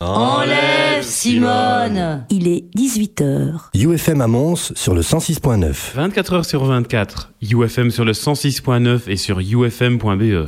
Enlève 0.00 1.02
Simone 1.02 2.24
Il 2.30 2.46
est 2.46 2.72
18h. 2.76 3.70
UFM 3.74 4.20
à 4.20 4.28
Mons 4.28 4.72
sur 4.76 4.94
le 4.94 5.00
106.9. 5.00 5.94
24 5.94 6.32
heures 6.34 6.44
sur 6.44 6.64
24, 6.64 7.32
UFM 7.42 7.90
sur 7.90 8.04
le 8.04 8.12
106.9 8.12 9.08
et 9.08 9.16
sur 9.16 9.40
ufm.be. 9.40 10.46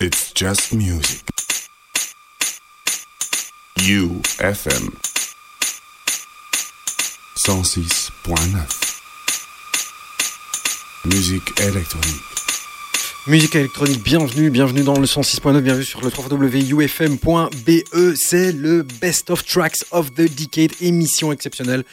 It's 0.00 0.32
just 0.36 0.72
music. 0.72 1.24
UFM 3.78 4.90
106.9 7.36 8.36
Musique 11.06 11.60
électronique. 11.60 12.29
Musique 13.26 13.54
électronique, 13.54 14.02
bienvenue, 14.02 14.48
bienvenue 14.48 14.82
dans 14.82 14.98
le 14.98 15.04
106.9, 15.04 15.60
bienvenue 15.60 15.84
sur 15.84 16.00
le 16.00 16.08
www.ufm.be. 16.08 17.70
C'est 18.16 18.50
le 18.52 18.82
Best 18.82 19.28
of 19.28 19.44
Tracks 19.44 19.84
of 19.90 20.14
the 20.14 20.22
Decade, 20.22 20.70
émission 20.80 21.30
exceptionnelle, 21.30 21.84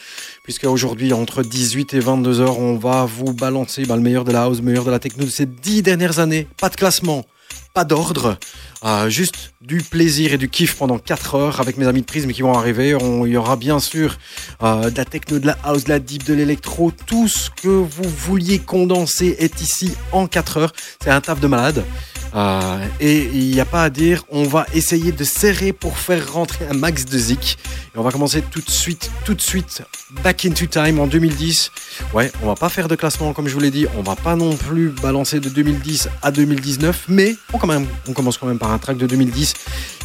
puisque 0.42 0.64
aujourd'hui, 0.64 1.12
entre 1.12 1.42
18 1.42 1.92
et 1.92 2.00
22 2.00 2.40
heures, 2.40 2.58
on 2.58 2.78
va 2.78 3.04
vous 3.04 3.34
balancer 3.34 3.84
bah, 3.84 3.96
le 3.96 4.02
meilleur 4.02 4.24
de 4.24 4.32
la 4.32 4.44
house, 4.44 4.58
le 4.58 4.64
meilleur 4.64 4.84
de 4.84 4.90
la 4.90 4.98
techno 4.98 5.26
de 5.26 5.30
ces 5.30 5.44
dix 5.44 5.82
dernières 5.82 6.18
années. 6.18 6.48
Pas 6.58 6.70
de 6.70 6.76
classement, 6.76 7.26
pas 7.74 7.84
d'ordre, 7.84 8.38
euh, 8.84 9.08
juste 9.08 9.52
du 9.60 9.82
plaisir 9.82 10.32
et 10.32 10.38
du 10.38 10.48
kiff 10.48 10.76
pendant 10.76 10.98
4 10.98 11.34
heures 11.34 11.60
avec 11.60 11.76
mes 11.78 11.86
amis 11.86 12.02
de 12.02 12.06
Prisme 12.06 12.30
qui 12.30 12.42
vont 12.42 12.54
arriver. 12.54 12.96
Il 13.24 13.32
y 13.32 13.36
aura 13.36 13.56
bien 13.56 13.80
sûr 13.80 14.18
euh, 14.62 14.90
de 14.90 14.96
la 14.96 15.04
techno, 15.04 15.38
de 15.38 15.46
la 15.46 15.58
house, 15.64 15.84
de 15.84 15.88
la 15.88 15.98
deep, 15.98 16.24
de 16.24 16.34
l'électro. 16.34 16.92
Tout 17.06 17.28
ce 17.28 17.50
que 17.50 17.68
vous 17.68 18.08
vouliez 18.08 18.58
condenser 18.60 19.36
est 19.38 19.60
ici 19.60 19.94
en 20.12 20.26
4 20.26 20.56
heures. 20.58 20.72
C'est 21.02 21.10
un 21.10 21.20
taf 21.20 21.40
de 21.40 21.46
malade. 21.48 21.84
Euh, 22.34 22.86
et 23.00 23.24
il 23.32 23.50
n'y 23.50 23.60
a 23.60 23.64
pas 23.64 23.84
à 23.84 23.90
dire, 23.90 24.24
on 24.30 24.44
va 24.44 24.66
essayer 24.74 25.12
de 25.12 25.24
serrer 25.24 25.72
pour 25.72 25.98
faire 25.98 26.32
rentrer 26.32 26.66
un 26.70 26.74
max 26.74 27.04
de 27.04 27.18
zik. 27.18 27.58
Et 27.94 27.98
on 27.98 28.02
va 28.02 28.10
commencer 28.10 28.42
tout 28.42 28.60
de 28.60 28.70
suite, 28.70 29.10
tout 29.24 29.34
de 29.34 29.40
suite, 29.40 29.82
back 30.22 30.44
into 30.44 30.66
time 30.66 31.00
en 31.00 31.06
2010. 31.06 31.70
Ouais, 32.12 32.30
on 32.42 32.46
va 32.46 32.54
pas 32.54 32.68
faire 32.68 32.88
de 32.88 32.96
classement 32.96 33.32
comme 33.32 33.48
je 33.48 33.54
vous 33.54 33.60
l'ai 33.60 33.70
dit, 33.70 33.86
on 33.96 34.02
va 34.02 34.16
pas 34.16 34.36
non 34.36 34.54
plus 34.56 34.90
balancer 34.90 35.40
de 35.40 35.48
2010 35.48 36.08
à 36.22 36.30
2019, 36.30 37.06
mais 37.08 37.36
on 37.52 37.58
commence 38.12 38.38
quand 38.38 38.46
même 38.46 38.58
par 38.58 38.67
un 38.70 38.78
track 38.78 38.96
de 38.96 39.06
2010. 39.06 39.54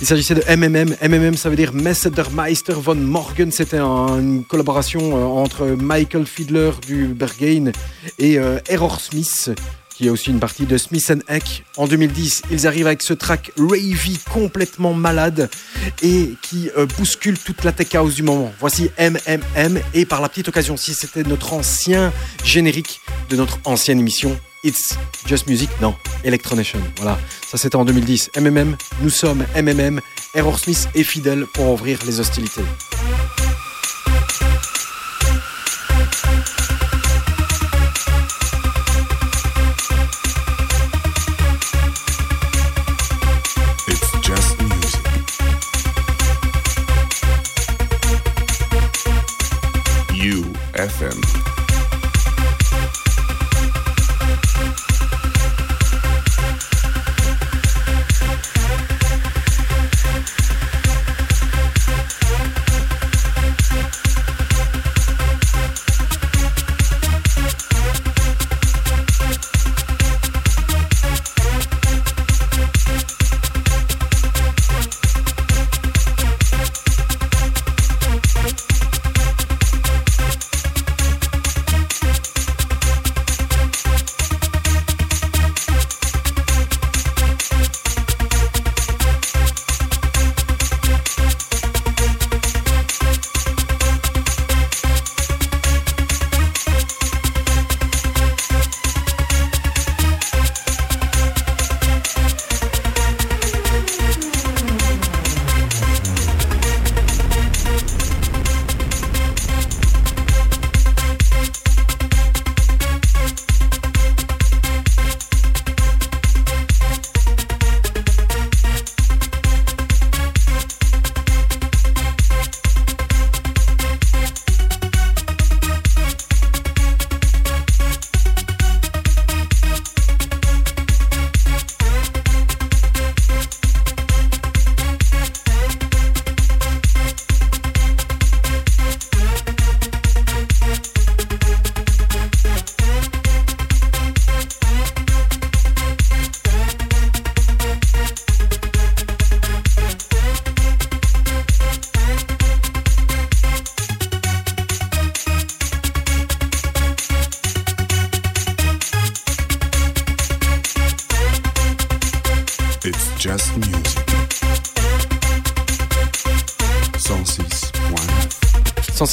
Il 0.02 0.08
s'agissait 0.08 0.36
de 0.36 0.44
MMM. 0.56 0.96
MMM, 1.02 1.36
ça 1.38 1.50
veut 1.50 1.56
dire 1.56 1.74
Meister 1.74 2.74
von 2.76 2.96
Morgan. 2.96 3.52
C'était 3.52 3.78
un- 3.78 4.20
une 4.20 4.44
collaboration 4.46 5.18
euh, 5.18 5.24
entre 5.26 5.66
Michael 5.68 6.26
Fiedler 6.26 6.72
du 6.86 7.08
Berghain 7.08 7.72
et 8.20 8.38
euh, 8.40 8.60
Error 8.70 9.00
Smith 9.00 9.52
qui 9.96 10.08
est 10.08 10.10
aussi 10.10 10.32
une 10.32 10.40
partie 10.40 10.66
de 10.66 10.76
Smith 10.76 11.14
Eck. 11.30 11.64
En 11.78 11.86
2010, 11.86 12.42
ils 12.50 12.66
arrivent 12.66 12.88
avec 12.88 13.04
ce 13.04 13.14
track 13.14 13.52
Ravey 13.60 14.18
complètement 14.34 14.96
malade 14.96 15.52
et 16.02 16.32
qui 16.42 16.72
euh, 16.76 16.88
bouscule 16.98 17.38
toute 17.38 17.64
la 17.64 17.72
tech 17.74 17.94
house 17.94 18.16
du 18.16 18.24
moment. 18.24 18.52
Voici 18.60 18.90
MMM 18.98 19.80
et 19.94 20.06
par 20.08 20.20
la 20.20 20.30
petite 20.30 20.48
occasion, 20.48 20.78
si 20.78 20.96
c'était 20.96 21.22
notre 21.22 21.54
ancien 21.54 22.12
générique 22.44 23.02
de 23.30 23.36
notre 23.36 23.60
ancienne 23.66 24.00
émission 24.00 24.36
It's 24.64 24.98
Just 25.26 25.48
Music, 25.48 25.70
non, 25.82 25.96
Electronation. 26.24 26.80
Voilà, 26.98 27.20
ça 27.46 27.58
c'était 27.58 27.76
en 27.76 27.84
2010. 27.84 28.32
MMM, 28.40 28.78
nous 29.02 29.10
sommes 29.10 29.46
MMM, 29.56 30.00
Error 30.34 30.58
Smith 30.58 30.88
et 30.96 31.04
Fidel 31.04 31.46
pour 31.48 31.72
ouvrir 31.72 32.00
les 32.06 32.22
hostilités. 32.22 32.64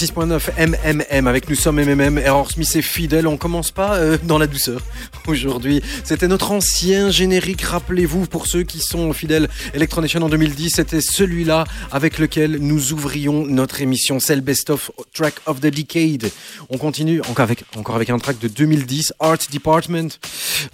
106.9 0.00 0.52
MMM 0.56 1.26
avec 1.26 1.50
nous 1.50 1.54
sommes 1.54 1.78
MMM, 1.78 2.16
Error 2.16 2.50
Smith 2.50 2.74
et 2.74 2.80
Fidèle. 2.80 3.26
On 3.26 3.36
commence 3.36 3.70
pas 3.70 3.96
euh, 3.96 4.16
dans 4.22 4.38
la 4.38 4.46
douceur 4.46 4.80
aujourd'hui. 5.28 5.82
C'était 6.04 6.28
notre 6.28 6.52
ancien 6.52 7.10
générique, 7.10 7.62
rappelez-vous, 7.62 8.26
pour 8.26 8.46
ceux 8.46 8.62
qui 8.62 8.80
sont 8.80 9.12
fidèles 9.12 9.48
Electronation 9.74 10.22
en 10.22 10.28
2010, 10.28 10.72
c'était 10.76 11.00
celui-là 11.00 11.64
avec 11.90 12.18
lequel 12.18 12.58
nous 12.58 12.92
ouvrions 12.92 13.46
notre 13.46 13.80
émission. 13.80 14.20
C'est 14.20 14.34
le 14.34 14.40
Best 14.40 14.70
of 14.70 14.90
Track 15.12 15.34
of 15.46 15.60
the 15.60 15.66
Decade. 15.66 16.30
On 16.68 16.78
continue 16.78 17.20
encore 17.22 17.44
avec, 17.44 17.64
encore 17.76 17.96
avec 17.96 18.10
un 18.10 18.18
track 18.18 18.38
de 18.38 18.48
2010, 18.48 19.14
Art 19.20 19.38
Department. 19.52 20.08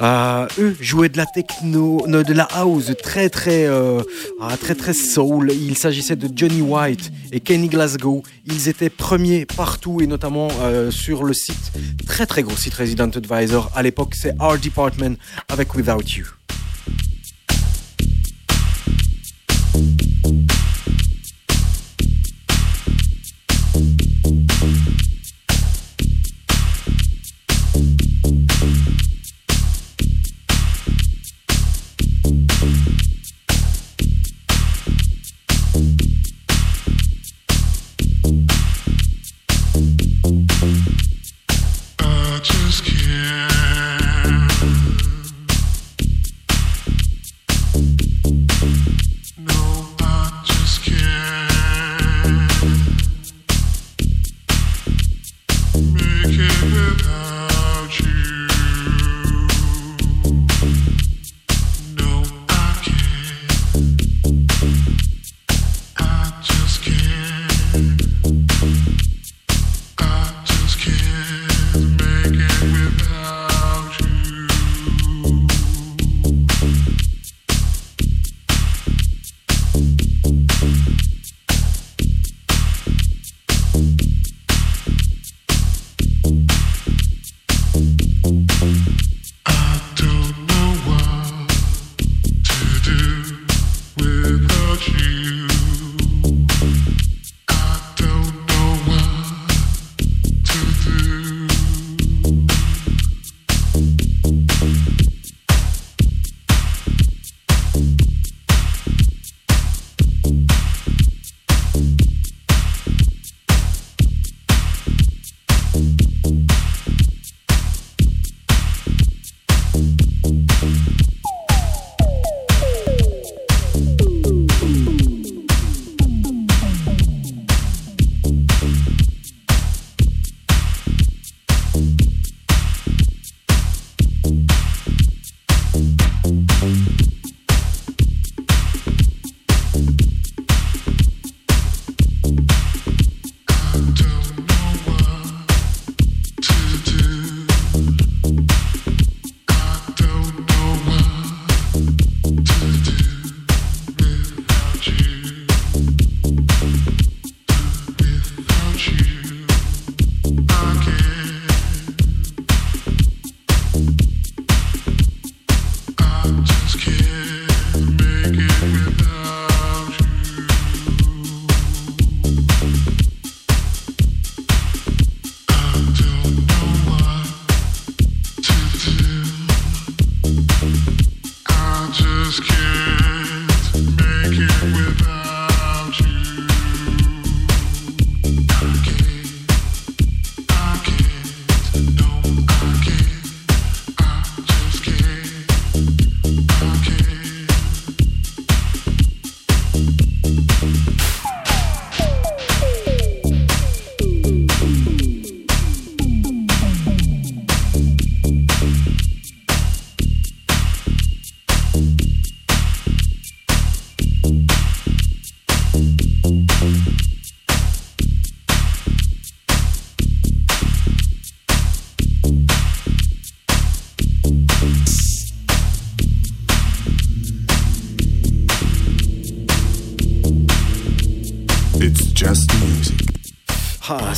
Euh, 0.00 0.46
eux 0.58 0.76
jouaient 0.81 1.08
de 1.08 1.16
la 1.16 1.26
techno, 1.26 2.04
no, 2.06 2.22
de 2.22 2.32
la 2.32 2.44
house 2.44 2.92
très 3.02 3.28
très 3.28 3.66
euh, 3.66 4.02
ah, 4.40 4.56
très 4.56 4.75
très 4.75 4.94
soul. 4.94 5.52
Il 5.52 5.76
s'agissait 5.76 6.16
de 6.16 6.28
Johnny 6.34 6.62
White 6.62 7.10
et 7.32 7.40
Kenny 7.40 7.69
Glasgow. 7.69 8.22
Ils 8.46 8.69
étaient 8.69 8.90
premiers 8.90 9.46
partout 9.46 10.00
et 10.00 10.06
notamment 10.06 10.49
euh, 10.62 10.90
sur 10.90 11.25
le 11.25 11.34
site 11.34 11.72
très 12.06 12.26
très 12.26 12.42
gros 12.42 12.56
site 12.56 12.75
Resident 12.75 13.10
Advisor. 13.10 13.70
À 13.75 13.82
l'époque, 13.82 14.14
c'est 14.14 14.34
Art 14.46 14.60
Department 14.60 15.19
avec 15.48 15.75
Without 15.75 16.16
You. 16.16 16.26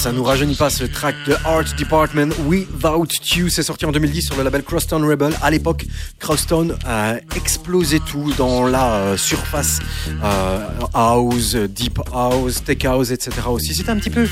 Ça 0.09 0.15
nous 0.15 0.25
rajeunit 0.25 0.55
pas 0.55 0.71
ce 0.71 0.85
track 0.85 1.17
de 1.27 1.35
Art 1.45 1.67
Department 1.77 2.31
Without 2.47 3.09
You. 3.37 3.51
C'est 3.51 3.63
sorti 3.63 3.85
en 3.85 3.93
2010 3.93 4.23
sur 4.23 4.37
le 4.39 4.43
label 4.43 4.63
Crosstown 4.63 5.05
Rebel. 5.05 5.35
À 5.43 5.51
l'époque, 5.51 5.85
Crosstown 6.19 6.75
a 6.87 7.17
explosé 7.37 8.01
tout 8.01 8.33
dans 8.39 8.67
la 8.67 8.95
euh, 8.95 9.17
surface 9.19 9.81
euh, 10.25 10.67
house, 10.95 11.57
deep 11.57 12.01
house, 12.11 12.65
tech 12.65 12.87
house, 12.87 13.11
etc. 13.11 13.33
aussi. 13.51 13.75
C'était 13.75 13.91
un 13.91 13.99
petit 13.99 14.09
peu 14.09 14.27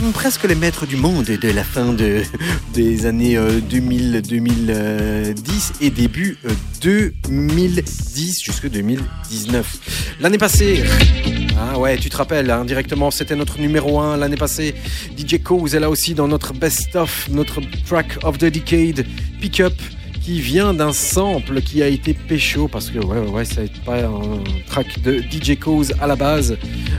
mm, 0.00 0.12
presque 0.12 0.44
les 0.44 0.54
maîtres 0.54 0.86
du 0.86 0.94
monde 0.94 1.24
de 1.24 1.50
la 1.50 1.64
fin 1.64 1.92
de, 1.92 2.22
des 2.72 3.06
années 3.06 3.36
2000, 3.68 4.22
euh, 4.68 5.32
2010 5.34 5.72
et 5.80 5.90
début 5.90 6.38
2010 6.82 8.44
jusque 8.44 8.70
2019. 8.70 10.16
L'année 10.20 10.38
passée, 10.38 10.84
ah 11.58 11.78
ouais, 11.78 11.96
tu 11.96 12.10
te 12.10 12.16
rappelles, 12.16 12.50
hein, 12.50 12.64
c'était 13.10 13.34
notre 13.34 13.58
numéro 13.58 13.98
1 13.98 14.18
l'année 14.18 14.36
passée. 14.36 14.74
DJ 15.16 15.42
Cause 15.42 15.74
est 15.74 15.80
là 15.80 15.88
aussi 15.88 16.14
dans 16.14 16.28
notre 16.28 16.52
best-of, 16.52 17.28
notre 17.30 17.60
track 17.86 18.18
of 18.22 18.38
the 18.38 18.46
decade, 18.46 19.06
Pick 19.40 19.60
Up, 19.60 19.72
qui 20.22 20.40
vient 20.40 20.74
d'un 20.74 20.92
sample 20.92 21.62
qui 21.62 21.82
a 21.82 21.88
été 21.88 22.12
pécho, 22.12 22.68
parce 22.68 22.90
que 22.90 22.98
ouais, 22.98 23.18
ouais, 23.18 23.44
ça 23.44 23.62
n'est 23.62 23.68
pas 23.84 24.04
un 24.04 24.42
track 24.68 25.00
de 25.02 25.20
DJ 25.20 25.58
Cause 25.58 25.94
à 26.00 26.06
la 26.06 26.16
base. 26.16 26.56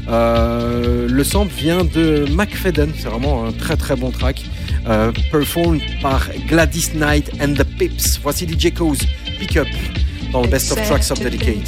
Euh, 0.07 1.07
le 1.09 1.23
sample 1.23 1.53
vient 1.53 1.83
de 1.83 2.25
McFadden, 2.31 2.91
c'est 2.97 3.09
vraiment 3.09 3.45
un 3.45 3.51
très 3.51 3.75
très 3.75 3.95
bon 3.95 4.11
track, 4.11 4.43
euh, 4.87 5.11
performed 5.31 5.81
par 6.01 6.27
Gladys 6.47 6.91
Knight 6.95 7.29
and 7.41 7.53
the 7.53 7.65
Pips. 7.77 8.19
Voici 8.23 8.47
DJ 8.47 8.73
Cause, 8.73 8.99
Pick 9.39 9.57
Up, 9.57 9.67
dans 10.31 10.41
le 10.41 10.47
best 10.47 10.71
of 10.71 10.81
tracks 10.87 11.11
of 11.11 11.19
the 11.19 11.29
decade. 11.29 11.67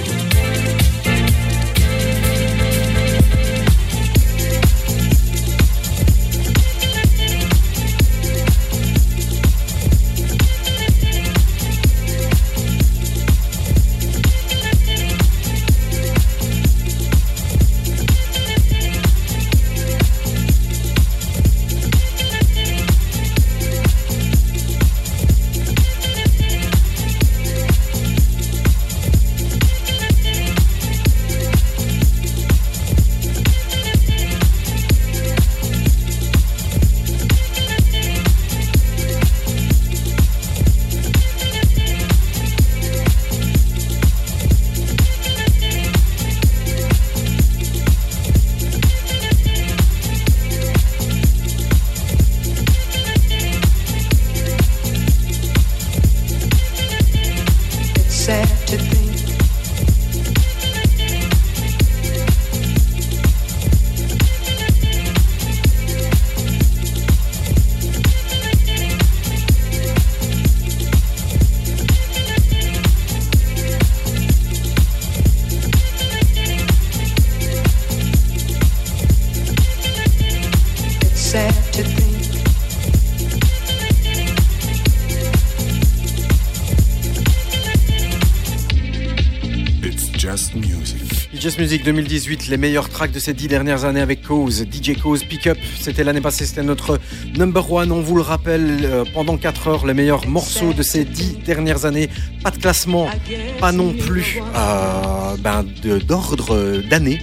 Music 91.61 91.83
2018, 91.83 92.47
les 92.47 92.57
meilleurs 92.57 92.89
tracks 92.89 93.11
de 93.11 93.19
ces 93.19 93.35
dix 93.35 93.47
dernières 93.47 93.85
années 93.85 94.01
avec 94.01 94.23
Cause, 94.23 94.65
DJ 94.65 94.99
Cause, 94.99 95.23
Pick 95.23 95.45
Up. 95.45 95.59
C'était 95.79 96.03
l'année 96.03 96.19
passée, 96.19 96.47
c'était 96.47 96.63
notre 96.63 96.99
number 97.37 97.71
one. 97.71 97.91
On 97.91 98.01
vous 98.01 98.15
le 98.15 98.23
rappelle, 98.23 98.79
euh, 98.83 99.05
pendant 99.13 99.37
4 99.37 99.67
heures, 99.67 99.85
les 99.85 99.93
meilleurs 99.93 100.27
morceaux 100.27 100.73
de 100.73 100.81
ces 100.81 101.05
dix 101.05 101.37
dernières 101.45 101.85
années. 101.85 102.09
Pas 102.43 102.49
de 102.49 102.57
classement, 102.57 103.11
pas 103.59 103.71
non 103.71 103.93
plus 103.93 104.41
euh, 104.55 105.37
ben, 105.37 105.63
d'ordre 106.07 106.81
d'année. 106.89 107.21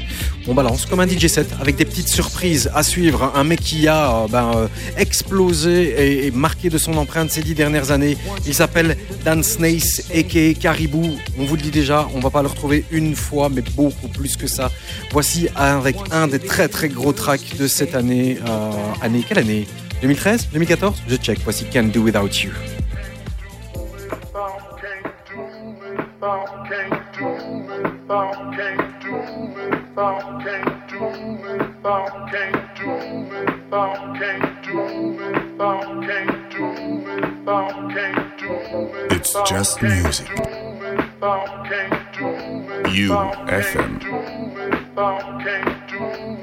On 0.50 0.54
balance 0.54 0.86
comme 0.86 1.00
un 1.00 1.06
DJ 1.06 1.26
set 1.26 1.46
avec 1.60 1.76
des 1.76 1.84
petites 1.84 2.08
surprises 2.08 2.70
à 2.74 2.82
suivre. 2.82 3.32
Un 3.34 3.44
mec 3.44 3.60
qui 3.60 3.86
a 3.86 4.10
euh, 4.10 4.28
ben, 4.28 4.50
euh, 4.56 4.66
explosé 4.96 6.26
et, 6.26 6.30
marqué 6.30 6.70
de 6.70 6.78
son 6.78 6.96
empreinte 6.96 7.30
ces 7.30 7.42
dix 7.42 7.54
dernières 7.54 7.90
années. 7.90 8.16
Il 8.46 8.54
s'appelle 8.54 8.96
Dan 9.26 9.42
Snace, 9.42 10.04
a.k.a. 10.10 10.54
Caribou. 10.54 11.18
On 11.38 11.44
vous 11.44 11.56
le 11.56 11.60
dit 11.60 11.70
déjà, 11.70 12.08
on 12.14 12.20
va 12.20 12.30
pas 12.30 12.40
le 12.40 12.48
retrouver 12.48 12.86
une 12.90 13.14
fois, 13.14 13.50
mais 13.50 13.60
beaucoup 13.60 14.08
plus 14.08 14.38
que 14.38 14.46
ça. 14.46 14.72
Voici 15.12 15.48
avec 15.54 15.96
un 16.12 16.28
des 16.28 16.38
très 16.38 16.68
très 16.68 16.88
gros 16.88 17.12
tracks 17.12 17.56
de 17.58 17.66
cette 17.66 17.94
année. 17.94 18.38
Euh, 18.48 18.70
année 19.02 19.24
quelle 19.28 19.40
année? 19.40 19.68
2013 20.00 20.48
2014 20.52 21.02
Je 21.08 21.16
check. 21.16 21.40
Voici 21.44 21.66
Can't 21.66 21.88
Do 21.88 22.00
Without 22.00 22.30
You. 22.42 22.52
It's 39.60 39.74
just 39.74 39.82
music. 39.82 40.28
UFM 42.94 43.98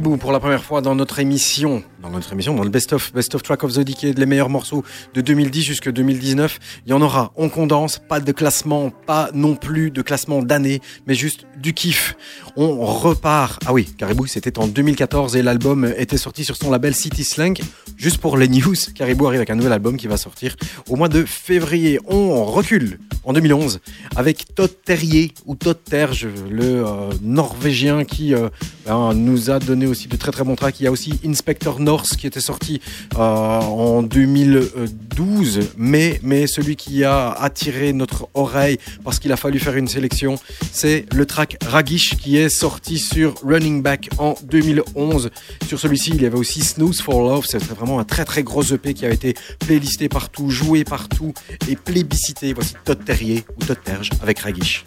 Pour 0.00 0.32
la 0.32 0.40
première 0.40 0.64
fois 0.64 0.80
dans 0.80 0.94
notre 0.94 1.18
émission, 1.18 1.82
dans 2.00 2.08
notre 2.08 2.32
émission, 2.32 2.54
dans 2.54 2.64
le 2.64 2.70
best 2.70 2.94
of, 2.94 3.12
best 3.12 3.34
of 3.34 3.42
track 3.42 3.62
of 3.62 3.74
the 3.74 3.80
decade, 3.80 4.18
les 4.18 4.24
meilleurs 4.24 4.48
morceaux 4.48 4.84
de 5.12 5.20
2010 5.20 5.62
jusqu'à 5.62 5.92
2019. 5.92 6.58
Il 6.86 6.90
y 6.90 6.94
en 6.94 7.02
aura, 7.02 7.30
on 7.36 7.50
condense, 7.50 7.98
pas 7.98 8.18
de 8.18 8.32
classement, 8.32 8.88
pas 8.88 9.28
non 9.34 9.54
plus 9.54 9.90
de 9.90 10.00
classement 10.00 10.42
d'année, 10.42 10.80
mais 11.06 11.14
juste 11.14 11.44
du 11.58 11.74
kiff. 11.74 12.11
On 12.54 12.84
repart. 12.84 13.62
Ah 13.66 13.72
oui, 13.72 13.86
Caribou, 13.96 14.26
c'était 14.26 14.58
en 14.58 14.66
2014 14.66 15.36
et 15.36 15.42
l'album 15.42 15.90
était 15.96 16.18
sorti 16.18 16.44
sur 16.44 16.56
son 16.56 16.70
label 16.70 16.94
City 16.94 17.24
Slang. 17.24 17.58
Juste 17.96 18.18
pour 18.18 18.36
les 18.36 18.48
news, 18.48 18.74
Caribou 18.94 19.26
arrive 19.26 19.38
avec 19.38 19.50
un 19.50 19.54
nouvel 19.54 19.72
album 19.72 19.96
qui 19.96 20.06
va 20.06 20.18
sortir 20.18 20.56
au 20.90 20.96
mois 20.96 21.08
de 21.08 21.24
février. 21.24 21.98
On 22.06 22.44
recule 22.44 22.98
en 23.24 23.32
2011 23.32 23.80
avec 24.16 24.54
Todd 24.54 24.70
Terrier 24.84 25.32
ou 25.46 25.54
Todd 25.54 25.78
Terge, 25.82 26.28
le 26.50 26.86
euh, 26.86 27.10
Norvégien 27.22 28.04
qui 28.04 28.34
euh, 28.34 28.48
ben, 28.86 29.14
nous 29.14 29.50
a 29.50 29.58
donné 29.58 29.86
aussi 29.86 30.08
de 30.08 30.16
très 30.16 30.32
très 30.32 30.44
bons 30.44 30.56
tracks. 30.56 30.78
Il 30.80 30.84
y 30.84 30.86
a 30.86 30.90
aussi 30.90 31.14
Inspector 31.24 31.80
No 31.80 31.92
North 31.92 32.16
qui 32.16 32.26
était 32.26 32.40
sorti 32.40 32.80
euh, 33.14 33.18
en 33.18 34.02
2012, 34.02 35.60
mais, 35.76 36.18
mais 36.22 36.46
celui 36.46 36.76
qui 36.76 37.04
a 37.04 37.30
attiré 37.30 37.92
notre 37.92 38.28
oreille 38.34 38.78
parce 39.04 39.18
qu'il 39.18 39.30
a 39.32 39.36
fallu 39.36 39.58
faire 39.58 39.76
une 39.76 39.88
sélection, 39.88 40.36
c'est 40.72 41.06
le 41.12 41.26
track 41.26 41.58
Ragish 41.64 42.16
qui 42.16 42.38
est 42.38 42.41
sorti 42.48 42.98
sur 42.98 43.34
Running 43.44 43.82
Back 43.82 44.08
en 44.18 44.34
2011. 44.42 45.30
Sur 45.66 45.78
celui-ci, 45.78 46.10
il 46.14 46.22
y 46.22 46.26
avait 46.26 46.38
aussi 46.38 46.62
Snooze 46.62 47.00
for 47.00 47.22
Love, 47.22 47.46
c'est 47.48 47.62
vraiment 47.62 47.98
un 47.98 48.04
très 48.04 48.24
très 48.24 48.42
gros 48.42 48.62
EP 48.62 48.94
qui 48.94 49.06
a 49.06 49.10
été 49.10 49.34
playlisté 49.58 50.08
partout, 50.08 50.50
joué 50.50 50.84
partout 50.84 51.32
et 51.68 51.76
plébiscité. 51.76 52.52
Voici 52.52 52.74
Todd 52.84 53.04
Terrier 53.04 53.44
ou 53.56 53.64
Todd 53.64 53.78
Terge 53.84 54.10
avec 54.22 54.40
Ragish. 54.40 54.84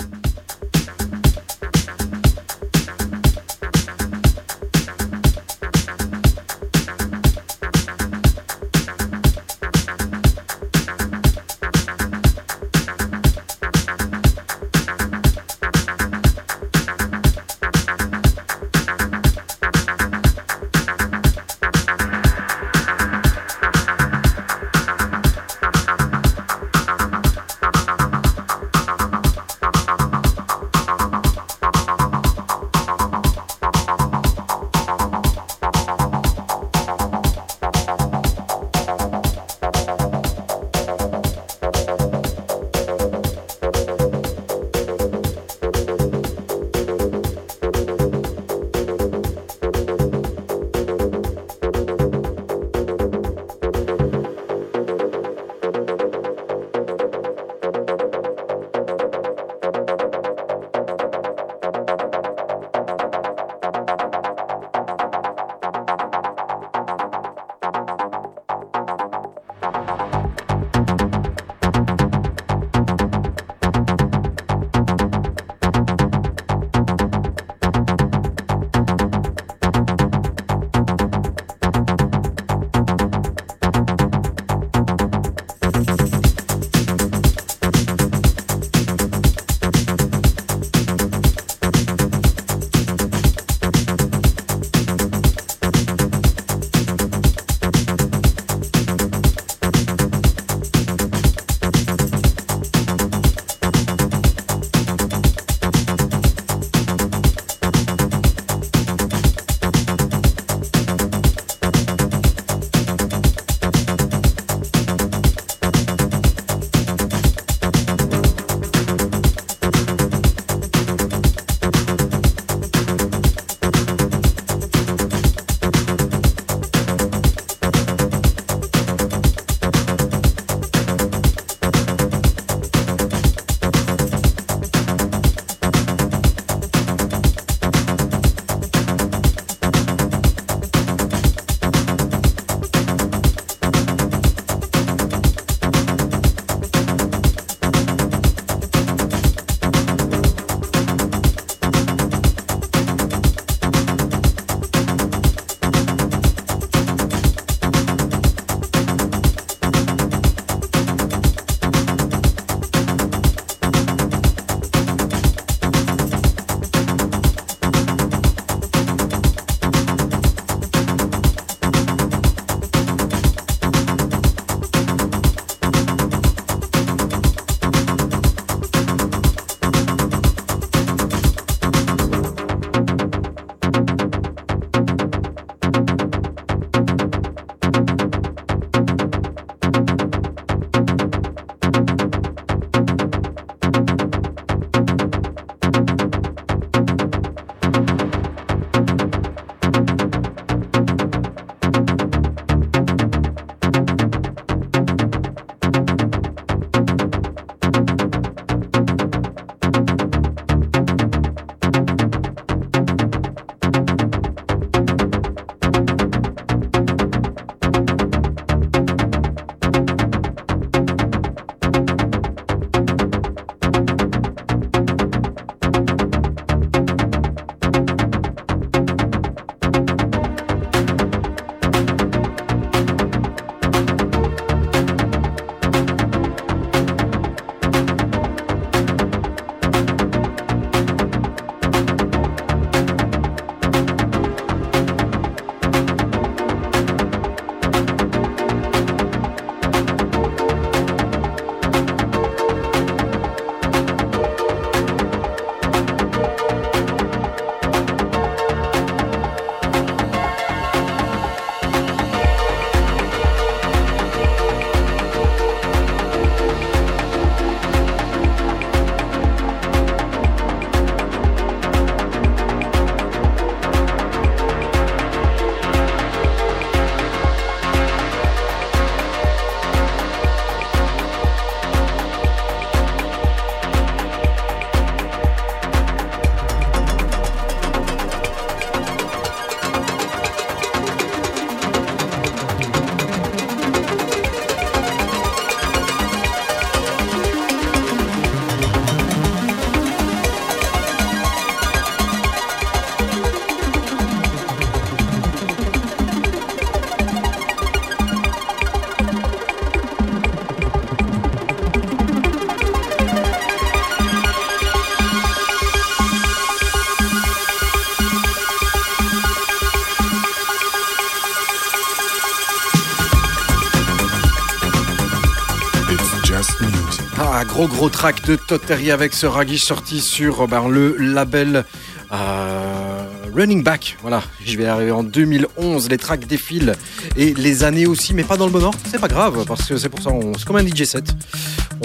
Gros 327.67 327.89
track 327.89 328.25
de 328.25 328.36
Todd 328.36 328.62
Terry 328.65 328.91
avec 328.91 329.13
ce 329.13 329.25
Raggy 329.25 329.58
sorti 329.58 330.01
sur 330.01 330.47
ben, 330.47 330.67
le 330.67 330.95
label 330.97 331.63
euh, 332.12 333.06
Running 333.34 333.63
Back. 333.63 333.97
Voilà, 334.01 334.23
je 334.45 334.58
vais 334.58 334.65
arriver 334.65 334.91
en 334.91 335.04
2011. 335.04 335.89
Les 335.89 335.97
tracks 335.97 336.28
défilent 336.28 336.73
et 337.15 337.34
les 337.34 337.63
années 337.63 337.88
aussi, 337.88 338.13
mais 338.13 338.23
pas 338.23 338.38
dans 338.38 338.45
le 338.45 338.51
bon 338.51 338.63
ordre. 338.63 338.78
C'est 338.89 338.99
pas 338.99 339.08
grave 339.08 339.45
parce 339.47 339.65
que 339.67 339.78
c'est 339.78 339.89
pour 339.89 340.01
ça, 340.01 340.12
c'est 340.38 340.45
comme 340.45 340.58
un 340.58 340.65
DJ 340.65 340.84
set. 340.84 341.15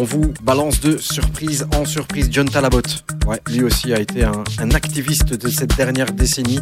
On 0.00 0.04
vous 0.04 0.32
balance 0.42 0.80
de 0.80 0.98
surprise 0.98 1.66
en 1.74 1.84
surprise. 1.84 2.28
John 2.30 2.48
Talabot, 2.48 2.82
lui 3.48 3.62
aussi 3.62 3.92
a 3.92 4.00
été 4.00 4.24
un, 4.24 4.70
activiste 4.72 5.34
de 5.34 5.48
cette 5.48 5.76
dernière 5.76 6.12
décennie 6.12 6.60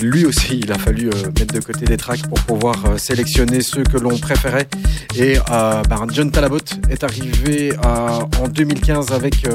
lui 0.00 0.24
aussi, 0.24 0.60
il 0.60 0.70
a 0.70 0.78
fallu 0.78 1.08
euh, 1.08 1.24
mettre 1.38 1.54
de 1.54 1.60
côté 1.60 1.84
des 1.84 1.96
tracks 1.96 2.22
pour 2.28 2.38
pouvoir 2.40 2.76
euh, 2.86 2.98
sélectionner 2.98 3.60
ceux 3.62 3.82
que 3.82 3.96
l'on 3.96 4.16
préférait. 4.16 4.68
Et 5.16 5.38
euh, 5.50 5.82
ben, 5.88 6.06
John 6.12 6.30
Talabot 6.30 6.58
est 6.90 7.04
arrivé 7.04 7.72
en 7.84 8.48
2015 8.48 9.12
avec 9.12 9.46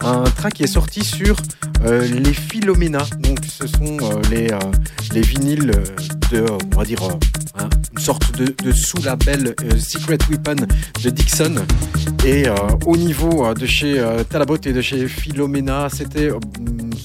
un 0.00 0.24
track 0.24 0.54
qui 0.54 0.64
est 0.64 0.66
sorti 0.66 1.04
sur 1.04 1.36
les 1.84 2.32
Philomena. 2.32 3.04
Donc, 3.20 3.38
ce 3.46 3.66
sont 3.66 3.98
les, 4.30 4.48
les 5.12 5.20
vinyles 5.20 5.72
de, 6.30 6.44
on 6.74 6.78
va 6.78 6.84
dire, 6.84 6.98
hein, 7.58 7.68
une 7.92 8.02
sorte 8.02 8.36
de, 8.36 8.72
sous-label 8.72 9.54
Secret 9.78 10.18
Weapon 10.30 10.66
de 11.02 11.10
Dixon. 11.10 11.54
Et 12.24 12.44
au 12.86 12.96
niveau 12.96 13.52
de 13.54 13.66
chez 13.66 14.02
Talabot 14.30 14.58
et 14.64 14.72
de 14.72 14.80
chez 14.80 15.08
Philomena, 15.08 15.88
c'était 15.92 16.30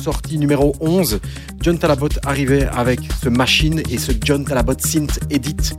sortie 0.02 0.38
numéro 0.38 0.76
11. 0.80 1.20
John 1.62 1.78
Talabot 1.78 2.10
arrivait 2.26 2.66
avec 2.68 3.00
ce 3.22 3.30
machine 3.30 3.82
et 3.90 3.98
ce 3.98 4.12
John 4.24 4.46
Talabot 4.46 4.80
Synth 4.80 5.20
Edit. 5.30 5.76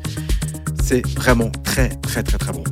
C'est 0.82 1.06
vraiment 1.16 1.50
très 1.64 1.88
très 1.88 2.22
très 2.22 2.38
très 2.38 2.52
bon. 2.52 2.64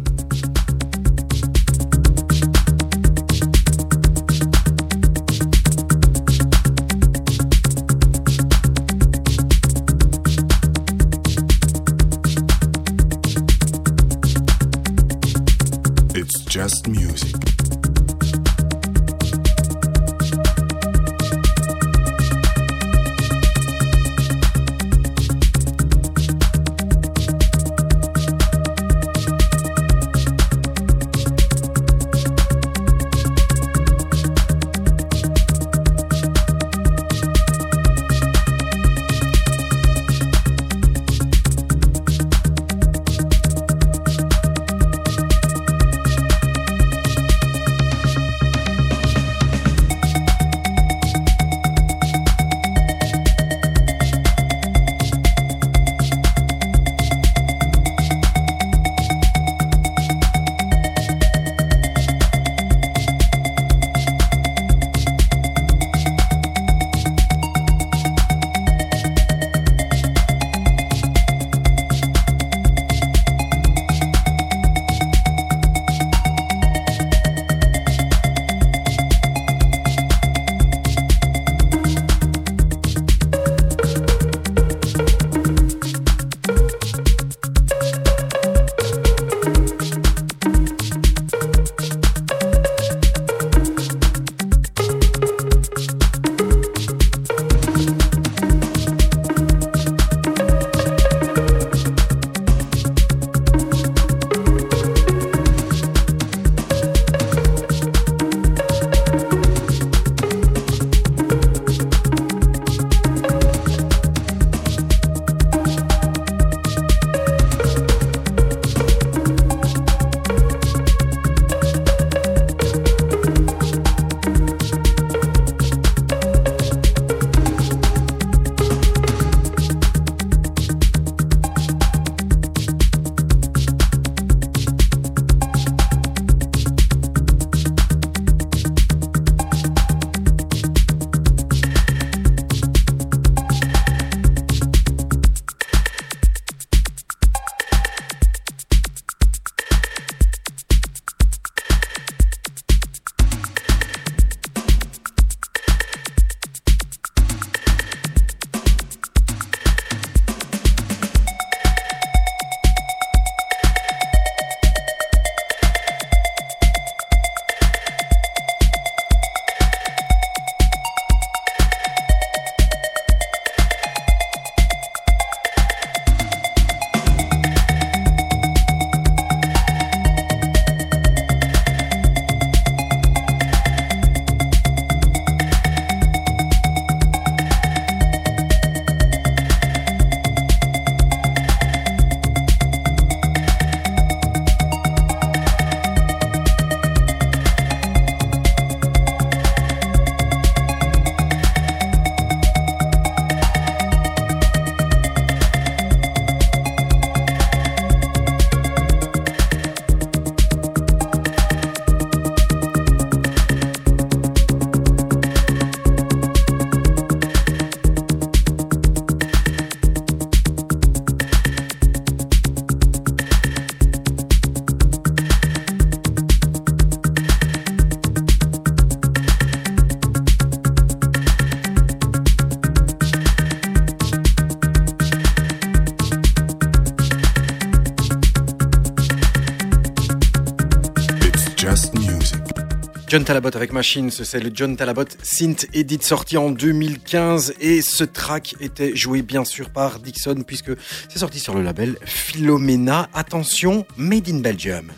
John 243.16 243.24
Talabot 243.24 243.56
avec 243.56 243.72
Machine, 243.72 244.10
c'est 244.10 244.40
le 244.40 244.50
John 244.52 244.76
Talabot 244.76 245.06
Synth 245.22 245.68
Edit 245.72 246.02
sorti 246.02 246.36
en 246.36 246.50
2015 246.50 247.54
et 247.62 247.80
ce 247.80 248.04
track 248.04 248.56
était 248.60 248.94
joué 248.94 249.22
bien 249.22 249.46
sûr 249.46 249.70
par 249.70 250.00
Dixon 250.00 250.42
puisque 250.46 250.72
c'est 251.08 251.20
sorti 251.20 251.40
sur 251.40 251.54
le 251.54 251.62
label 251.62 251.96
Philomena. 252.04 253.08
Attention, 253.14 253.86
Made 253.96 254.28
in 254.28 254.40
Belgium. 254.40 254.92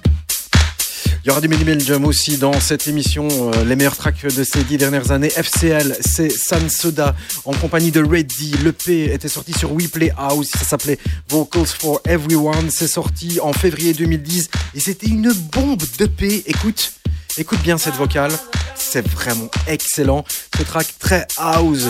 Il 1.22 1.28
y 1.28 1.30
aura 1.30 1.40
du 1.40 1.46
Made 1.46 1.60
in 1.60 1.64
Belgium 1.64 2.04
aussi 2.06 2.38
dans 2.38 2.58
cette 2.58 2.88
émission. 2.88 3.28
Euh, 3.30 3.64
les 3.64 3.76
meilleurs 3.76 3.96
tracks 3.96 4.26
de 4.26 4.42
ces 4.42 4.64
dix 4.64 4.78
dernières 4.78 5.12
années. 5.12 5.30
FCL, 5.30 5.98
c'est 6.00 6.30
San 6.30 6.68
Soda 6.68 7.14
en 7.44 7.52
compagnie 7.52 7.92
de 7.92 8.02
Reddy. 8.02 8.50
Le 8.64 8.72
P 8.72 9.12
était 9.12 9.28
sorti 9.28 9.52
sur 9.52 9.72
We 9.72 9.86
Play 9.86 10.10
House. 10.16 10.48
Ça 10.48 10.64
s'appelait 10.64 10.98
Vocals 11.28 11.66
for 11.66 12.00
Everyone. 12.04 12.68
C'est 12.70 12.88
sorti 12.88 13.38
en 13.40 13.52
février 13.52 13.92
2010 13.92 14.48
et 14.74 14.80
c'était 14.80 15.06
une 15.06 15.32
bombe 15.52 15.84
de 16.00 16.06
P. 16.06 16.42
Écoute. 16.46 16.97
Écoute 17.40 17.60
bien 17.62 17.78
cette 17.78 17.94
vocale, 17.94 18.32
c'est 18.74 19.06
vraiment 19.06 19.48
excellent. 19.68 20.24
Ce 20.56 20.64
track 20.64 20.88
très 20.98 21.24
house, 21.36 21.84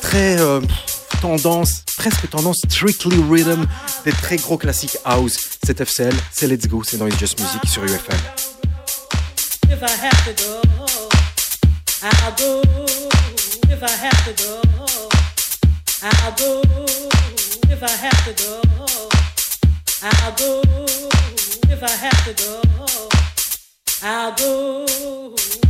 très 0.00 0.40
euh, 0.40 0.62
tendance, 1.20 1.82
presque 1.98 2.30
tendance 2.30 2.56
strictly 2.66 3.14
rhythm, 3.30 3.66
des 4.06 4.12
très 4.12 4.38
gros 4.38 4.56
classiques 4.56 4.96
house. 5.04 5.36
C'est 5.66 5.78
FCL, 5.78 6.14
c'est 6.32 6.46
Let's 6.46 6.66
Go, 6.66 6.82
c'est 6.82 6.96
dans 6.96 7.06
It's 7.06 7.18
Just 7.18 7.38
Music 7.38 7.60
sur 7.68 7.84
UFM. 7.84 8.16
If 9.68 9.82
I 9.82 10.32
go. 10.32 10.62
If 11.92 12.14
I 12.14 12.32
go. 12.38 12.62
If 13.68 13.82
I 13.82 13.92
go. 16.38 16.62
If 21.68 21.82
I. 21.82 22.76
I'll 24.02 24.32
go. 24.32 25.65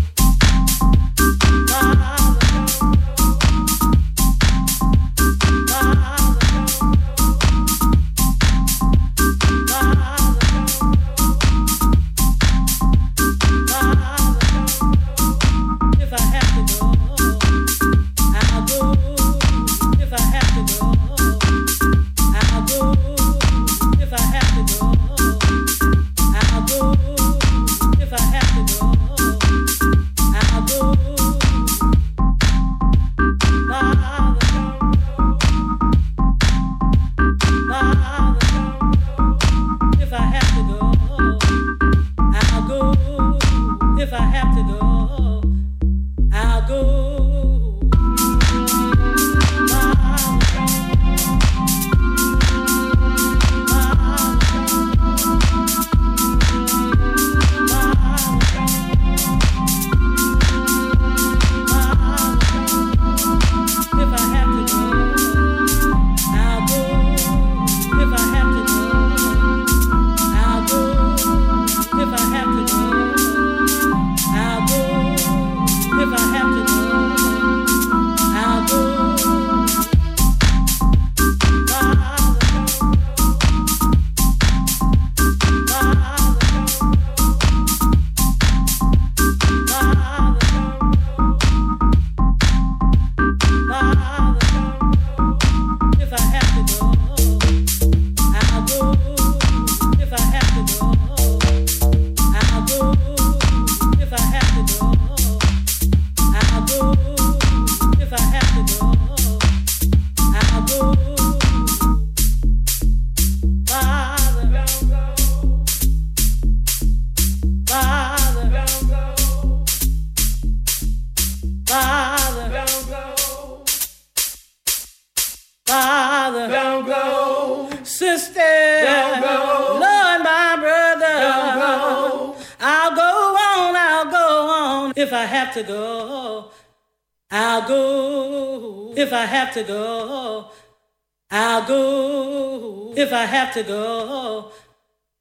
To 143.56 143.62
go, 143.62 144.52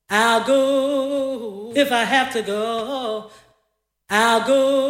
I'll 0.09 0.45
go. 0.45 1.71
If 1.75 1.91
I 1.91 2.03
have 2.03 2.31
to 2.33 2.41
go, 2.41 3.31
I'll 4.09 4.45
go. 4.45 4.84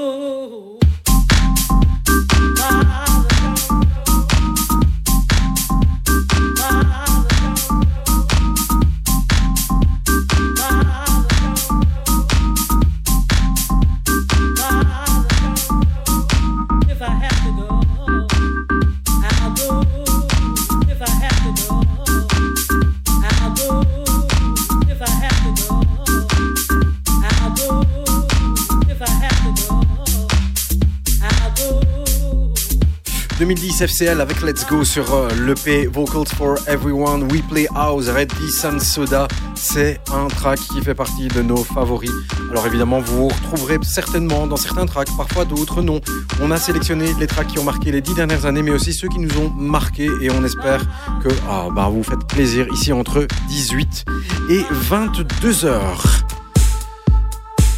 FCL 33.81 34.21
avec 34.21 34.41
Let's 34.41 34.65
Go 34.65 34.83
sur 34.83 35.13
euh, 35.13 35.27
l'EP 35.45 35.87
Vocals 35.87 36.27
for 36.37 36.57
Everyone, 36.67 37.23
We 37.31 37.41
Play 37.41 37.67
House, 37.75 38.07
Reddy 38.07 38.49
San 38.49 38.79
Soda. 38.79 39.27
C'est 39.55 39.99
un 40.13 40.27
track 40.27 40.59
qui 40.59 40.81
fait 40.81 40.95
partie 40.95 41.27
de 41.27 41.41
nos 41.41 41.57
favoris. 41.57 42.11
Alors 42.51 42.65
évidemment, 42.67 43.01
vous 43.01 43.17
vous 43.17 43.27
retrouverez 43.27 43.77
certainement 43.83 44.47
dans 44.47 44.55
certains 44.55 44.85
tracks, 44.85 45.09
parfois 45.17 45.43
d'autres 45.43 45.81
non. 45.81 45.99
On 46.41 46.51
a 46.51 46.57
sélectionné 46.57 47.13
les 47.19 47.27
tracks 47.27 47.47
qui 47.47 47.59
ont 47.59 47.63
marqué 47.63 47.91
les 47.91 48.01
dix 48.01 48.13
dernières 48.13 48.45
années, 48.45 48.61
mais 48.61 48.71
aussi 48.71 48.93
ceux 48.93 49.09
qui 49.09 49.19
nous 49.19 49.37
ont 49.37 49.49
marqués 49.49 50.09
et 50.21 50.31
on 50.31 50.43
espère 50.43 50.81
que 51.21 51.29
ah, 51.49 51.67
bah, 51.75 51.89
vous 51.91 52.03
faites 52.03 52.25
plaisir 52.27 52.67
ici 52.73 52.93
entre 52.93 53.27
18 53.49 54.05
et 54.49 54.61
22 54.71 55.65
heures. 55.65 56.24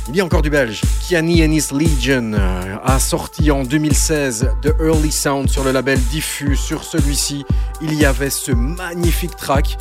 Il 0.09 0.15
y 0.15 0.21
a 0.21 0.25
encore 0.25 0.41
du 0.41 0.49
belge. 0.49 0.81
Kiani 1.01 1.41
Ennis 1.41 1.67
Legion 1.73 2.31
euh, 2.33 2.77
a 2.81 2.97
sorti 2.97 3.51
en 3.51 3.63
2016 3.63 4.51
The 4.61 4.73
Early 4.79 5.11
Sound 5.11 5.49
sur 5.49 5.65
le 5.65 5.71
label 5.71 5.99
Diffus. 5.99 6.55
Sur 6.55 6.85
celui-ci, 6.85 7.45
il 7.81 7.93
y 7.93 8.05
avait 8.05 8.29
ce 8.29 8.53
magnifique 8.53 9.35
track 9.35 9.77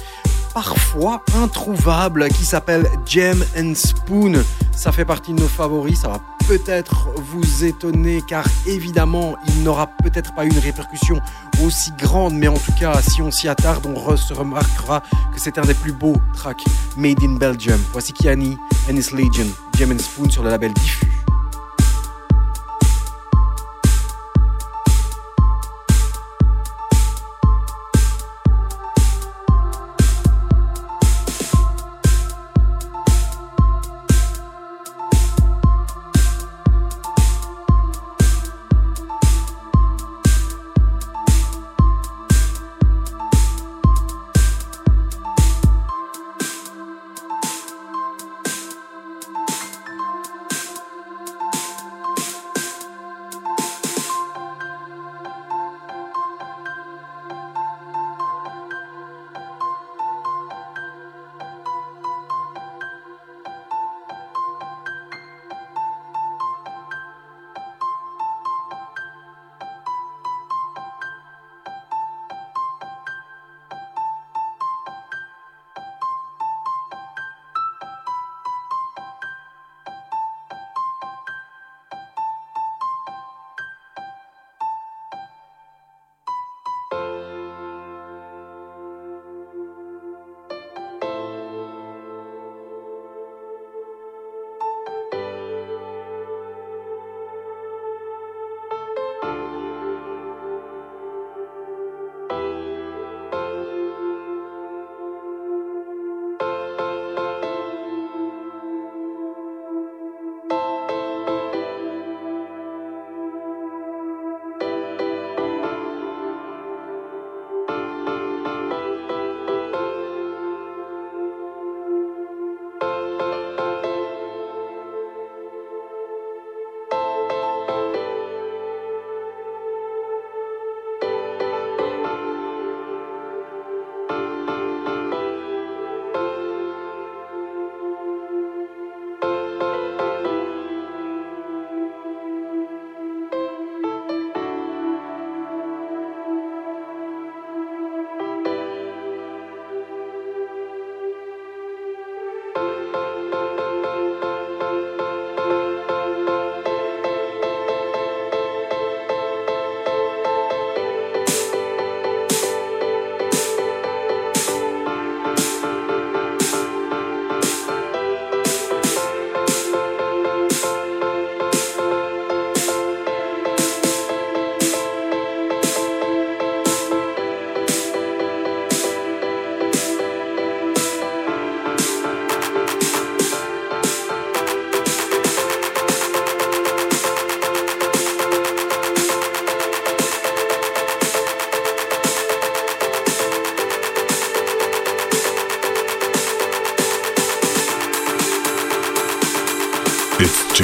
parfois 0.52 1.22
introuvable 1.36 2.28
qui 2.28 2.44
s'appelle 2.44 2.88
Gem 3.06 3.44
and 3.56 3.74
Spoon. 3.76 4.42
Ça 4.74 4.90
fait 4.90 5.04
partie 5.04 5.32
de 5.32 5.40
nos 5.40 5.48
favoris, 5.48 6.02
peut-être 6.46 7.08
vous 7.16 7.64
étonner 7.64 8.22
car 8.26 8.44
évidemment 8.66 9.36
il 9.48 9.62
n'aura 9.64 9.88
peut-être 9.88 10.34
pas 10.34 10.44
une 10.44 10.58
répercussion 10.58 11.20
aussi 11.64 11.90
grande 11.98 12.34
mais 12.34 12.48
en 12.48 12.58
tout 12.58 12.72
cas 12.78 13.00
si 13.02 13.20
on 13.20 13.30
s'y 13.30 13.48
attarde 13.48 13.84
on 13.86 14.16
se 14.16 14.32
remarquera 14.32 15.02
que 15.34 15.40
c'est 15.40 15.58
un 15.58 15.62
des 15.62 15.74
plus 15.74 15.92
beaux 15.92 16.16
tracks 16.34 16.64
made 16.96 17.22
in 17.22 17.36
Belgium. 17.36 17.80
Voici 17.92 18.12
Kiani 18.12 18.56
and 18.88 18.96
his 18.96 19.12
Legion, 19.12 19.46
Gem 19.76 19.92
and 19.92 19.98
Spoon 19.98 20.30
sur 20.30 20.42
le 20.42 20.50
label 20.50 20.72
Diffus. 20.72 21.25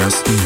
Just 0.03 0.42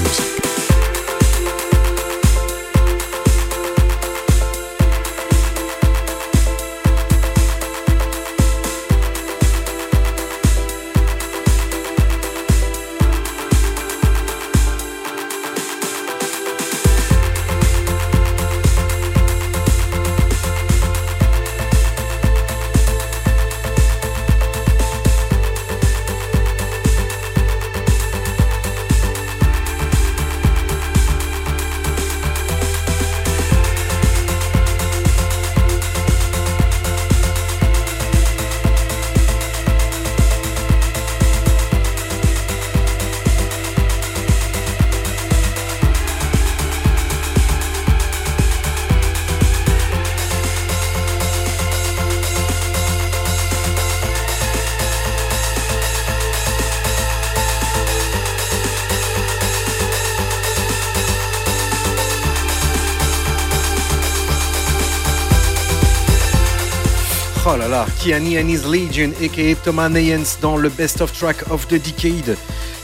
Kiani 67.86 68.38
and 68.38 68.50
his 68.50 68.66
Legion, 68.66 69.12
aka 69.22 69.56
Thomas 69.56 69.90
Nayens 69.90 70.40
dans 70.42 70.58
le 70.58 70.70
Best 70.70 71.02
of 71.02 71.12
Track 71.12 71.50
of 71.52 71.68
the 71.68 71.76
Decade. 71.76 72.36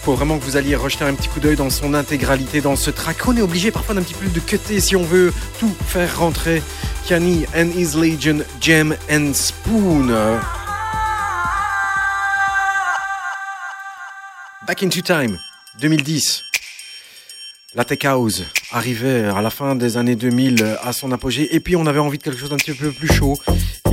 Faut 0.03 0.13
vraiment 0.13 0.37
que 0.37 0.43
vous 0.43 0.57
alliez 0.57 0.75
rejeter 0.75 1.05
un 1.05 1.13
petit 1.13 1.29
coup 1.29 1.39
d'œil 1.39 1.55
dans 1.55 1.69
son 1.69 1.93
intégralité 1.93 2.61
dans 2.61 2.75
ce 2.75 2.91
track. 2.91 3.17
On 3.27 3.35
est 3.35 3.41
obligé 3.41 3.71
parfois 3.71 3.95
d'un 3.95 4.03
petit 4.03 4.13
peu 4.13 4.27
de 4.27 4.39
cutter 4.39 4.79
si 4.79 4.95
on 4.95 5.03
veut 5.03 5.33
tout 5.59 5.73
faire 5.87 6.19
rentrer. 6.19 6.61
Kiani 7.05 7.45
and 7.55 7.69
his 7.75 7.95
Legion, 7.95 8.43
Gem 8.61 8.95
and 9.09 9.33
Spoon. 9.33 10.13
Back 14.67 14.83
into 14.83 15.01
Time, 15.01 15.39
2010. 15.79 16.43
La 17.75 17.83
Tech 17.83 18.05
House 18.05 18.43
arrivait 18.71 19.23
à 19.23 19.41
la 19.41 19.49
fin 19.49 19.75
des 19.75 19.97
années 19.97 20.15
2000 20.15 20.77
à 20.83 20.93
son 20.93 21.11
apogée 21.11 21.55
et 21.55 21.59
puis 21.59 21.75
on 21.75 21.87
avait 21.87 21.99
envie 21.99 22.19
de 22.19 22.23
quelque 22.23 22.39
chose 22.39 22.51
d'un 22.51 22.57
petit 22.57 22.73
peu 22.73 22.91
plus 22.91 23.11
chaud 23.11 23.39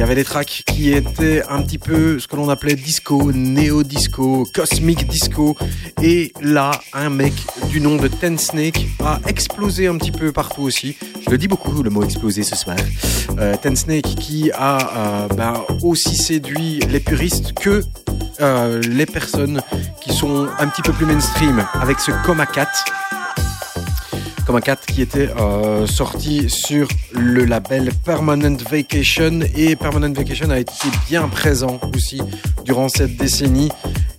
y 0.00 0.02
avait 0.02 0.14
des 0.14 0.24
tracks 0.24 0.62
qui 0.66 0.94
étaient 0.94 1.42
un 1.50 1.60
petit 1.60 1.76
peu 1.76 2.18
ce 2.18 2.26
que 2.26 2.34
l'on 2.34 2.48
appelait 2.48 2.74
disco, 2.74 3.32
néo-disco, 3.32 4.46
cosmic 4.54 5.06
disco. 5.06 5.58
Et 6.02 6.32
là, 6.40 6.70
un 6.94 7.10
mec 7.10 7.34
du 7.68 7.82
nom 7.82 7.96
de 7.96 8.08
Ten 8.08 8.38
Snake 8.38 8.86
a 9.04 9.20
explosé 9.26 9.88
un 9.88 9.98
petit 9.98 10.10
peu 10.10 10.32
partout 10.32 10.62
aussi. 10.62 10.96
Je 11.22 11.28
le 11.28 11.36
dis 11.36 11.48
beaucoup, 11.48 11.82
le 11.82 11.90
mot 11.90 12.02
exploser 12.02 12.44
ce 12.44 12.56
soir. 12.56 12.78
Euh, 13.38 13.54
Ten 13.60 13.76
Snake 13.76 14.14
qui 14.18 14.50
a 14.52 14.78
euh, 14.78 15.28
ben, 15.34 15.52
aussi 15.82 16.16
séduit 16.16 16.80
les 16.88 17.00
puristes 17.00 17.52
que 17.52 17.82
euh, 18.40 18.80
les 18.80 19.04
personnes 19.04 19.60
qui 20.00 20.14
sont 20.14 20.48
un 20.58 20.68
petit 20.68 20.80
peu 20.80 20.94
plus 20.94 21.04
mainstream 21.04 21.62
avec 21.74 22.00
ce 22.00 22.10
Coma 22.24 22.46
Cat. 22.46 22.70
Coma 24.50 24.60
Cat 24.62 24.80
qui 24.84 25.00
était 25.00 25.28
euh, 25.38 25.86
sorti 25.86 26.50
sur 26.50 26.88
le 27.12 27.44
label 27.44 27.92
Permanent 28.04 28.56
Vacation 28.68 29.42
et 29.54 29.76
Permanent 29.76 30.12
Vacation 30.12 30.50
a 30.50 30.58
été 30.58 30.72
bien 31.08 31.28
présent 31.28 31.78
aussi 31.94 32.20
durant 32.64 32.88
cette 32.88 33.16
décennie. 33.16 33.68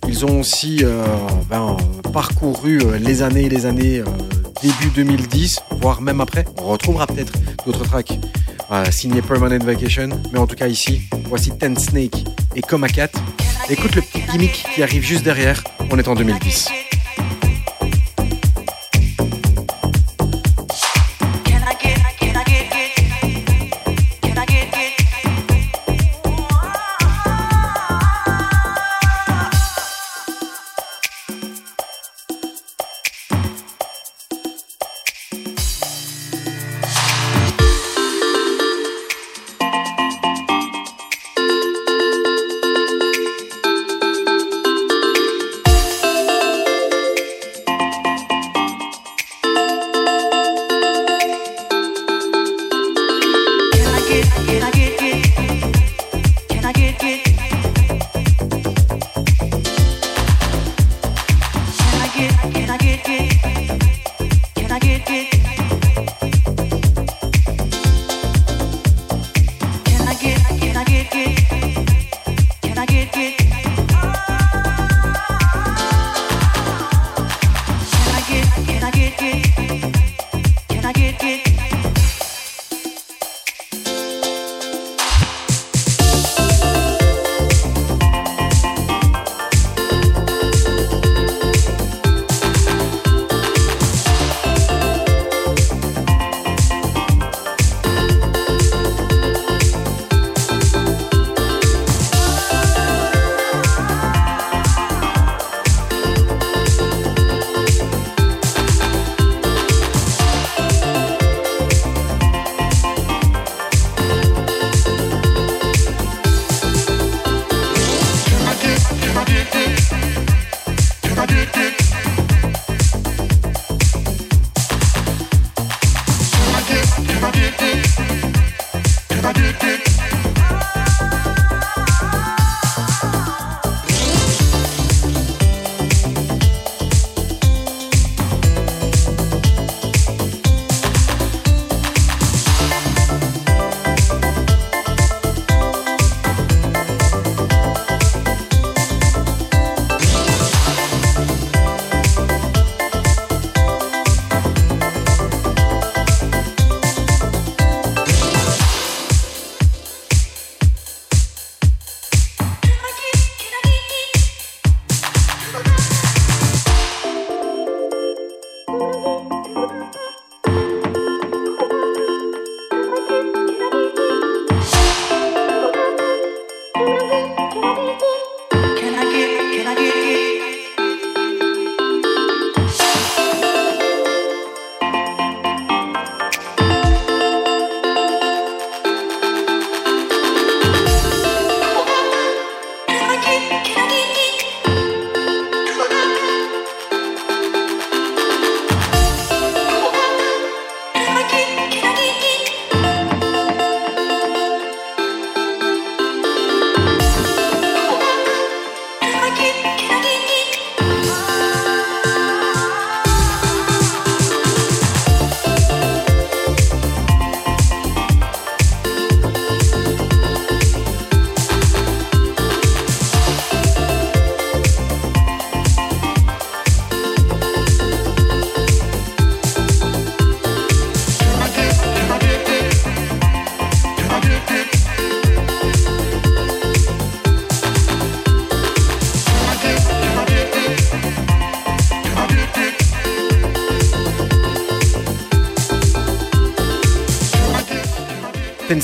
Ils 0.08 0.24
ont 0.24 0.40
aussi 0.40 0.78
euh, 0.84 1.04
ben, 1.50 1.76
parcouru 2.14 2.78
euh, 2.80 2.98
les 2.98 3.20
années 3.20 3.42
et 3.42 3.48
les 3.50 3.66
années 3.66 4.02
début 4.62 4.88
2010, 4.94 5.60
voire 5.82 6.00
même 6.00 6.22
après. 6.22 6.46
On 6.56 6.68
retrouvera 6.68 7.06
peut-être 7.06 7.34
d'autres 7.66 7.84
tracks 7.84 8.18
signés 8.90 9.20
Permanent 9.20 9.62
Vacation, 9.62 10.08
mais 10.32 10.38
en 10.38 10.46
tout 10.46 10.56
cas 10.56 10.68
ici, 10.68 11.02
voici 11.26 11.50
Ten 11.58 11.76
Snake 11.76 12.24
et 12.56 12.62
Coma 12.62 12.88
Cat. 12.88 13.10
Écoute 13.68 13.94
le 13.96 14.00
petit 14.00 14.22
gimmick 14.32 14.64
qui 14.74 14.82
arrive 14.82 15.02
juste 15.02 15.24
derrière, 15.24 15.62
on 15.90 15.98
est 15.98 16.08
en 16.08 16.14
2010. 16.14 16.81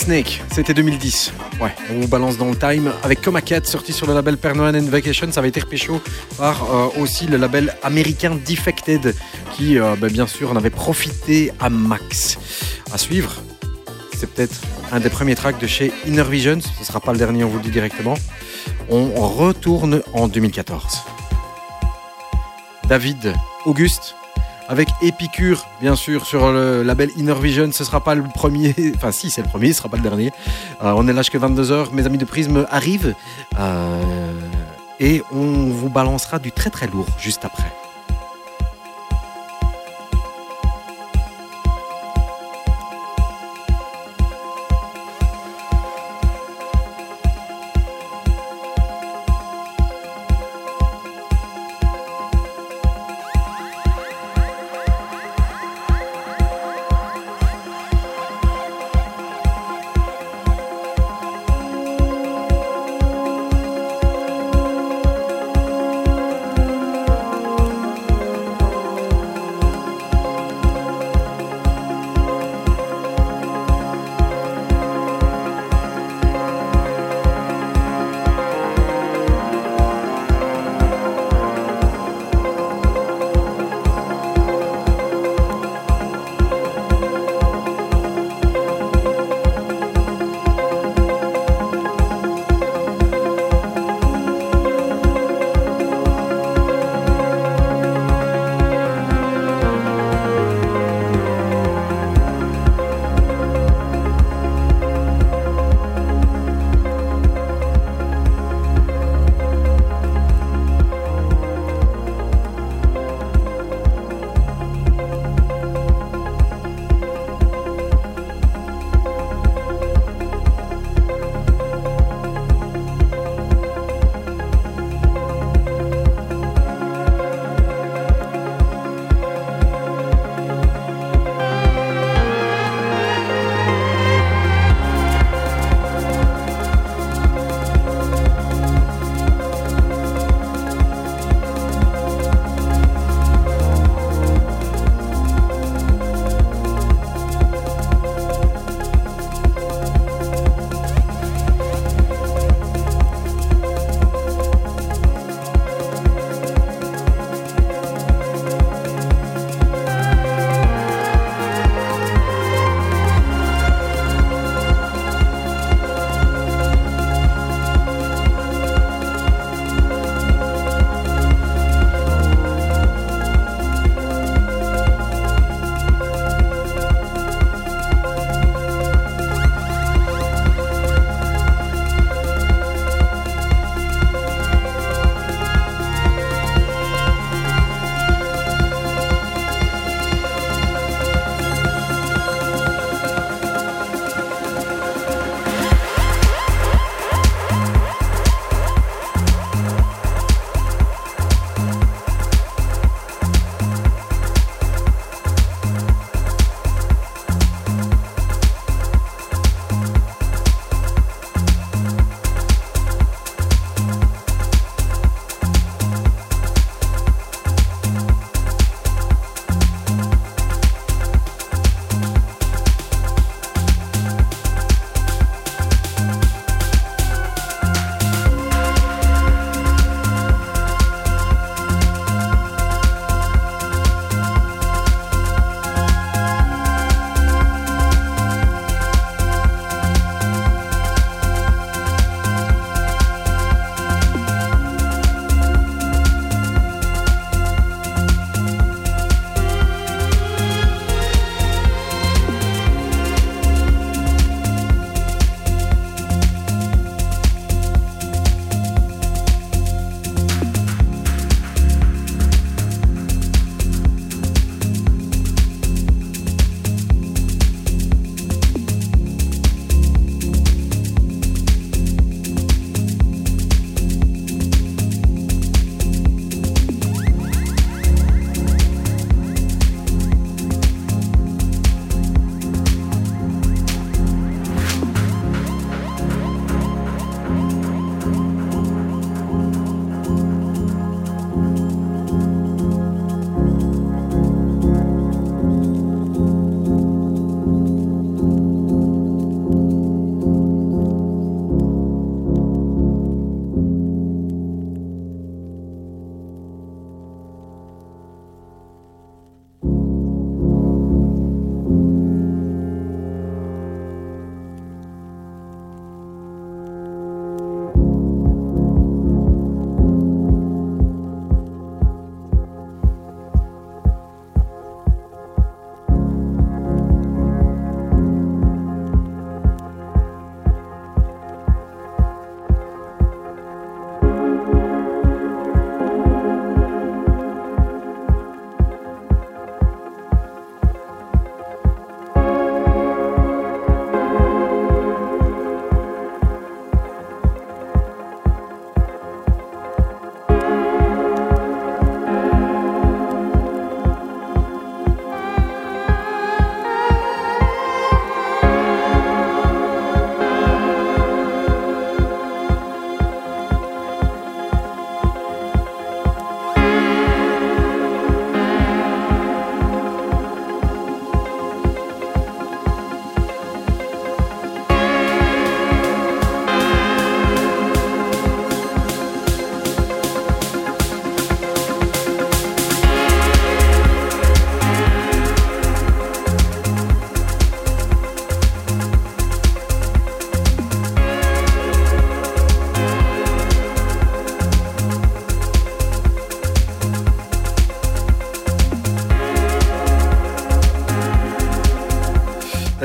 Snake, 0.09 0.43
c'était 0.51 0.73
2010. 0.73 1.35
Ouais, 1.61 1.75
on 1.91 2.01
vous 2.01 2.09
balance 2.09 2.39
dans 2.39 2.49
le 2.49 2.57
time 2.57 2.91
avec 3.03 3.21
Coma 3.21 3.43
sorti 3.63 3.93
sur 3.93 4.07
le 4.07 4.15
label 4.15 4.39
Permanent 4.39 4.81
Vacation. 4.85 5.31
Ça 5.31 5.41
avait 5.41 5.51
été 5.51 5.61
repêché 5.61 5.91
par 6.39 6.65
euh, 6.75 6.89
aussi 6.99 7.27
le 7.27 7.37
label 7.37 7.77
américain 7.83 8.35
Defected 8.35 9.15
qui, 9.55 9.79
euh, 9.79 9.97
bah, 10.01 10.09
bien 10.09 10.27
sûr, 10.27 10.51
en 10.51 10.57
avait 10.57 10.71
profité 10.71 11.53
à 11.61 11.69
max. 11.69 12.39
À 12.91 12.97
suivre, 12.97 13.35
c'est 14.17 14.31
peut-être 14.31 14.59
un 14.93 15.01
des 15.01 15.11
premiers 15.11 15.35
tracks 15.35 15.61
de 15.61 15.67
chez 15.67 15.93
Inner 16.07 16.25
Visions. 16.25 16.63
Ce 16.63 16.81
ne 16.81 16.87
sera 16.87 17.01
pas 17.01 17.13
le 17.13 17.19
dernier, 17.19 17.45
on 17.45 17.49
vous 17.49 17.59
le 17.59 17.65
dit 17.65 17.71
directement. 17.71 18.15
On 18.89 19.11
retourne 19.11 20.01
en 20.15 20.27
2014. 20.27 21.03
David 22.89 23.35
Auguste 23.67 24.08
avec 24.69 24.89
Épicure, 25.03 25.65
bien 25.81 25.97
sûr, 25.97 26.27
sur 26.27 26.53
le 26.53 26.83
label 26.83 27.11
Inner 27.17 27.35
Vision. 27.41 27.71
Ce 27.73 27.85
sera 27.85 28.01
pas 28.01 28.15
le 28.15 28.23
premier, 28.23 28.75
enfin 28.97 29.13
si, 29.13 29.31
c'est 29.31 29.43
le 29.43 29.49
premier, 29.49 29.73
ce 29.73 29.79
sera 29.79 29.89
pas 29.89 29.97
le 29.97 30.03
dernier. 30.03 30.31
Euh, 30.83 30.93
on 30.95 31.09
est 31.09 31.13
là 31.13 31.23
jusqu'à 31.23 31.39
22h. 31.39 31.93
Mes 31.93 32.07
amis 32.07 32.19
de 32.19 32.25
Prisme 32.25 32.67
arrivent 32.71 33.15
euh, 33.59 34.33
et 35.01 35.23
on 35.33 35.71
vous 35.71 35.89
balancera 35.89 36.39
du 36.39 36.53
très 36.53 36.71
très 36.71 36.87
lourd 36.87 37.07
juste 37.19 37.45
après. 37.45 37.78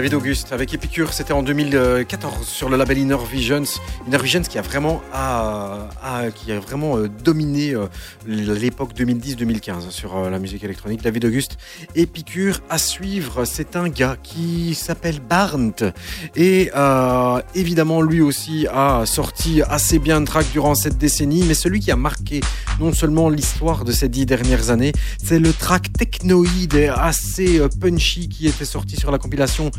David 0.03 0.15
Auguste 0.15 0.51
avec 0.51 0.73
Epicure, 0.73 1.13
c'était 1.13 1.31
en 1.31 1.43
2014 1.43 2.45
sur 2.45 2.67
le 2.67 2.75
label 2.75 2.97
Inner 2.97 3.15
Visions. 3.31 3.63
Inner 4.05 4.17
Visions 4.17 4.41
qui 4.41 4.57
a 4.57 4.61
vraiment, 4.61 5.01
a- 5.13 5.87
a- 6.23 6.31
qui 6.31 6.51
a 6.51 6.59
vraiment 6.59 6.97
euh, 6.97 7.07
dominé 7.23 7.73
euh, 7.75 7.87
l'époque 8.27 8.93
2010-2015 8.97 9.89
sur 9.89 10.15
euh, 10.17 10.29
la 10.29 10.39
musique 10.39 10.63
électronique. 10.63 11.01
David 11.03 11.25
Auguste, 11.25 11.57
Epicure 11.95 12.59
à 12.69 12.77
suivre, 12.77 13.45
c'est 13.45 13.75
un 13.75 13.89
gars 13.89 14.17
qui 14.21 14.75
s'appelle 14.75 15.19
Barnt 15.19 15.83
et 16.35 16.71
euh, 16.75 17.41
évidemment 17.55 18.01
lui 18.01 18.21
aussi 18.21 18.67
a 18.71 19.05
sorti 19.05 19.61
assez 19.61 19.99
bien 19.99 20.21
de 20.21 20.25
tracks 20.25 20.51
durant 20.51 20.75
cette 20.75 20.97
décennie, 20.97 21.43
mais 21.47 21.53
celui 21.53 21.79
qui 21.79 21.91
a 21.91 21.95
marqué 21.95 22.41
non 22.79 22.93
seulement 22.93 23.29
l'histoire 23.29 23.85
de 23.85 23.91
ces 23.91 24.09
dix 24.09 24.25
dernières 24.25 24.69
années, 24.69 24.93
c'est 25.23 25.39
le 25.39 25.53
track 25.53 25.93
technoïde 25.93 26.91
assez 26.95 27.59
euh, 27.59 27.67
punchy 27.79 28.29
qui 28.29 28.47
était 28.47 28.65
sorti 28.65 28.95
sur 28.95 29.11
la 29.11 29.17
compilation 29.17 29.71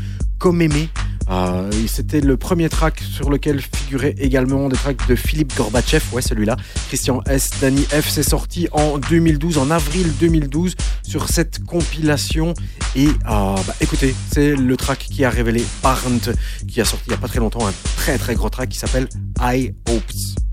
Comme 0.45 0.61
aimé. 0.61 0.89
Euh, 1.31 1.71
C'était 1.87 2.21
le 2.21 2.37
premier 2.37 2.69
track 2.69 2.99
sur 2.99 3.31
lequel 3.31 3.59
figuraient 3.59 4.13
également 4.19 4.69
des 4.69 4.75
tracks 4.75 5.07
de 5.07 5.15
Philippe 5.15 5.57
Gorbatchev, 5.57 6.03
ouais 6.13 6.21
celui-là. 6.21 6.55
Christian 6.87 7.23
S, 7.25 7.49
Danny 7.59 7.81
F, 7.81 8.07
c'est 8.09 8.21
sorti 8.21 8.67
en 8.71 8.99
2012, 8.99 9.57
en 9.57 9.71
avril 9.71 10.05
2012, 10.19 10.75
sur 11.01 11.29
cette 11.29 11.65
compilation. 11.65 12.53
Et 12.95 13.07
euh, 13.07 13.11
bah, 13.25 13.73
écoutez, 13.81 14.13
c'est 14.31 14.55
le 14.55 14.77
track 14.77 14.99
qui 14.99 15.25
a 15.25 15.31
révélé 15.31 15.65
Barnt, 15.81 16.29
qui 16.67 16.79
a 16.79 16.85
sorti 16.85 17.05
il 17.07 17.09
n'y 17.09 17.15
a 17.15 17.19
pas 17.19 17.27
très 17.27 17.39
longtemps 17.39 17.67
un 17.67 17.73
très 17.97 18.19
très 18.19 18.35
gros 18.35 18.49
track 18.49 18.69
qui 18.69 18.77
s'appelle 18.77 19.09
I 19.41 19.73
Hopes. 19.89 20.44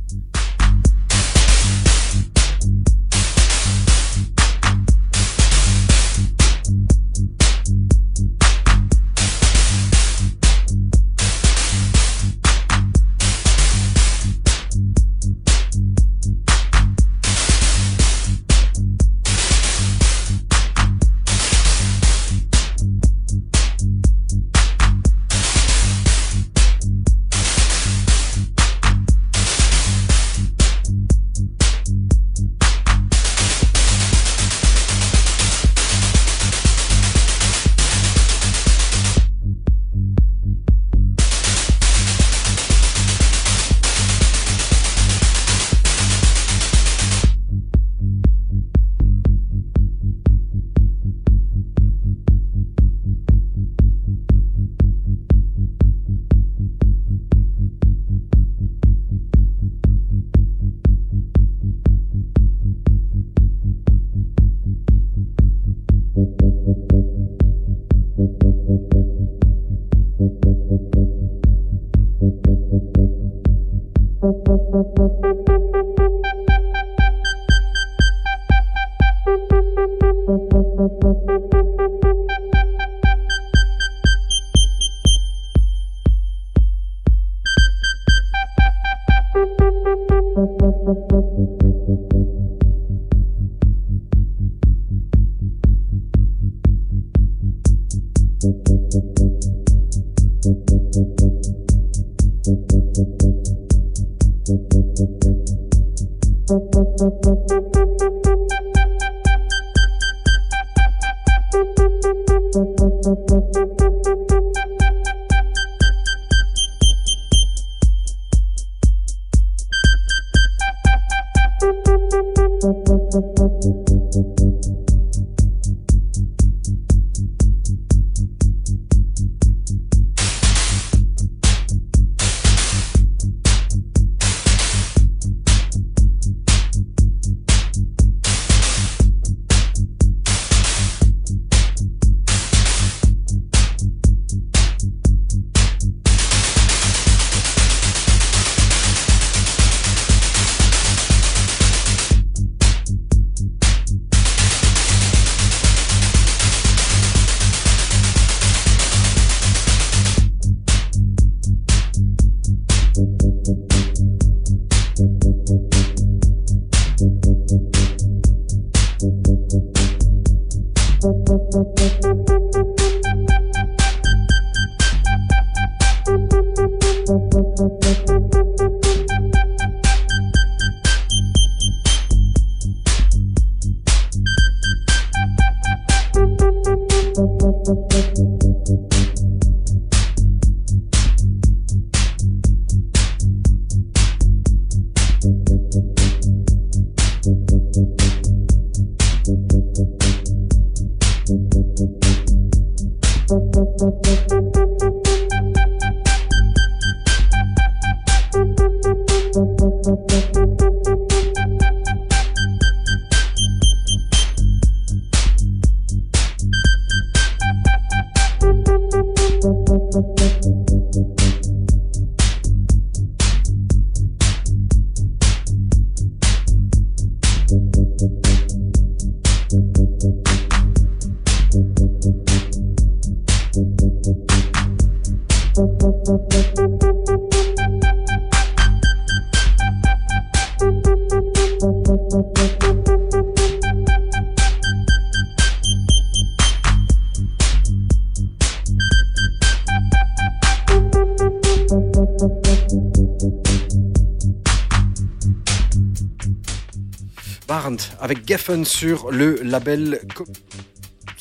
Sur 258.65 259.13
le 259.13 259.39
label. 259.45 260.01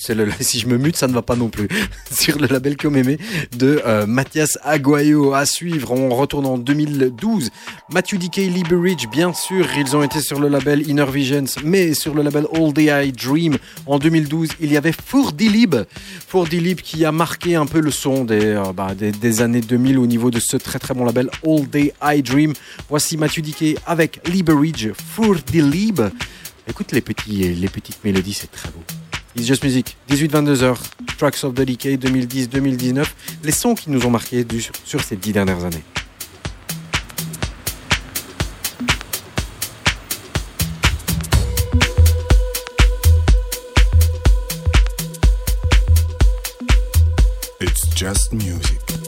Le, 0.10 0.32
si 0.40 0.60
je 0.60 0.68
me 0.68 0.78
mute, 0.78 0.96
ça 0.96 1.08
ne 1.08 1.14
va 1.14 1.22
pas 1.22 1.36
non 1.36 1.50
plus. 1.50 1.68
sur 2.12 2.40
le 2.40 2.48
label 2.48 2.76
Commémé 2.76 3.20
de 3.56 3.80
euh, 3.86 4.08
Mathias 4.08 4.58
Aguayo 4.64 5.34
à 5.34 5.46
suivre. 5.46 5.92
On 5.92 6.10
retourne 6.10 6.48
en 6.48 6.58
2012. 6.58 7.52
Matthew 7.94 8.16
DK, 8.16 8.38
Liberidge, 8.38 9.08
bien 9.12 9.34
sûr, 9.34 9.68
ils 9.78 9.96
ont 9.96 10.02
été 10.02 10.20
sur 10.20 10.40
le 10.40 10.48
label 10.48 10.90
Inner 10.90 11.06
Visions, 11.12 11.46
mais 11.64 11.94
sur 11.94 12.16
le 12.16 12.24
label 12.24 12.48
All 12.54 12.74
Day 12.74 13.08
I 13.08 13.12
Dream 13.12 13.58
en 13.86 14.00
2012, 14.00 14.50
il 14.60 14.72
y 14.72 14.78
avait 14.78 14.94
Fourdilib. 14.94 15.76
Fourdilib 16.28 16.82
qui 16.82 17.06
a 17.06 17.12
marqué 17.12 17.56
un 17.56 17.68
peu 17.68 17.82
le 17.82 17.92
son 17.92 18.26
des, 18.26 18.44
euh, 18.44 18.74
bah, 18.74 18.96
des, 18.96 19.42
années 19.42 19.62
2000 19.62 20.00
au 20.00 20.08
niveau 20.08 20.32
de 20.32 20.40
ce 20.40 20.58
très 20.58 20.80
très 20.80 20.96
bon 20.96 21.06
label 21.06 21.30
All 21.46 21.68
Day 21.70 21.94
I 22.02 22.24
Dream. 22.24 22.54
Voici 22.90 23.18
Matthew 23.18 23.42
DK 23.42 23.78
avec 23.86 24.28
Liberidge, 24.28 24.90
Fourdilib. 24.94 26.02
Écoute 26.72 26.94
les, 26.94 27.02
petits, 27.02 27.54
les 27.54 27.68
petites 27.68 28.02
mélodies, 28.06 28.32
c'est 28.32 28.50
très 28.50 28.70
beau. 28.70 28.82
It's 29.36 29.46
Just 29.46 29.62
Music, 29.62 29.98
18-22h, 30.10 30.78
Tracks 31.18 31.44
of 31.44 31.54
the 31.54 31.64
Decade 31.64 32.02
2010-2019, 32.06 33.06
les 33.44 33.52
sons 33.52 33.76
qui 33.76 33.90
nous 33.90 34.06
ont 34.06 34.10
marqués 34.10 34.48
sur 34.86 35.04
ces 35.04 35.18
dix 35.18 35.34
dernières 35.34 35.66
années. 35.66 35.84
It's 47.60 47.94
just 47.98 48.32
music. 48.32 49.01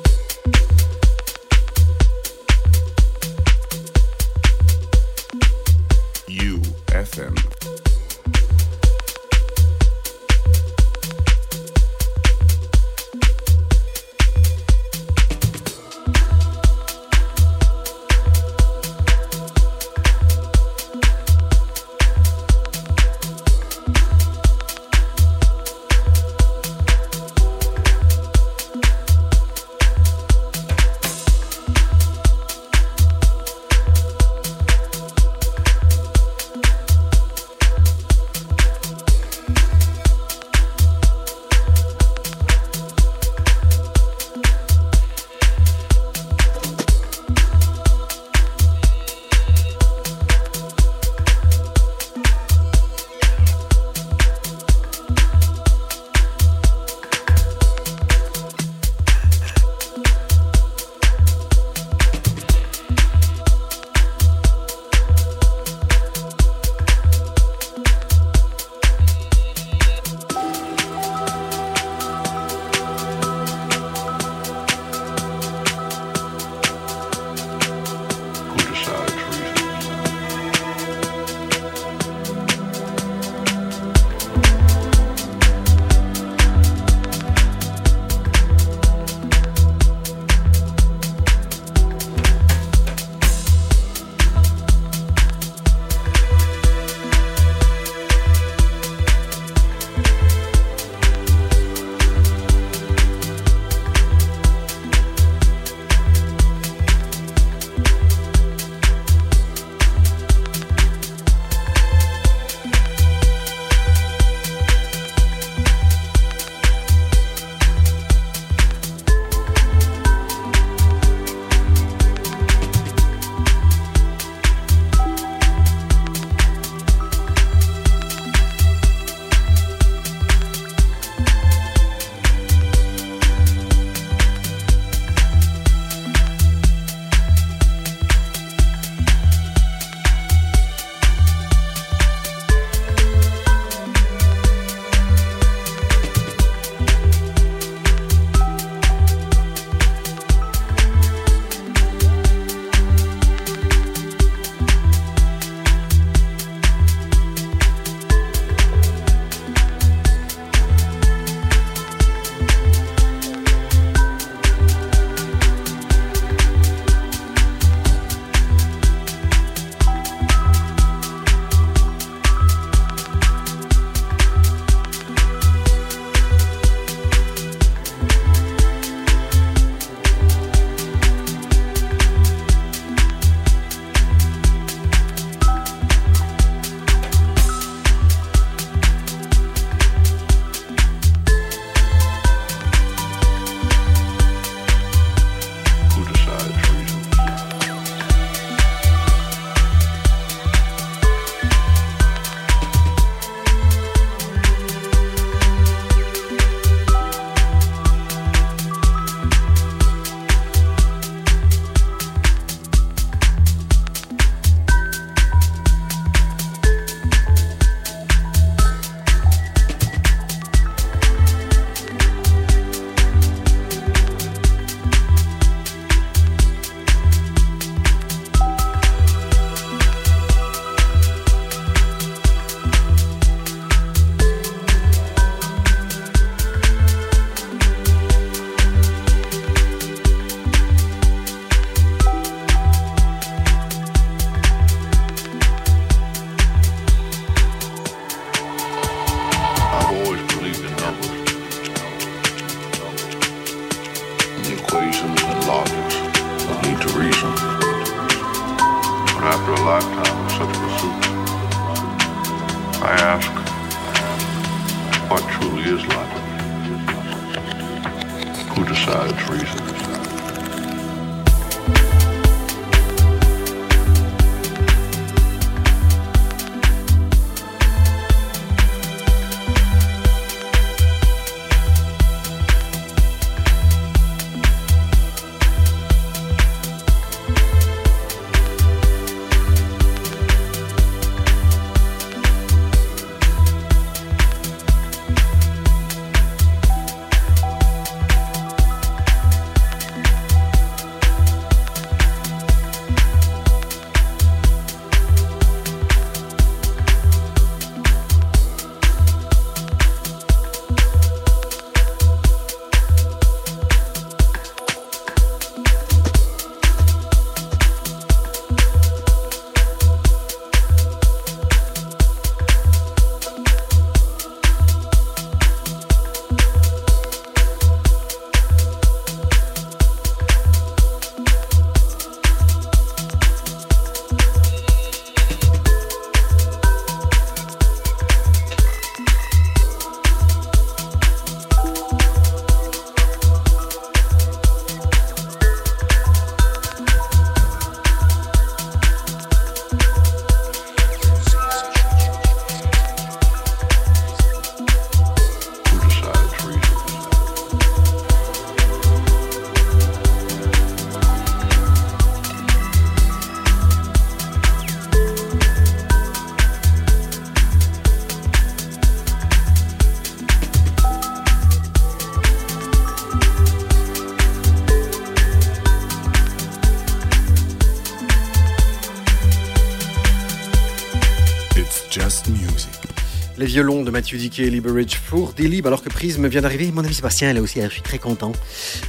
Les 383.43 383.49
violons 383.49 383.83
de 383.83 383.91
Mathieu 383.91 384.17
Dickey 384.17 384.43
et 384.43 384.49
Liberage 384.49 385.01
pour 385.09 385.33
libres 385.37 385.67
alors 385.67 385.83
que 385.83 385.89
Prisme 385.89 386.27
vient 386.29 386.39
d'arriver. 386.39 386.71
Mon 386.73 386.81
ami 386.81 386.93
Sébastien, 386.93 387.29
elle 387.29 387.35
est 387.35 387.39
aussi, 387.41 387.59
je 387.61 387.67
suis 387.67 387.81
très 387.81 387.97
content. 387.99 388.31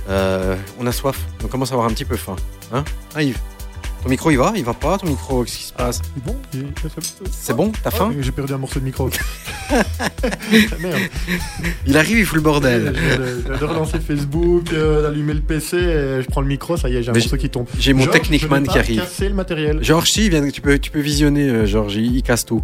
Euh, 0.09 0.55
on 0.79 0.87
a 0.87 0.93
soif, 0.93 1.19
on 1.43 1.49
commence 1.49 1.73
à 1.73 1.75
avoir 1.75 1.89
un 1.89 1.93
petit 1.93 2.05
peu 2.05 2.15
faim. 2.15 2.37
Hein, 2.73 2.85
hein 3.17 3.21
Yves 3.23 3.39
Ton 4.05 4.11
micro 4.11 4.31
il 4.31 4.37
va 4.39 4.53
Il 4.55 4.63
va 4.65 4.75
pas 4.75 4.97
ton 4.97 5.09
micro 5.09 5.43
Qu'est-ce 5.43 5.57
qui 5.59 5.65
se 5.65 5.73
passe 5.73 6.01
Bon, 6.25 6.37
j'ai- 6.53 6.67
C'est 7.33 7.57
bon 7.57 7.73
T'as 7.83 7.91
faim 7.91 8.13
Ah, 8.13 8.17
J'ai 8.21 8.31
perdu 8.31 8.53
un 8.53 8.59
morceau 8.59 8.79
de 8.79 8.85
micro. 8.85 9.11
Merde. 10.79 10.99
Il 11.87 11.97
arrive, 11.97 12.19
il 12.19 12.27
fout 12.27 12.37
le 12.37 12.43
bordel. 12.43 12.93
viens 12.95 13.59
de- 13.59 13.65
relancer 13.65 13.99
Facebook, 13.99 14.73
euh, 14.73 15.03
d'allumer 15.03 15.35
le 15.35 15.41
PC, 15.41 15.77
et 15.79 16.23
je 16.23 16.27
prends 16.29 16.43
le 16.43 16.47
micro, 16.47 16.77
ça 16.77 16.89
y 16.91 16.97
est, 16.97 17.03
j'ai 17.03 17.11
un 17.11 17.13
Mais 17.13 17.19
morceau 17.21 17.37
qui 17.39 17.49
tombe. 17.51 17.67
j'ai 17.79 17.93
mon 17.93 18.07
Technicman 18.07 18.63
qui 18.63 18.79
arrive. 18.79 19.01
cassé 19.01 19.29
le 19.29 19.35
matériel. 19.35 19.83
Georges, 19.83 20.11
si, 20.11 20.29
viens, 20.29 20.49
tu, 20.51 20.61
peux, 20.61 20.79
tu 20.79 20.91
peux 20.91 21.01
visionner, 21.01 21.49
euh, 21.49 21.67
Georges, 21.67 21.97
il, 21.97 22.15
il 22.17 22.23
casse 22.23 22.45
tout. 22.45 22.63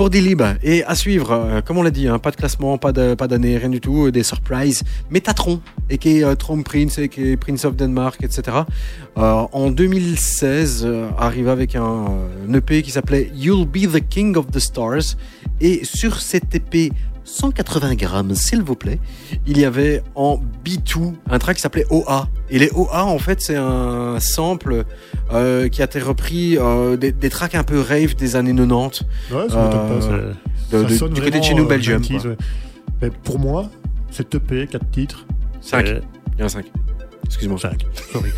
For 0.00 0.08
Dilib. 0.08 0.40
Et 0.62 0.82
à 0.84 0.94
suivre, 0.94 1.30
euh, 1.30 1.60
comme 1.60 1.76
on 1.76 1.82
l'a 1.82 1.90
dit, 1.90 2.08
hein, 2.08 2.18
pas 2.18 2.30
de 2.30 2.36
classement, 2.36 2.78
pas 2.78 2.90
de- 2.90 3.12
pas 3.14 3.28
d'année, 3.28 3.58
rien 3.58 3.68
du 3.68 3.82
tout, 3.82 4.06
euh, 4.06 4.10
des 4.10 4.22
surprises. 4.22 4.82
Métatron, 5.10 5.60
et 5.90 5.98
qui 5.98 6.20
est 6.20 6.24
euh, 6.24 6.34
Prince, 6.64 6.96
et 6.96 7.10
qui 7.10 7.32
est 7.32 7.36
Prince 7.36 7.66
of 7.66 7.76
Denmark, 7.76 8.16
etc. 8.22 8.60
Euh, 9.18 9.44
en 9.52 9.70
2016, 9.70 10.84
euh, 10.86 11.10
arrive 11.18 11.48
avec 11.50 11.76
un, 11.76 12.06
un 12.48 12.54
EP 12.54 12.80
qui 12.80 12.90
s'appelait 12.90 13.30
You'll 13.36 13.66
Be 13.66 13.92
the 13.92 14.00
King 14.08 14.38
of 14.38 14.46
the 14.50 14.58
Stars. 14.58 15.18
Et 15.60 15.84
sur 15.84 16.18
cet 16.22 16.54
EP, 16.54 16.92
180 17.30 17.94
grammes, 17.94 18.34
s'il 18.34 18.62
vous 18.62 18.74
plaît, 18.74 18.98
il 19.46 19.58
y 19.58 19.64
avait 19.64 20.02
en 20.14 20.40
B2 20.64 21.14
un 21.30 21.38
track 21.38 21.56
qui 21.56 21.62
s'appelait 21.62 21.86
OA. 21.90 22.28
Et 22.50 22.58
les 22.58 22.70
OA, 22.74 23.04
en 23.04 23.18
fait, 23.18 23.40
c'est 23.40 23.56
un 23.56 24.18
sample 24.20 24.84
euh, 25.32 25.68
qui 25.68 25.80
a 25.80 25.84
été 25.84 26.00
repris 26.00 26.58
euh, 26.58 26.96
des, 26.96 27.12
des 27.12 27.30
tracks 27.30 27.54
un 27.54 27.62
peu 27.62 27.80
rave 27.80 28.14
des 28.16 28.36
années 28.36 28.54
90 28.54 29.02
Ouais, 29.30 29.48
ça 29.48 29.64
m'étonne 29.64 29.70
pas. 29.70 29.94
Euh, 29.94 30.32
ça- 30.70 30.76
de- 30.78 30.82
ça 30.82 30.88
de- 30.88 30.94
sonne 30.96 31.12
du 31.12 31.20
côté 31.22 31.38
de 31.38 31.44
chez 31.44 31.54
nous, 31.54 31.64
euh, 31.64 31.68
Belgium. 31.68 32.02
90s, 32.02 32.22
quoi. 32.22 32.30
ouais. 32.32 32.36
Mais 33.02 33.10
pour 33.10 33.38
moi, 33.38 33.70
cet 34.10 34.34
EP, 34.34 34.66
4 34.66 34.90
titres. 34.90 35.24
Cinq. 35.60 35.86
c'est- 35.86 36.02
Il 36.34 36.40
y 36.40 36.42
en 36.42 36.46
a 36.46 36.48
5. 36.48 36.66
Excuse-moi. 37.26 37.58
Cinq, 37.58 37.86
sorry. 38.12 38.30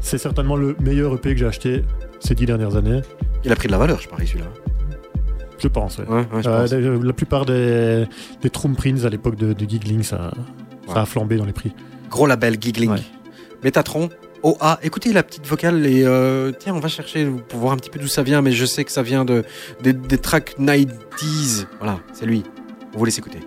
C'est 0.00 0.18
certainement 0.18 0.56
le 0.56 0.76
meilleur 0.80 1.14
EP 1.14 1.32
que 1.32 1.38
j'ai 1.40 1.46
acheté 1.46 1.82
ces 2.20 2.34
10 2.34 2.44
dernières 2.46 2.76
années. 2.76 3.00
Il 3.44 3.52
a 3.52 3.56
pris 3.56 3.68
de 3.68 3.72
la 3.72 3.78
valeur, 3.78 4.00
je 4.02 4.08
parie, 4.08 4.26
celui-là. 4.26 4.46
Je 5.58 5.68
pense, 5.68 5.98
ouais. 5.98 6.04
Ouais, 6.08 6.26
ouais, 6.32 6.42
je 6.42 6.48
Euh, 6.48 6.60
pense. 6.62 6.72
la, 6.72 7.06
la 7.06 7.12
plupart 7.12 7.44
des, 7.46 8.06
des 8.42 8.50
à 9.06 9.08
l'époque 9.08 9.36
de, 9.36 9.52
de 9.52 9.64
Giggling, 9.68 10.02
ça, 10.02 10.32
a 10.94 11.06
flambé 11.06 11.36
dans 11.36 11.44
les 11.44 11.52
prix. 11.52 11.72
Gros 12.10 12.26
label, 12.26 12.56
Giggling. 12.60 12.90
Ouais. 12.90 13.02
Métatron, 13.62 14.08
OA. 14.42 14.78
Écoutez 14.82 15.12
la 15.12 15.22
petite 15.22 15.46
vocale 15.46 15.86
et 15.86 16.04
euh, 16.04 16.52
tiens, 16.58 16.74
on 16.74 16.80
va 16.80 16.88
chercher 16.88 17.26
pour 17.48 17.60
voir 17.60 17.72
un 17.72 17.76
petit 17.76 17.88
peu 17.90 17.98
d'où 17.98 18.08
ça 18.08 18.22
vient, 18.22 18.42
mais 18.42 18.52
je 18.52 18.66
sais 18.66 18.84
que 18.84 18.92
ça 18.92 19.02
vient 19.02 19.24
de, 19.24 19.44
des, 19.82 19.92
des 19.94 20.18
tracks 20.18 20.54
90s. 20.58 21.66
Voilà, 21.78 21.98
c'est 22.12 22.26
lui. 22.26 22.42
On 22.94 22.98
vous 22.98 23.04
laisse 23.06 23.18
écouter. 23.18 23.38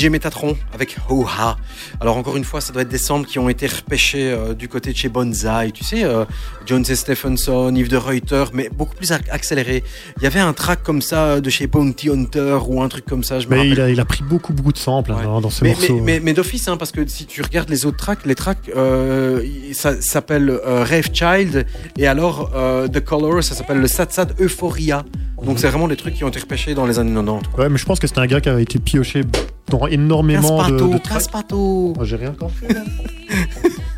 DJ 0.00 0.06
Metatron 0.10 0.56
avec 0.72 0.96
Ho-Ha. 1.08 1.56
Alors 2.00 2.16
encore 2.16 2.36
une 2.36 2.44
fois, 2.44 2.60
ça 2.60 2.72
doit 2.72 2.82
être 2.82 2.88
des 2.88 2.98
samples 2.98 3.28
qui 3.28 3.38
ont 3.38 3.48
été 3.48 3.66
repêchés 3.66 4.30
euh, 4.32 4.54
du 4.54 4.68
côté 4.68 4.92
de 4.92 4.96
chez 4.96 5.08
Bonsai. 5.08 5.70
Tu 5.72 5.84
sais, 5.84 6.04
euh, 6.04 6.24
Jones 6.66 6.84
et 6.88 6.94
Stephenson, 6.94 7.74
Yves 7.74 7.88
de 7.88 7.96
Reuter, 7.96 8.44
mais 8.54 8.70
beaucoup 8.72 8.94
plus 8.94 9.10
ac- 9.10 9.28
accéléré. 9.30 9.82
Il 10.18 10.22
y 10.22 10.26
avait 10.26 10.40
un 10.40 10.52
track 10.52 10.82
comme 10.82 11.02
ça 11.02 11.40
de 11.40 11.50
chez 11.50 11.66
Bounty 11.66 12.08
Hunter 12.10 12.58
ou 12.66 12.82
un 12.82 12.88
truc 12.88 13.04
comme 13.04 13.22
ça. 13.24 13.40
Je 13.40 13.46
me 13.46 13.50
Mais 13.50 13.56
rappelle 13.56 13.72
il 13.72 13.80
a, 13.80 13.90
il 13.90 14.00
a 14.00 14.04
pris 14.04 14.22
beaucoup, 14.22 14.52
beaucoup 14.52 14.72
de 14.72 14.78
samples 14.78 15.12
hein, 15.12 15.16
Ouais. 15.18 15.24
dans, 15.24 15.40
dans 15.40 15.50
ce 15.50 15.64
mais, 15.64 15.70
morceau. 15.72 15.94
mais, 15.96 16.00
mais, 16.00 16.20
mais 16.20 16.32
d'office, 16.32 16.66
hein, 16.68 16.76
parce 16.76 16.92
que 16.92 17.06
si 17.06 17.26
tu 17.26 17.42
regardes 17.42 17.68
les 17.68 17.84
autres 17.86 17.96
tracks, 17.98 18.24
les 18.24 18.34
tracks, 18.34 18.70
euh, 18.76 19.42
ça 19.72 20.00
s'appelle 20.00 20.48
euh, 20.50 20.84
Rave 20.84 21.10
Child, 21.12 21.66
et 21.98 22.06
alors 22.06 22.52
euh, 22.54 22.88
The 22.88 23.00
Color, 23.00 23.42
ça 23.42 23.54
s'appelle 23.54 23.78
le 23.78 23.88
Satsad 23.88 24.34
Euphoria. 24.40 25.04
Donc 25.44 25.58
c'est 25.58 25.68
vraiment 25.68 25.88
des 25.88 25.96
trucs 25.96 26.14
qui 26.14 26.24
ont 26.24 26.28
été 26.28 26.38
repêchés 26.38 26.74
dans 26.74 26.84
les 26.86 26.98
années 26.98 27.14
90. 27.14 27.48
quoi. 27.54 27.64
Ouais, 27.64 27.70
mais 27.70 27.78
je 27.78 27.84
pense 27.86 27.98
que 27.98 28.06
c'était 28.06 28.20
un 28.20 28.26
gars 28.26 28.40
qui 28.42 28.50
avait 28.50 28.62
été 28.62 28.78
pioché 28.78 29.22
dans 29.70 29.86
énormément 29.86 30.68
de, 30.68 30.76
de. 30.76 31.94
Oh, 31.98 32.04
J'ai 32.04 32.16
rien 32.16 32.30
encore 32.30 32.50
fait. 32.50 32.72
là. 32.72 32.82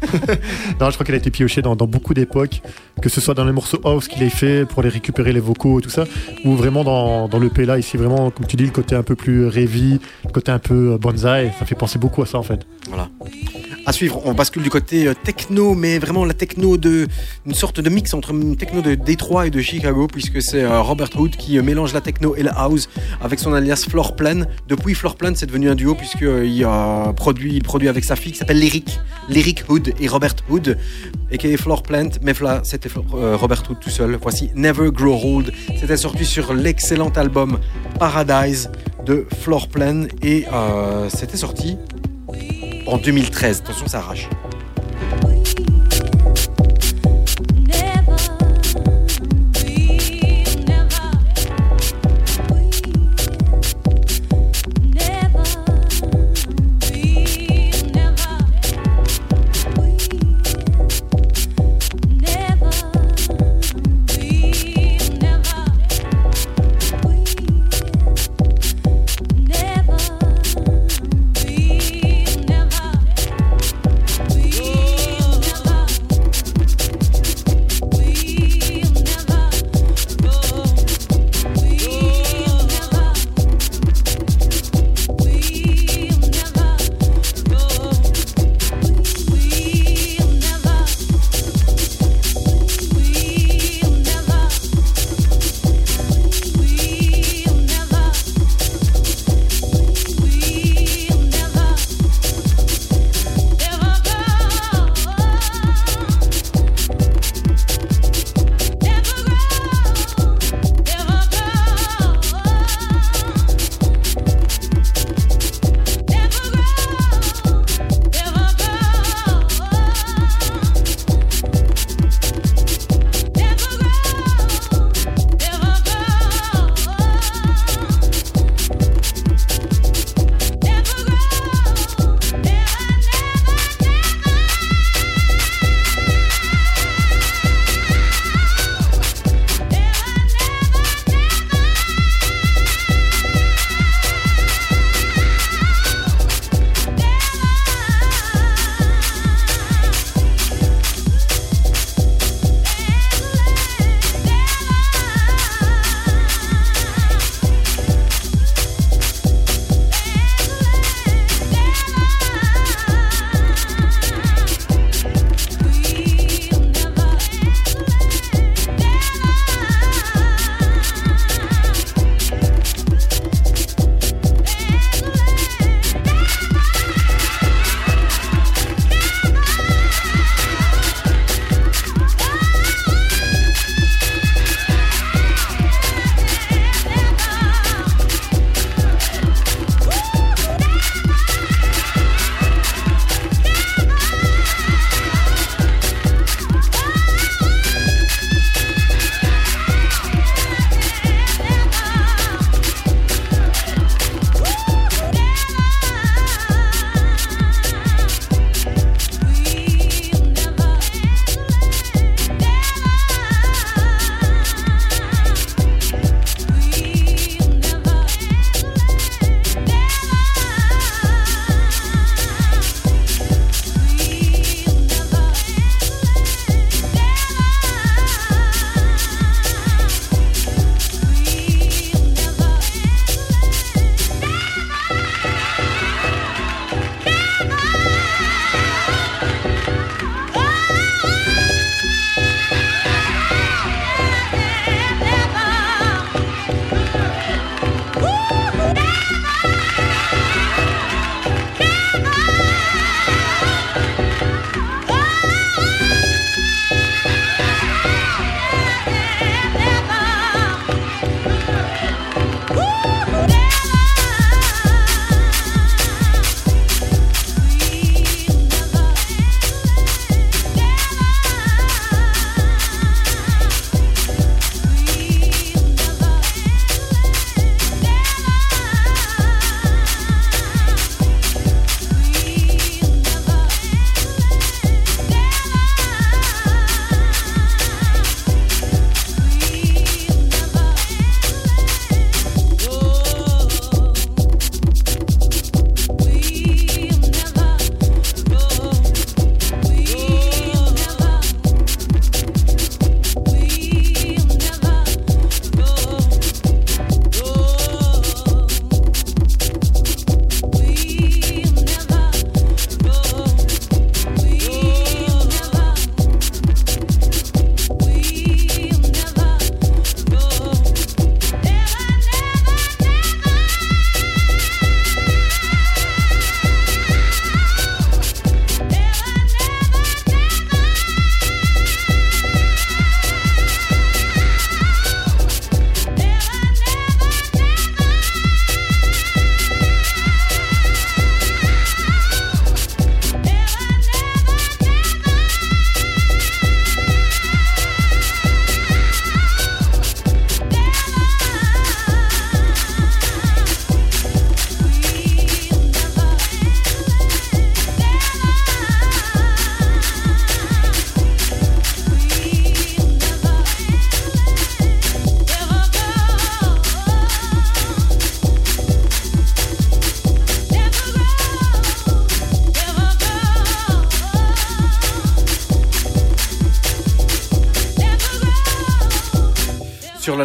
non, 0.81 0.90
je 0.90 0.94
crois 0.94 1.07
qu'il 1.07 1.15
a 1.15 1.19
été 1.19 1.31
pioché 1.31 1.62
dans, 1.62 1.77
dans 1.77 1.86
beaucoup 1.86 2.15
d'époques, 2.15 2.61
que 3.01 3.09
ce 3.09 3.20
soit 3.20 3.35
dans 3.35 3.44
les 3.44 3.53
morceaux 3.53 3.81
house 3.85 4.09
qu'il 4.09 4.23
ait 4.23 4.28
fait 4.31 4.66
pour 4.66 4.82
les 4.82 4.89
récupérer 4.89 5.32
les 5.32 5.40
vocaux 5.40 5.78
et 5.78 5.82
tout 5.82 5.90
ça, 5.90 6.05
ou 6.44 6.55
vraiment 6.55 6.85
dans, 6.85 7.28
dans 7.28 7.39
le 7.39 7.51
là, 7.65 7.78
ici 7.78 7.97
vraiment, 7.97 8.31
comme 8.31 8.47
tu 8.47 8.57
dis, 8.57 8.65
le 8.65 8.70
côté 8.70 8.94
un 8.94 9.03
peu 9.03 9.15
plus 9.15 9.47
heavy, 9.57 10.01
le 10.24 10.31
côté 10.31 10.51
un 10.53 10.59
peu 10.59 10.93
euh, 10.93 10.99
bonsaï, 10.99 11.53
ça 11.59 11.65
fait 11.65 11.74
penser 11.74 11.99
beaucoup 11.99 12.23
à 12.23 12.27
ça 12.27 12.39
en 12.39 12.43
fait. 12.43 12.66
Voilà. 12.89 13.09
À 13.84 13.92
suivre, 13.92 14.20
on 14.24 14.32
bascule 14.32 14.62
du 14.62 14.70
côté 14.70 15.09
euh, 15.09 15.14
techno, 15.24 15.74
mais 15.74 15.98
vraiment 15.98 16.24
la 16.24 16.34
techno 16.34 16.76
de 16.76 17.09
une 17.44 17.54
sorte 17.54 17.80
de 17.80 17.90
mix 17.90 18.14
entre 18.14 18.30
une 18.30 18.54
techno 18.54 18.80
de 18.80 18.94
Détroit 18.94 19.48
et 19.48 19.50
de 19.50 19.60
Chicago, 19.60 20.06
puisque 20.06 20.40
c'est 20.40 20.62
euh, 20.62 20.80
Robert 20.80 21.09
Hood 21.16 21.34
qui 21.34 21.59
euh, 21.59 21.62
mélange 21.62 21.92
la 21.92 22.00
techno 22.00 22.36
et 22.36 22.44
la 22.44 22.52
house 22.52 22.88
avec 23.20 23.40
son 23.40 23.52
alias 23.52 23.84
Floorplan. 23.90 24.42
Depuis 24.68 24.94
Floorplan, 24.94 25.32
c'est 25.34 25.46
devenu 25.46 25.68
un 25.68 25.74
duo 25.74 25.96
puisque 25.96 26.22
il 26.22 26.64
produit, 27.16 27.59
produit 27.60 27.88
avec 27.88 28.04
sa 28.04 28.14
fille 28.14 28.30
qui 28.30 28.38
s'appelle 28.38 28.60
Lyric, 28.60 29.00
Lyric 29.28 29.64
Hood 29.68 29.92
et 29.98 30.06
Robert 30.06 30.36
Hood, 30.48 30.78
et 31.32 31.38
qui 31.38 31.48
est 31.48 31.56
Floorplan. 31.56 32.10
Mais 32.22 32.34
là, 32.40 32.60
c'était 32.62 32.88
Robert 33.10 33.64
Hood 33.68 33.80
tout 33.80 33.90
seul. 33.90 34.16
Voici 34.22 34.50
Never 34.54 34.92
Grow 34.92 35.38
Old. 35.38 35.52
C'était 35.80 35.96
sorti 35.96 36.24
sur 36.24 36.54
l'excellent 36.54 37.10
album 37.16 37.59
Paradise 37.98 38.70
de 39.04 39.26
Floorplan 39.40 40.06
et 40.22 40.44
c'était 41.09 41.36
sorti 41.36 41.76
en 42.86 42.98
2013. 42.98 43.60
Attention, 43.60 43.88
ça 43.88 43.98
arrache. 43.98 44.28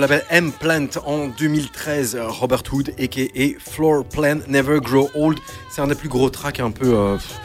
Label 0.08 0.24
M-Plant 0.30 0.88
en 1.06 1.28
2013, 1.28 2.18
Robert 2.28 2.64
Hood, 2.72 2.94
a.k.a. 2.98 3.60
Floor 3.60 4.06
Plan 4.06 4.40
Never 4.48 4.80
Grow 4.80 5.10
Old. 5.14 5.38
C'est 5.70 5.82
un 5.82 5.88
des 5.88 5.96
plus 5.96 6.08
gros 6.08 6.30
tracks 6.30 6.62
un 6.62 6.72
peu, 6.72 6.98
euh, 6.98 7.16
pff, 7.16 7.38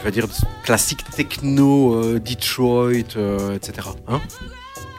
on 0.00 0.04
va 0.04 0.10
dire, 0.10 0.26
classique 0.64 1.04
techno, 1.14 1.94
euh, 1.94 2.18
Detroit, 2.18 3.16
euh, 3.16 3.54
etc. 3.56 3.88
Hein 4.06 4.20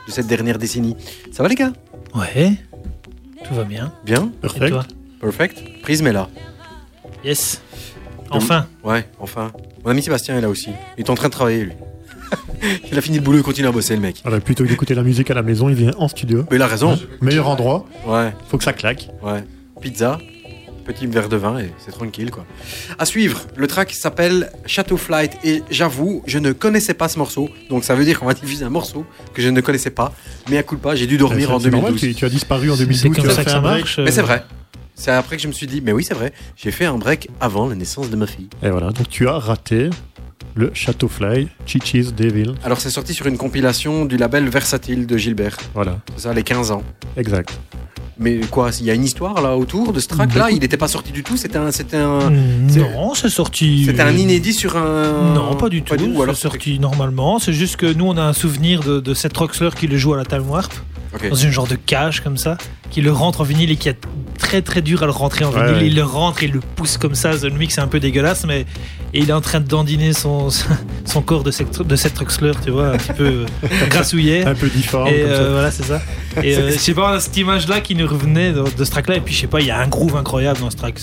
de 0.05 0.11
cette 0.11 0.27
dernière 0.27 0.59
décennie. 0.59 0.95
Ça 1.31 1.41
va 1.41 1.49
les 1.49 1.55
gars? 1.55 1.73
Ouais, 2.13 2.53
tout 3.43 3.55
va 3.55 3.63
bien. 3.63 3.91
Bien? 4.05 4.25
Et 4.25 4.41
Perfect. 4.41 4.69
toi? 4.69 4.85
Perfect 5.19 5.81
Prisme 5.81 6.07
est 6.07 6.13
là. 6.13 6.29
Yes. 7.23 7.61
Enfin. 8.29 8.67
Ouais, 8.83 9.07
enfin. 9.19 9.51
Mon 9.83 9.91
ami 9.91 10.03
Sébastien 10.03 10.37
est 10.37 10.41
là 10.41 10.49
aussi. 10.49 10.69
Il 10.97 11.05
est 11.05 11.09
en 11.09 11.15
train 11.15 11.29
de 11.29 11.33
travailler, 11.33 11.65
lui. 11.65 11.73
Il 12.91 12.97
a 12.97 13.01
fini 13.01 13.17
le 13.17 13.23
boulot, 13.23 13.37
il 13.39 13.43
continue 13.43 13.67
à 13.67 13.71
bosser, 13.71 13.95
le 13.95 14.01
mec. 14.01 14.21
Alors, 14.25 14.39
plutôt 14.41 14.63
que 14.63 14.69
d'écouter 14.69 14.95
la 14.95 15.03
musique 15.03 15.29
à 15.31 15.33
la 15.33 15.43
maison, 15.43 15.69
il 15.69 15.75
vient 15.75 15.91
en 15.97 16.07
studio. 16.07 16.45
Mais 16.51 16.57
il 16.57 16.61
a 16.61 16.67
raison. 16.67 16.97
Meilleur 17.21 17.47
endroit, 17.47 17.85
Ouais, 18.07 18.33
faut 18.49 18.57
que 18.57 18.63
ça 18.63 18.73
claque. 18.73 19.09
ouais. 19.23 19.43
Pizza, 19.81 20.19
petit 20.85 21.07
verre 21.07 21.29
de 21.29 21.37
vin 21.37 21.59
et 21.59 21.71
c'est 21.77 21.91
tranquille, 21.91 22.31
quoi. 22.31 22.45
À 22.97 23.05
suivre, 23.05 23.41
le 23.55 23.65
track 23.67 23.93
s'appelle 23.93 24.51
Chateau 24.65 24.97
Flight 24.97 25.37
et 25.45 25.63
j'avoue, 25.69 26.21
je 26.25 26.37
ne 26.39 26.51
connaissais 26.51 26.93
pas 26.95 27.07
ce 27.07 27.17
morceau. 27.17 27.49
Donc 27.69 27.83
ça 27.85 27.95
veut 27.95 28.03
dire 28.03 28.19
qu'on 28.19 28.25
va 28.25 28.33
diffuser 28.41 28.65
un 28.65 28.69
morceau 28.69 29.05
que 29.33 29.41
je 29.41 29.47
ne 29.49 29.61
connaissais 29.61 29.91
pas. 29.91 30.13
Mais 30.49 30.57
à 30.57 30.63
coup 30.63 30.75
de 30.75 30.81
pas, 30.81 30.95
j'ai 30.95 31.07
dû 31.07 31.17
dormir 31.17 31.47
C'est- 31.47 31.53
en 31.53 31.59
c'est 31.59 31.69
normal, 31.69 31.91
2012. 31.93 32.09
tu, 32.09 32.15
tu 32.15 32.25
as 32.25 32.29
disparu 32.29 32.71
en 32.71 32.75
C'est 32.75 32.83
2012, 32.85 33.15
tu 33.15 33.21
comme 33.21 33.29
as 33.29 33.33
ça 33.33 33.39
fait 33.43 33.45
que 33.45 33.49
un 33.51 33.53
ça 33.53 33.59
break. 33.61 33.79
marche. 33.79 33.99
Mais 33.99 34.11
c'est 34.11 34.19
euh, 34.19 34.23
vrai. 34.23 34.43
C'est 34.95 35.11
après 35.11 35.37
que 35.37 35.41
je 35.43 35.47
me 35.47 35.53
suis 35.53 35.67
dit, 35.67 35.79
mais 35.81 35.93
oui, 35.93 36.03
c'est 36.03 36.13
vrai. 36.13 36.33
J'ai 36.57 36.71
fait 36.71 36.83
un 36.85 36.97
break 36.97 37.29
avant 37.39 37.67
la 37.69 37.75
naissance 37.75 38.09
de 38.09 38.15
ma 38.17 38.27
fille. 38.27 38.49
Et 38.61 38.69
voilà, 38.69 38.89
donc 38.91 39.07
tu 39.07 39.29
as 39.29 39.37
raté 39.37 39.89
le 40.59 40.71
Château 40.73 41.07
Fly, 41.07 41.47
Chichi's 41.65 42.13
Devil. 42.13 42.53
Alors 42.65 42.79
c'est 42.81 42.89
sorti 42.89 43.13
sur 43.13 43.25
une 43.27 43.37
compilation 43.37 44.03
du 44.05 44.17
label 44.17 44.49
Versatile 44.49 45.07
de 45.07 45.17
Gilbert. 45.17 45.55
Voilà, 45.73 45.99
C'est 46.17 46.23
ça, 46.23 46.33
les 46.33 46.43
15 46.43 46.71
ans. 46.71 46.83
exact. 47.15 47.57
Mais 48.21 48.41
quoi, 48.51 48.71
il 48.81 48.85
y 48.85 48.91
a 48.91 48.93
une 48.93 49.05
histoire 49.05 49.41
là 49.41 49.55
autour 49.55 49.93
de 49.93 50.01
ce 50.01 50.07
track 50.09 50.35
là 50.35 50.49
Il 50.51 50.59
n'était 50.59 50.75
pas 50.75 50.89
sorti 50.89 51.13
du 51.13 51.23
tout? 51.23 51.37
C'était 51.37 51.57
un, 51.57 51.71
c'était 51.71 51.95
un, 51.95 52.19
c'est- 52.67 52.79
Non, 52.81 53.13
c'est 53.15 53.29
sorti. 53.29 53.85
c'était 53.85 54.01
un 54.01 54.11
inédit 54.11 54.51
sur 54.53 54.75
un. 54.75 55.33
Non, 55.33 55.55
pas 55.55 55.69
du 55.69 55.81
tout. 55.83 55.95
C'est 56.25 56.33
sorti 56.35 56.79
normalement. 56.79 57.39
C'est 57.39 57.53
juste 57.53 57.77
que 57.77 57.85
nous, 57.93 58.05
on 58.07 58.17
a 58.17 58.23
un 58.23 58.33
souvenir 58.33 58.81
de, 58.83 58.99
de 58.99 59.13
cette 59.13 59.37
Roxler 59.37 59.69
qui 59.73 59.87
le 59.87 59.97
joue 59.97 60.13
à 60.13 60.17
la 60.17 60.25
Time 60.25 60.49
Warp, 60.49 60.73
dans 61.29 61.35
une 61.35 61.51
genre 61.51 61.67
de 61.67 61.75
cage 61.75 62.19
comme 62.21 62.35
ça, 62.35 62.57
qui 62.91 62.99
le 62.99 63.13
rentre 63.13 63.39
en 63.39 63.43
vinyle 63.45 63.71
et 63.71 63.77
qui 63.77 63.87
est 63.87 63.97
très 64.37 64.61
très 64.61 64.81
dur 64.81 65.01
à 65.01 65.05
le 65.05 65.13
rentrer 65.13 65.45
en 65.45 65.53
Ouais, 65.53 65.63
vinyle. 65.67 65.75
ouais. 65.83 65.87
Il 65.87 65.95
le 65.95 66.03
rentre 66.03 66.43
et 66.43 66.47
il 66.47 66.51
le 66.51 66.59
pousse 66.59 66.97
comme 66.97 67.15
ça. 67.15 67.31
Le 67.41 67.49
mix 67.51 67.77
est 67.77 67.81
un 67.81 67.87
peu 67.87 68.01
dégueulasse, 68.01 68.43
mais 68.45 68.65
et 69.13 69.19
il 69.19 69.29
est 69.29 69.33
en 69.33 69.41
train 69.41 69.59
de 69.59 69.67
dandiner 69.67 70.13
son, 70.13 70.49
son 71.05 71.21
corps 71.21 71.43
de 71.43 71.51
cette, 71.51 71.81
de 71.81 71.95
cette 71.95 72.17
Roxler, 72.17 72.51
tu 72.63 72.71
vois, 72.71 72.89
un 72.89 72.97
petit 72.97 73.13
peu 73.13 73.25
euh, 73.25 73.45
grassouillet. 73.89 74.45
Un 74.49 74.55
peu 74.55 74.69
difforme 74.69 75.07
Et 75.07 75.21
comme 75.21 75.29
euh, 75.29 75.45
ça. 75.45 75.51
voilà, 75.51 75.71
c'est 75.71 75.83
ça. 75.83 76.01
Et 76.43 76.55
euh, 76.55 76.71
je 76.71 76.77
sais 76.77 76.93
pas, 76.93 77.11
on 77.11 77.15
a 77.15 77.19
cette 77.19 77.35
image-là 77.37 77.81
qui 77.81 77.95
nous 77.95 78.07
revenait 78.07 78.51
de, 78.51 78.63
de 78.77 78.83
ce 78.85 78.91
track-là. 78.91 79.15
Et 79.17 79.21
puis, 79.21 79.33
je 79.33 79.41
sais 79.41 79.47
pas, 79.47 79.61
il 79.61 79.67
y 79.67 79.71
a 79.71 79.79
un 79.79 79.87
groove 79.87 80.15
incroyable 80.15 80.59
dans 80.59 80.69
ce 80.69 80.77
track. 80.77 80.99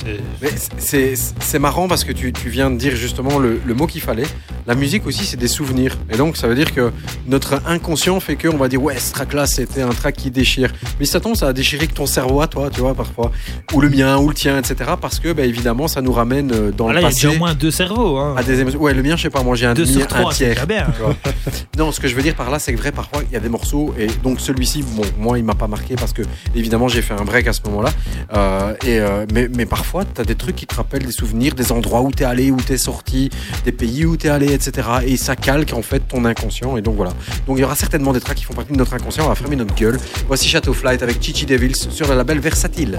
C'est 0.79 1.59
marrant 1.59 1.89
parce 1.89 2.05
que 2.05 2.13
tu, 2.13 2.33
tu 2.33 2.49
viens 2.49 2.71
de 2.71 2.77
dire 2.77 2.95
justement 2.97 3.39
le, 3.39 3.61
le 3.65 3.75
mot 3.75 3.87
qu'il 3.87 4.01
fallait. 4.01 4.27
La 4.67 4.75
musique 4.75 5.07
aussi, 5.07 5.25
c'est 5.25 5.37
des 5.37 5.49
souvenirs. 5.49 5.97
Et 6.11 6.17
donc, 6.17 6.37
ça 6.37 6.49
veut 6.49 6.55
dire 6.55 6.75
que 6.75 6.91
notre 7.27 7.61
inconscient 7.67 8.19
fait 8.21 8.37
qu'on 8.37 8.57
va 8.57 8.69
dire, 8.69 8.83
ouais, 8.83 8.99
ce 8.99 9.13
track-là, 9.13 9.47
c'était 9.47 9.83
un 9.83 9.91
track 9.91 10.17
qui 10.17 10.31
déchire. 10.31 10.73
Mais 10.99 11.07
ça 11.07 11.21
tombe, 11.21 11.37
ça 11.37 11.49
a 11.49 11.53
déchiré 11.53 11.87
que 11.87 11.95
ton 11.95 12.07
cerveau 12.07 12.41
à 12.41 12.47
toi, 12.49 12.69
tu 12.73 12.81
vois, 12.81 12.95
parfois. 12.95 13.31
Ou 13.75 13.81
le 13.81 13.89
mien, 13.91 14.17
ou 14.19 14.29
le 14.29 14.35
tien, 14.35 14.59
etc. 14.59 14.91
Parce 15.01 15.19
que, 15.21 15.33
bah, 15.33 15.45
évidemment, 15.45 15.87
ça 15.89 16.03
nous 16.03 16.13
ramène 16.13 16.51
euh, 16.53 16.71
dans 16.73 16.85
Voilà, 16.85 17.01
le 17.01 17.07
il 17.07 17.07
y 17.07 17.07
a 17.07 17.11
passé. 17.11 17.27
déjà 17.27 17.37
au 17.37 17.39
moins 17.39 17.55
deux 17.55 17.71
cerveaux. 17.71 17.96
Hein. 17.97 18.35
à 18.37 18.43
des 18.43 18.61
émotions. 18.61 18.81
Ouais, 18.81 18.95
le 18.95 19.03
mien, 19.03 19.17
je 19.17 19.23
sais 19.23 19.31
pas, 19.31 19.43
moi 19.43 19.57
j'ai 19.57 19.67
un 19.67 19.75
Deux 19.75 19.85
demi, 19.85 19.95
sur 19.95 20.03
un 20.03 20.07
trois, 20.07 20.33
c'est 20.33 20.53
tiers. 20.55 20.67
bien. 20.67 20.87
vois. 20.99 21.15
non, 21.79 21.93
ce 21.93 22.01
que 22.01 22.09
je 22.09 22.15
veux 22.15 22.23
dire 22.23 22.35
par 22.35 22.51
là, 22.51 22.59
c'est 22.59 22.73
que 22.73 22.79
vrai, 22.79 22.93
parfois, 22.93 23.23
il 23.29 23.33
y 23.33 23.37
a 23.37 23.41
des 23.41 23.49
morceaux, 23.49 23.95
et 23.99 24.07
donc 24.23 24.41
celui-ci, 24.41 24.83
bon, 24.83 25.03
moi, 25.19 25.39
il 25.39 25.45
m'a 25.45 25.55
pas 25.55 25.67
marqué 25.67 25.97
parce 25.97 26.13
que, 26.13 26.23
évidemment, 26.55 26.89
j'ai 26.89 27.03
fait 27.03 27.15
un 27.15 27.25
break 27.25 27.47
à 27.47 27.53
ce 27.53 27.61
moment-là. 27.67 27.91
Euh, 28.35 28.75
et, 28.85 29.01
euh, 29.01 29.27
mais, 29.33 29.49
mais 29.55 29.67
parfois, 29.67 30.05
tu 30.05 30.21
as 30.21 30.25
des 30.25 30.35
trucs 30.35 30.57
qui 30.57 30.67
te 30.67 30.75
rappellent 30.75 31.07
des 31.07 31.13
souvenirs, 31.13 31.55
des 31.55 31.73
endroits 31.73 32.03
où 32.03 32.11
tu 32.13 32.23
es 32.23 32.27
allé, 32.27 32.51
où 32.51 32.57
tu 32.57 32.73
es 32.73 32.79
sorti, 32.79 33.31
des 33.65 33.73
pays 33.73 34.05
où 34.05 34.17
tu 34.17 34.27
es 34.27 34.31
allé, 34.31 34.53
etc. 34.53 34.89
Et 35.07 35.17
ça 35.17 35.37
calque, 35.37 35.73
en 35.73 35.83
fait, 35.83 36.01
ton 36.01 36.25
inconscient. 36.25 36.77
Et 36.77 36.83
donc 36.83 36.97
voilà. 36.97 37.13
Donc 37.47 37.59
il 37.59 37.61
y 37.61 37.65
aura 37.65 37.75
certainement 37.75 38.13
des 38.13 38.21
tracks 38.21 38.37
qui 38.37 38.45
font 38.45 38.55
partie 38.55 38.73
de 38.73 38.79
notre 38.79 38.95
inconscient. 38.95 39.25
On 39.25 39.29
va 39.29 39.35
fermer 39.35 39.57
notre 39.57 39.75
gueule. 39.75 39.99
Voici 40.27 40.49
Chateau 40.49 40.73
Flight 40.73 41.03
avec 41.03 41.23
Chichi 41.23 41.47
Devils 41.47 41.77
sur 41.91 42.09
le 42.09 42.15
label 42.15 42.39
Versatile. 42.41 42.97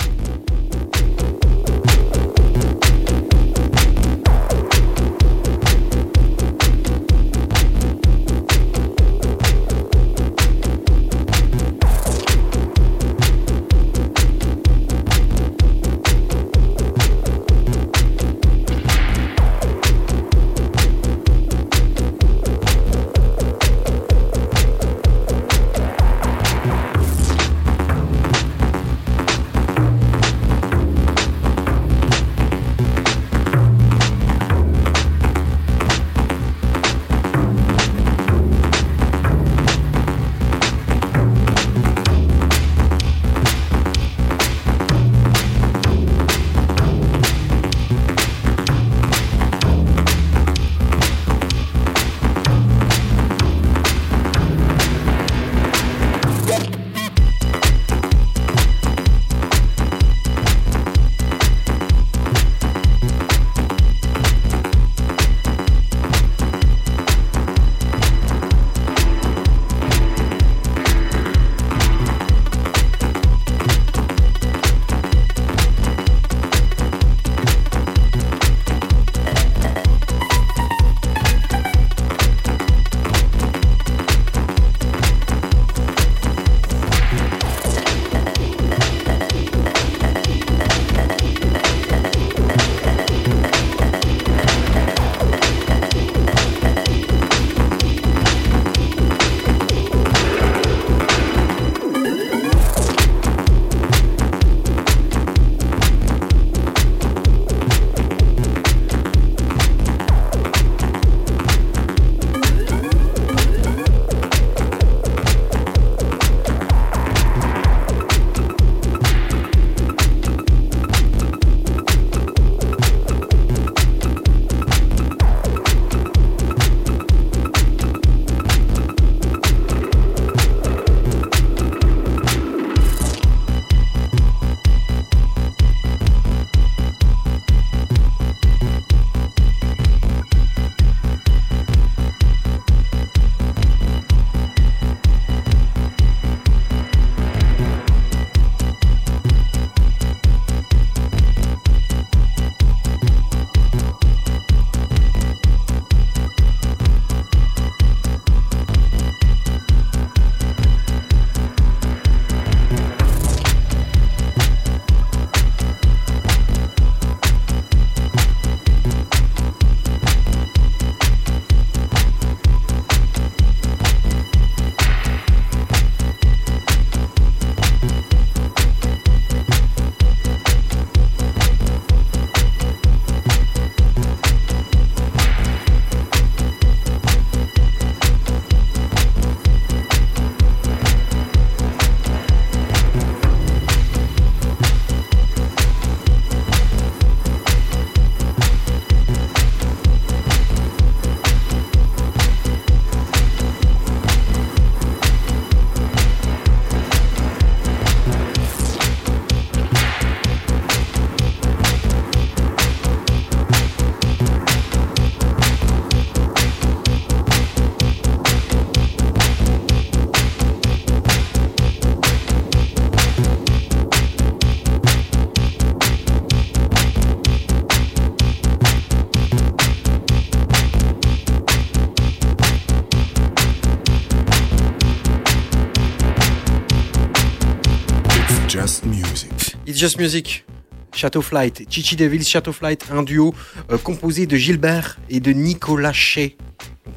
It's 239.78 239.84
Just 239.84 240.00
Music. 240.00 240.44
Chateau 240.92 241.22
Flight, 241.22 241.68
Chichi 241.70 241.96
Devils, 241.96 242.24
Chateau 242.28 242.52
Flight, 242.52 242.88
un 242.92 243.04
duo 243.04 243.36
euh, 243.72 243.78
composé 243.78 244.26
de 244.26 244.36
Gilbert 244.36 244.98
et 245.12 245.20
de 245.20 245.32
Nicolas 245.34 245.94
Shea. 245.94 246.30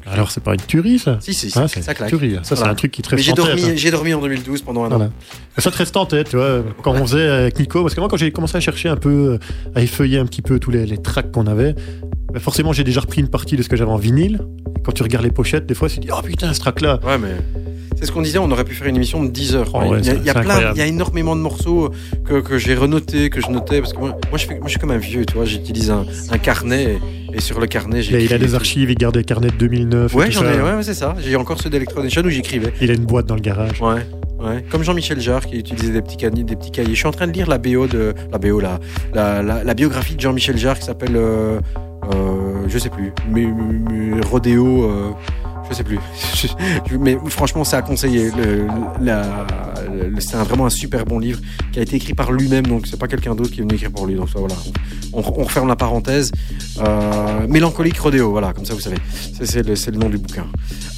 Alors, 0.07 0.31
c'est 0.31 0.41
pas 0.43 0.53
une 0.55 0.61
tuerie, 0.61 0.97
ça 0.97 1.19
Si, 1.21 1.35
si, 1.35 1.49
Ah, 1.49 1.51
ça, 1.51 1.67
c'est 1.67 1.83
ça 1.83 1.93
claque. 1.93 2.09
tuerie. 2.09 2.39
Ça, 2.41 2.55
c'est 2.55 2.63
un 2.63 2.73
truc 2.73 2.91
qui 2.91 3.03
te 3.03 3.13
Mais 3.13 3.21
reste 3.21 3.39
en 3.39 3.45
tête, 3.45 3.63
hein. 3.63 3.73
j'ai 3.75 3.91
dormi 3.91 4.15
en 4.15 4.21
2012 4.21 4.63
pendant 4.63 4.85
un 4.85 4.91
an. 4.99 5.11
Ça 5.59 5.69
te 5.69 5.77
reste 5.77 5.95
en 5.95 6.07
tête, 6.07 6.29
tu 6.31 6.37
vois, 6.37 6.63
quand 6.81 6.93
on 6.93 7.05
faisait 7.05 7.29
avec 7.29 7.59
Nico, 7.59 7.83
parce 7.83 7.93
que 7.93 7.99
moi, 7.99 8.09
quand 8.09 8.17
j'ai 8.17 8.31
commencé 8.31 8.57
à 8.57 8.61
chercher 8.61 8.89
un 8.89 8.97
peu, 8.97 9.33
euh, 9.33 9.75
à 9.75 9.83
effeuiller 9.83 10.17
un 10.17 10.25
petit 10.25 10.41
peu 10.41 10.57
tous 10.57 10.71
les, 10.71 10.87
les 10.87 10.97
tracks 10.97 11.29
qu'on 11.31 11.45
avait, 11.45 11.75
bah, 12.33 12.39
forcément, 12.39 12.73
j'ai 12.73 12.83
déjà 12.83 13.01
repris 13.01 13.21
une 13.21 13.29
partie 13.29 13.57
de 13.57 13.61
ce 13.61 13.69
que 13.69 13.75
j'avais 13.75 13.91
en 13.91 13.97
vinyle. 13.97 14.41
Quand 14.83 14.91
tu 14.93 15.03
regardes 15.03 15.25
les 15.25 15.31
pochettes, 15.31 15.67
des 15.67 15.75
fois, 15.75 15.87
tu 15.87 15.97
te 15.97 16.01
dis, 16.01 16.09
oh 16.11 16.21
putain, 16.23 16.51
ce 16.51 16.59
track-là. 16.61 16.99
Ouais, 17.03 17.19
mais 17.19 17.35
c'est 18.01 18.07
ce 18.07 18.11
qu'on 18.11 18.21
disait, 18.23 18.39
on 18.39 18.51
aurait 18.51 18.63
pu 18.65 18.73
faire 18.75 18.87
une 18.87 18.95
émission 18.97 19.23
de 19.23 19.29
10 19.29 19.55
heures. 19.55 19.69
Oh, 19.73 19.79
ouais, 19.91 19.99
il 19.99 20.05
y 20.05 20.09
a, 20.09 20.13
il 20.15 20.23
y 20.25 20.29
a 20.29 20.33
c'est 20.33 20.39
plein, 20.41 20.49
incroyable. 20.55 20.73
il 20.75 20.79
y 20.79 20.81
a 20.81 20.87
énormément 20.87 21.35
de 21.35 21.41
morceaux 21.41 21.91
que, 22.25 22.41
que 22.41 22.57
j'ai 22.57 22.75
renotés, 22.75 23.29
que 23.29 23.39
je 23.39 23.47
notais, 23.49 23.79
parce 23.79 23.93
que 23.93 23.99
moi, 23.99 24.09
moi, 24.29 24.37
je, 24.37 24.45
fais, 24.47 24.55
moi 24.55 24.63
je 24.65 24.71
suis 24.71 24.79
comme 24.79 24.91
un 24.91 24.97
vieux, 24.97 25.23
tu 25.25 25.35
vois, 25.35 25.45
j'utilise 25.45 25.91
un, 25.91 26.05
un 26.31 26.37
carnet 26.39 26.97
et, 27.31 27.37
et 27.37 27.39
sur 27.39 27.59
le 27.59 27.67
carnet, 27.67 27.99
Il 27.99 28.03
j'ai 28.03 28.15
a, 28.17 28.19
il 28.19 28.33
a 28.33 28.37
des 28.39 28.55
archives, 28.55 28.89
il 28.89 28.97
garde 28.97 29.15
des 29.15 29.23
carnets 29.23 29.49
de 29.51 29.55
2009. 29.55 30.13
et 30.13 30.17
Ouais, 30.17 30.31
j'en 30.31 30.43
ai, 30.43 30.59
ouais, 30.59 30.73
ouais, 30.73 30.83
c'est 30.83 30.95
ça. 30.95 31.15
J'ai 31.23 31.35
encore 31.35 31.61
ceux 31.61 31.69
d'Electronation 31.69 32.21
où 32.23 32.29
j'écrivais. 32.29 32.73
Il 32.81 32.89
a 32.91 32.95
une 32.95 33.05
boîte 33.05 33.27
dans 33.27 33.35
le 33.35 33.41
garage. 33.41 33.79
Ouais, 33.81 34.05
ouais. 34.39 34.65
Comme 34.71 34.83
Jean-Michel 34.83 35.19
Jarre 35.21 35.45
qui 35.45 35.57
utilisait 35.59 35.93
des 35.93 36.01
petits, 36.01 36.17
cani- 36.17 36.43
des 36.43 36.55
petits 36.55 36.71
cahiers. 36.71 36.89
Je 36.93 36.95
suis 36.99 37.07
en 37.07 37.11
train 37.11 37.27
de 37.27 37.33
lire 37.33 37.47
la 37.47 37.59
BO 37.59 37.85
de 37.87 38.13
la 38.31 38.37
BO 38.39 38.59
la, 38.59 38.79
la, 39.13 39.43
la, 39.43 39.63
la 39.63 39.73
biographie 39.75 40.15
de 40.15 40.21
Jean-Michel 40.21 40.57
Jarre 40.57 40.79
qui 40.79 40.85
s'appelle 40.85 41.15
euh, 41.15 41.59
euh, 42.13 42.63
je 42.67 42.77
sais 42.79 42.89
plus, 42.89 43.11
mais, 43.29 43.45
mais 43.45 44.19
Rodéo. 44.21 44.85
euh, 44.85 45.09
je 45.71 45.75
sais 45.77 45.83
plus. 45.83 45.99
Mais 46.99 47.17
franchement, 47.29 47.63
c'est 47.63 47.75
à 47.77 47.81
conseiller. 47.81 48.29
Le, 48.31 48.67
la- 49.01 49.45
c'est 50.19 50.37
vraiment 50.37 50.65
un 50.65 50.69
super 50.69 51.05
bon 51.05 51.19
livre 51.19 51.39
qui 51.71 51.79
a 51.79 51.81
été 51.81 51.95
écrit 51.95 52.13
par 52.13 52.31
lui-même, 52.31 52.67
donc 52.67 52.87
c'est 52.87 52.99
pas 52.99 53.07
quelqu'un 53.07 53.35
d'autre 53.35 53.51
qui 53.51 53.59
est 53.59 53.63
venu 53.63 53.75
écrire 53.75 53.91
pour 53.91 54.05
lui. 54.05 54.15
Donc 54.15 54.29
ça, 54.29 54.39
voilà. 54.39 54.55
On, 55.13 55.21
referme 55.21 55.67
la 55.67 55.75
parenthèse. 55.75 56.31
Euh, 56.79 57.47
Mélancolique 57.47 57.97
Rodéo, 57.97 58.31
voilà, 58.31 58.53
comme 58.53 58.65
ça 58.65 58.73
vous 58.73 58.79
savez. 58.79 58.97
C'est, 59.43 59.65
le, 59.65 59.97
nom 59.97 60.09
du 60.09 60.17
bouquin. 60.17 60.45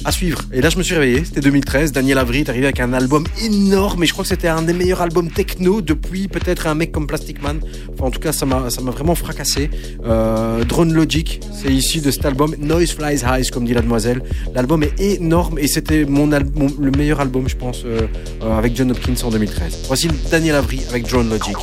À 0.04 0.12
suivre. 0.12 0.42
Et 0.52 0.60
là, 0.60 0.68
je 0.68 0.78
me 0.78 0.82
suis 0.82 0.94
réveillé. 0.94 1.24
C'était 1.24 1.40
2013. 1.40 1.92
Daniel 1.92 2.18
Avery 2.18 2.40
est 2.40 2.48
arrivé 2.48 2.66
avec 2.66 2.80
un 2.80 2.92
album 2.92 3.24
énorme. 3.42 4.02
Et 4.02 4.06
je 4.06 4.12
crois 4.12 4.22
que 4.22 4.28
c'était 4.28 4.48
un 4.48 4.62
des 4.62 4.72
meilleurs 4.72 5.00
albums 5.00 5.30
techno 5.30 5.80
depuis 5.80 6.28
peut-être 6.28 6.66
un 6.66 6.74
mec 6.74 6.92
comme 6.92 7.06
Plastic 7.06 7.42
Man. 7.42 7.60
Enfin, 7.92 8.06
en 8.06 8.10
tout 8.10 8.20
cas, 8.20 8.32
ça 8.32 8.46
m'a, 8.46 8.68
vraiment 8.68 9.14
fracassé. 9.14 9.70
Euh, 10.04 10.64
Drone 10.64 10.92
Logic, 10.92 11.40
c'est 11.52 11.72
issu 11.72 12.00
de 12.00 12.10
cet 12.10 12.24
album. 12.24 12.54
Noise 12.58 12.92
Flies 12.92 13.22
High, 13.26 13.50
comme 13.50 13.64
dit 13.64 13.74
la 13.74 13.82
demoiselle. 13.82 14.22
L'album 14.54 14.82
est 14.82 15.00
énorme 15.00 15.58
et 15.58 15.66
c'était 15.66 16.04
mon, 16.04 16.28
le 16.28 16.90
meilleur 16.90 17.20
album, 17.20 17.48
je 17.48 17.56
pense, 17.56 17.82
euh, 17.84 18.06
avec 18.42 18.76
John 18.76 18.83
Hopkins 18.90 19.22
en 19.24 19.30
2013. 19.30 19.82
Voici 19.86 20.08
Daniel 20.30 20.56
Avery 20.56 20.82
avec 20.88 21.06
Drone 21.06 21.28
Logic. 21.28 21.56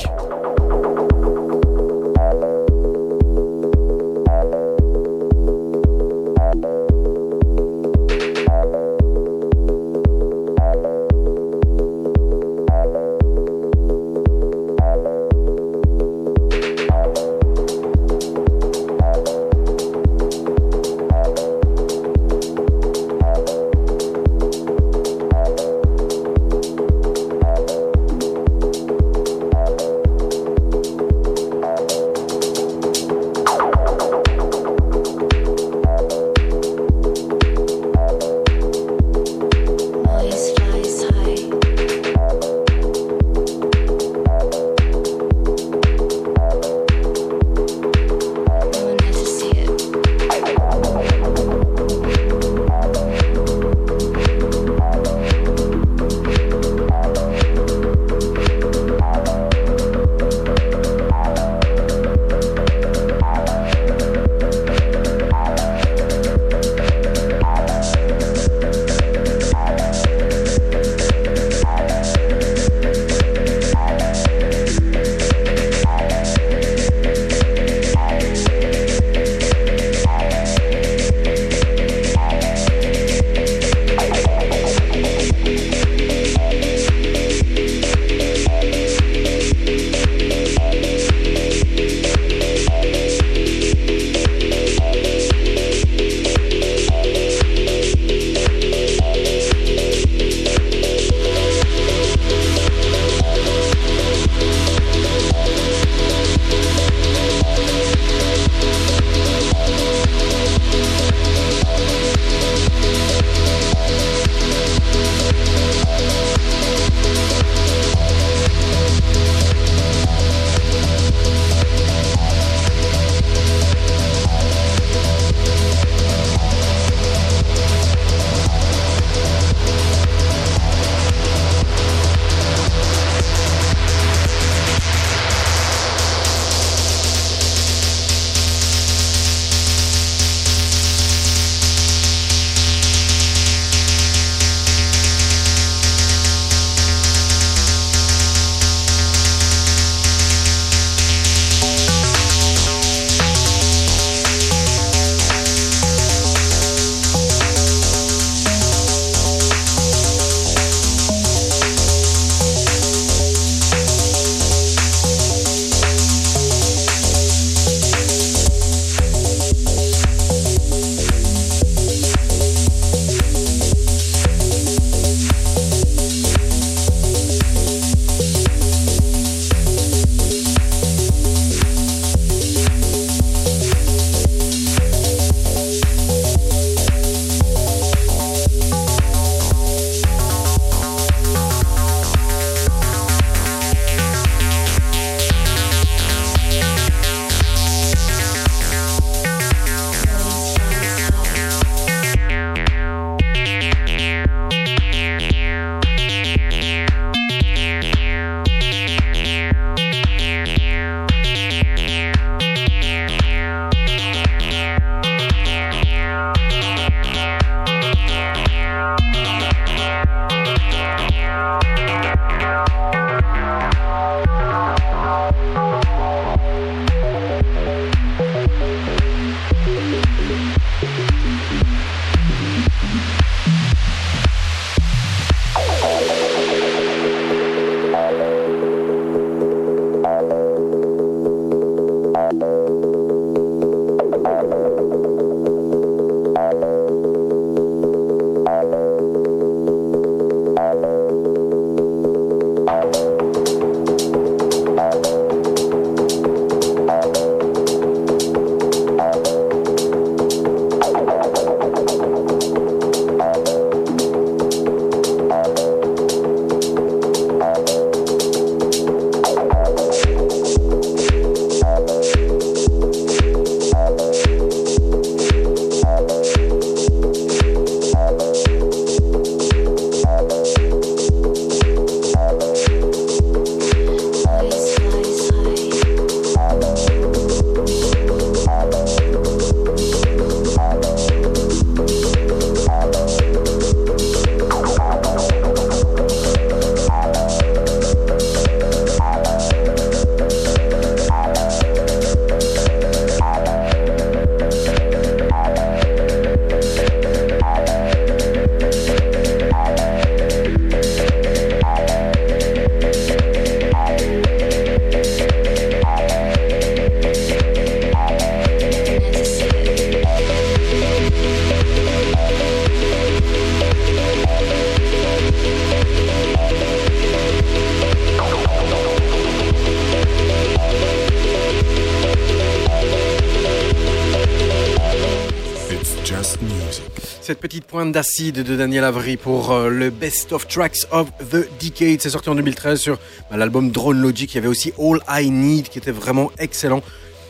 D'acide 337.92 338.44
de 338.44 338.56
Daniel 338.56 338.84
Avery 338.84 339.18
pour 339.18 339.52
euh, 339.52 339.70
le 339.70 339.90
Best 339.90 340.32
of 340.32 340.48
Tracks 340.48 340.80
of 340.92 341.10
the 341.30 341.48
Decade. 341.62 342.02
C'est 342.02 342.10
sorti 342.10 342.30
en 342.30 342.36
2013 342.36 342.80
sur 342.80 343.00
bah, 343.30 343.38
l'album 343.38 343.72
Drone 343.72 344.02
Logic. 344.02 344.34
Il 344.34 344.36
y 344.36 344.38
avait 344.40 344.48
aussi 344.48 344.74
All 344.80 345.00
I 345.10 345.30
Need 345.30 345.70
qui 345.70 345.78
était 345.78 345.92
vraiment 345.92 346.32
excellent. 346.40 346.82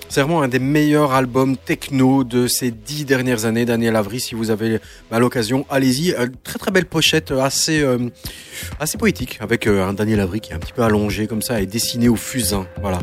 C'est 0.10 0.22
vraiment 0.22 0.42
un 0.42 0.50
des 0.50 0.60
meilleurs 0.60 1.14
albums 1.14 1.56
techno 1.56 2.24
de 2.24 2.48
ces 2.48 2.70
dix 2.70 3.06
dernières 3.06 3.46
années, 3.46 3.64
Daniel 3.64 3.96
Avery. 3.96 4.20
Si 4.20 4.36
vous 4.36 4.50
avez 4.50 4.80
bah, 5.10 5.20
l'occasion, 5.20 5.66
allez-y. 5.70 6.14
Euh, 6.14 6.28
très 6.44 6.60
très 6.60 6.70
belle 6.70 6.86
pochette, 6.86 7.32
assez 7.32 7.82
euh, 7.82 7.98
assez 8.80 8.98
poétique, 8.98 9.38
avec 9.42 9.68
un 9.68 9.94
Daniel 9.94 10.20
Avery 10.20 10.42
qui 10.42 10.52
est 10.52 10.56
un 10.56 10.60
petit 10.60 10.74
peu 10.74 10.84
allongé 10.84 11.28
comme 11.28 11.42
ça 11.42 11.62
et 11.62 11.66
dessiné 11.66 12.10
au 12.10 12.18
fusain. 12.18 12.68
Voilà. 12.82 13.00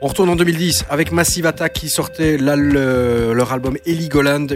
On 0.00 0.06
retourne 0.08 0.30
en 0.30 0.36
2010 0.36 0.84
avec 0.88 1.12
Massive 1.12 1.44
Attack 1.44 1.74
qui 1.74 1.88
sortait 1.88 2.38
leur 2.38 3.52
album 3.52 3.76
Heligoland. 3.84 4.46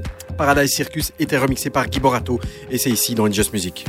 Paradise 0.43 0.73
Circus 0.73 1.13
était 1.21 1.39
remixé 1.39 1.71
par 1.71 1.89
Guy 1.89 2.01
Borato 2.01 2.41
et 2.69 2.77
c'est 2.77 2.91
ici 2.91 3.15
dans 3.15 3.31
Just 3.31 3.53
Music. 3.53 3.85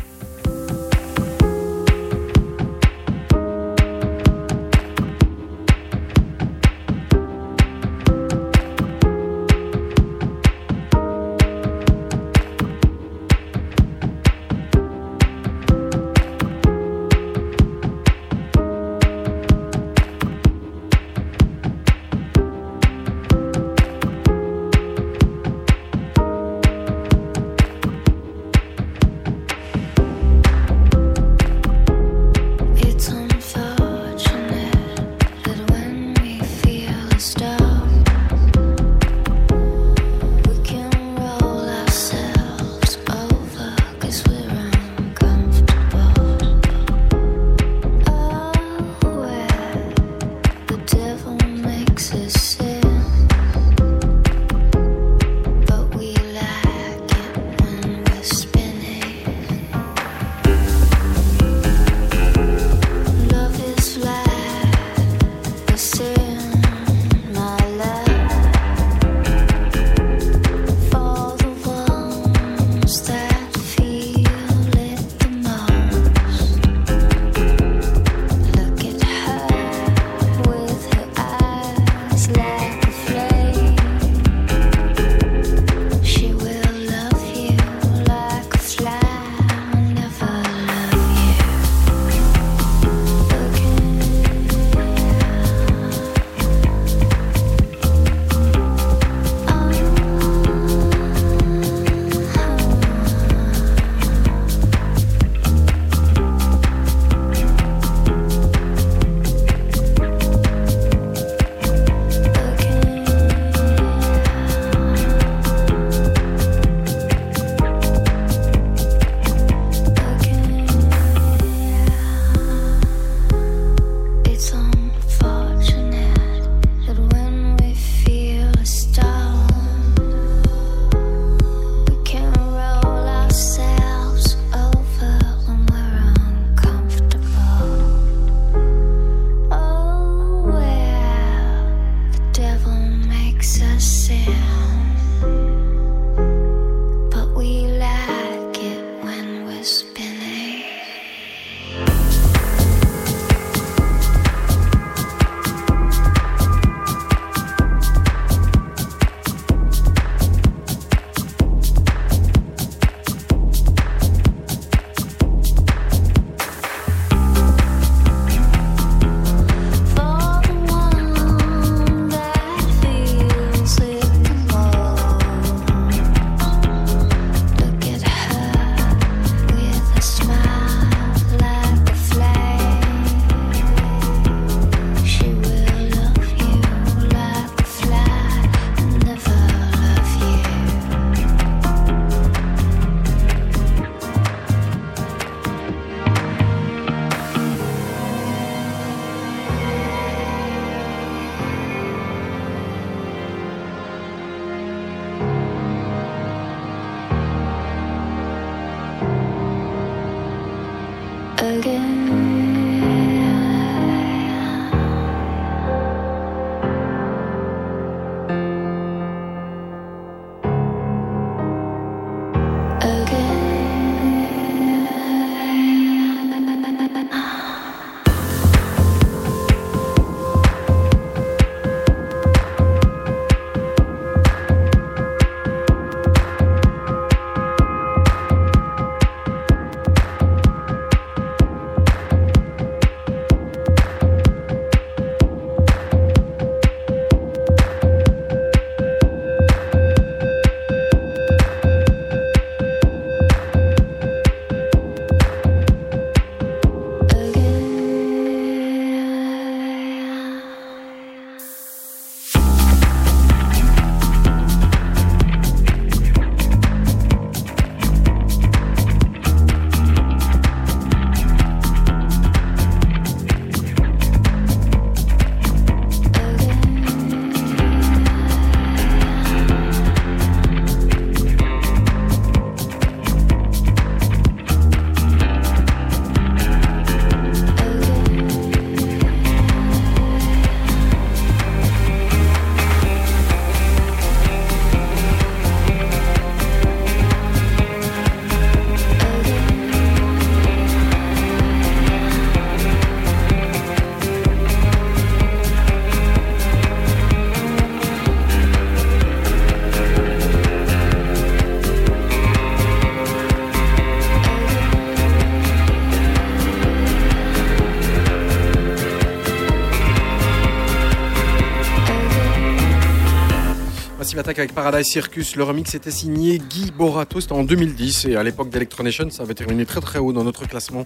Avec 324.25 324.53
Paradise 324.53 324.87
Circus. 324.87 325.35
Le 325.35 325.43
remix 325.43 325.75
était 325.75 325.91
signé 325.91 326.37
Guy 326.39 326.71
Borato, 326.71 327.19
c'était 327.19 327.33
en 327.33 327.43
2010 327.43 328.05
et 328.05 328.15
à 328.15 328.23
l'époque 328.23 328.49
d'Electronation, 328.49 329.09
ça 329.09 329.23
avait 329.23 329.33
terminé 329.33 329.65
très 329.65 329.81
très 329.81 329.99
haut 329.99 330.13
dans 330.13 330.23
notre 330.23 330.47
classement. 330.47 330.85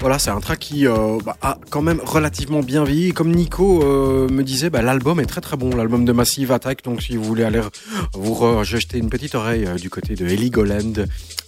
Voilà, 0.00 0.18
c'est 0.18 0.30
un 0.30 0.38
track 0.40 0.58
qui 0.58 0.86
euh, 0.86 1.18
bah, 1.24 1.36
a 1.40 1.58
quand 1.70 1.80
même 1.82 2.00
relativement 2.04 2.60
bien 2.60 2.84
vieilli. 2.84 3.12
Comme 3.12 3.30
Nico 3.34 3.82
euh, 3.82 4.28
me 4.28 4.42
disait, 4.44 4.68
bah, 4.70 4.82
l'album 4.82 5.18
est 5.18 5.24
très 5.26 5.40
très 5.40 5.56
bon, 5.56 5.74
l'album 5.74 6.04
de 6.04 6.12
Massive 6.12 6.52
Attack. 6.52 6.84
Donc 6.84 7.02
si 7.02 7.16
vous 7.16 7.24
voulez 7.24 7.44
aller 7.44 7.62
vous 8.12 8.34
re- 8.34 8.62
jeter 8.64 8.98
une 8.98 9.08
petite 9.08 9.34
oreille 9.34 9.64
euh, 9.66 9.76
du 9.76 9.88
côté 9.90 10.14
de 10.14 10.26
Heligoland, 10.26 10.92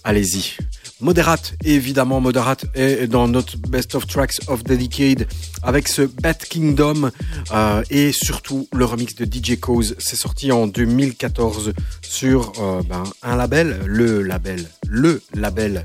allez-y. 0.03 0.57
Moderate, 0.99 1.53
évidemment, 1.63 2.19
Moderate 2.19 2.65
est 2.73 3.07
dans 3.07 3.27
notre 3.27 3.57
Best 3.57 3.93
of 3.93 4.07
Tracks 4.07 4.39
of 4.47 4.63
the 4.63 4.73
Decade 4.73 5.27
avec 5.61 5.87
ce 5.87 6.01
Bat 6.01 6.33
Kingdom 6.33 7.11
euh, 7.51 7.83
et 7.91 8.11
surtout 8.11 8.67
le 8.73 8.83
remix 8.83 9.13
de 9.13 9.25
DJ 9.25 9.59
Cause. 9.59 9.95
C'est 9.99 10.15
sorti 10.15 10.51
en 10.51 10.65
2014 10.65 11.73
sur 12.01 12.51
euh, 12.59 12.81
ben, 12.81 13.03
un 13.21 13.35
label, 13.35 13.79
le 13.85 14.23
label, 14.23 14.65
le 14.87 15.21
label 15.35 15.83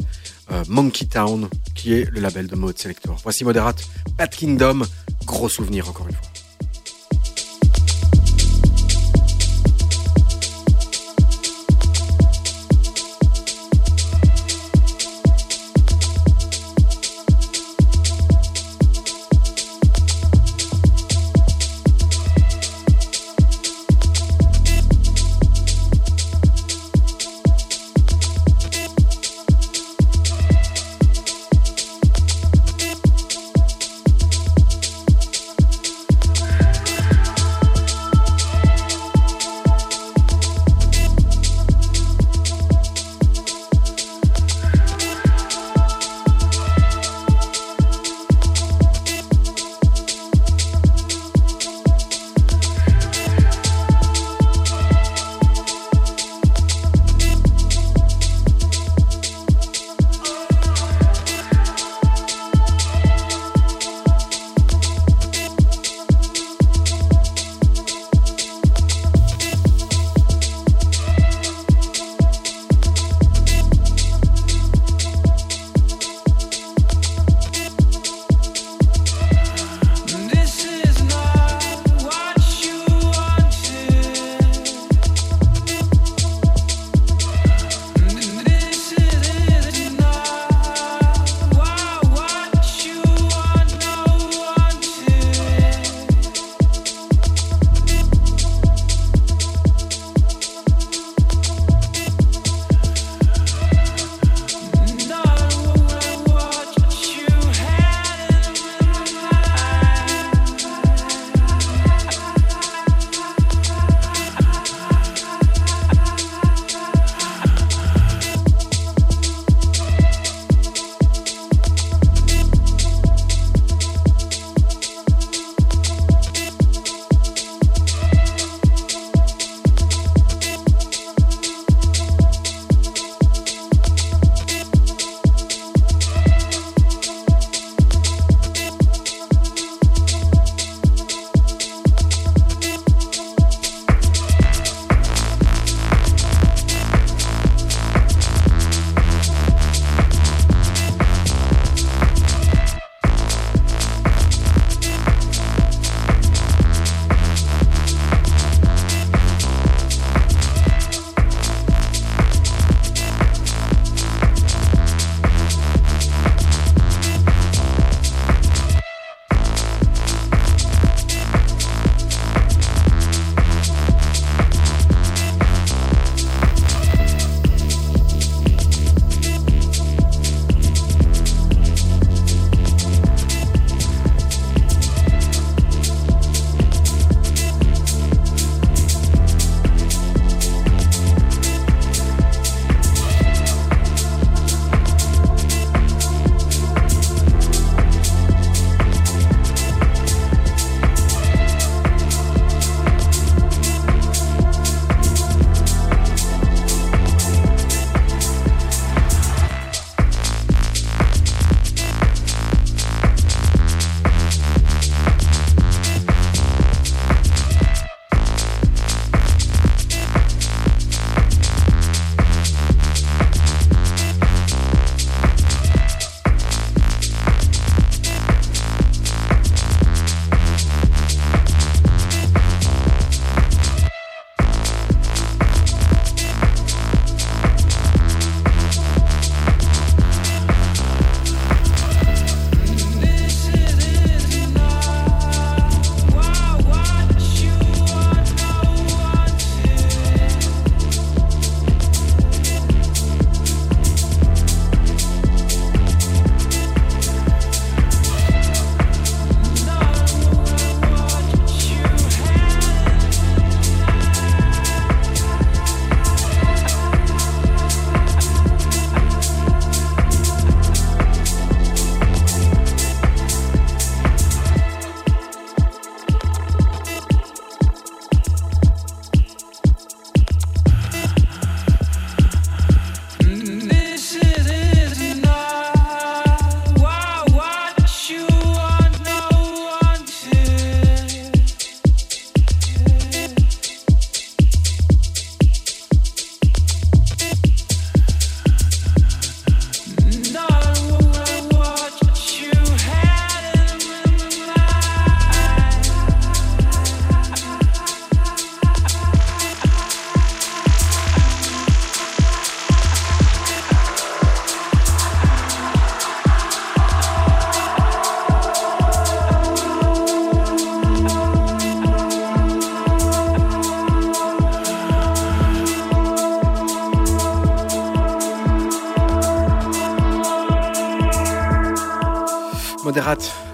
euh, 0.51 0.65
Monkey 0.69 1.05
Town, 1.05 1.47
qui 1.75 1.93
est 1.93 2.11
le 2.11 2.21
label 2.21 2.47
de 2.47 2.57
Mode 2.57 2.79
Selector. 2.79 3.19
Voici 3.23 3.45
Moderate, 3.45 3.85
Bat 4.17 4.29
Kingdom, 4.29 4.83
gros 5.27 5.51
souvenir 5.51 5.91
encore 5.91 6.09
une 6.09 6.15
fois. 6.15 6.32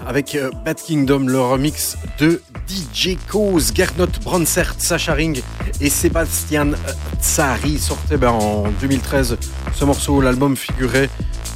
Avec 0.09 0.33
euh, 0.33 0.49
Bad 0.65 0.77
Kingdom, 0.81 1.19
le 1.27 1.39
remix 1.39 1.95
de 2.17 2.41
DJ 2.67 3.15
Cause, 3.31 3.71
Gernot 3.75 4.07
Bronsert, 4.23 4.73
Sacha 4.79 5.13
Ring 5.13 5.39
et 5.79 5.89
Sébastien 5.91 6.69
euh, 6.73 6.93
Tsari 7.21 7.77
sortait 7.77 8.17
ben, 8.17 8.31
en 8.31 8.63
2013 8.81 9.37
ce 9.71 9.85
morceau. 9.85 10.19
L'album 10.19 10.57
figurait, 10.57 11.11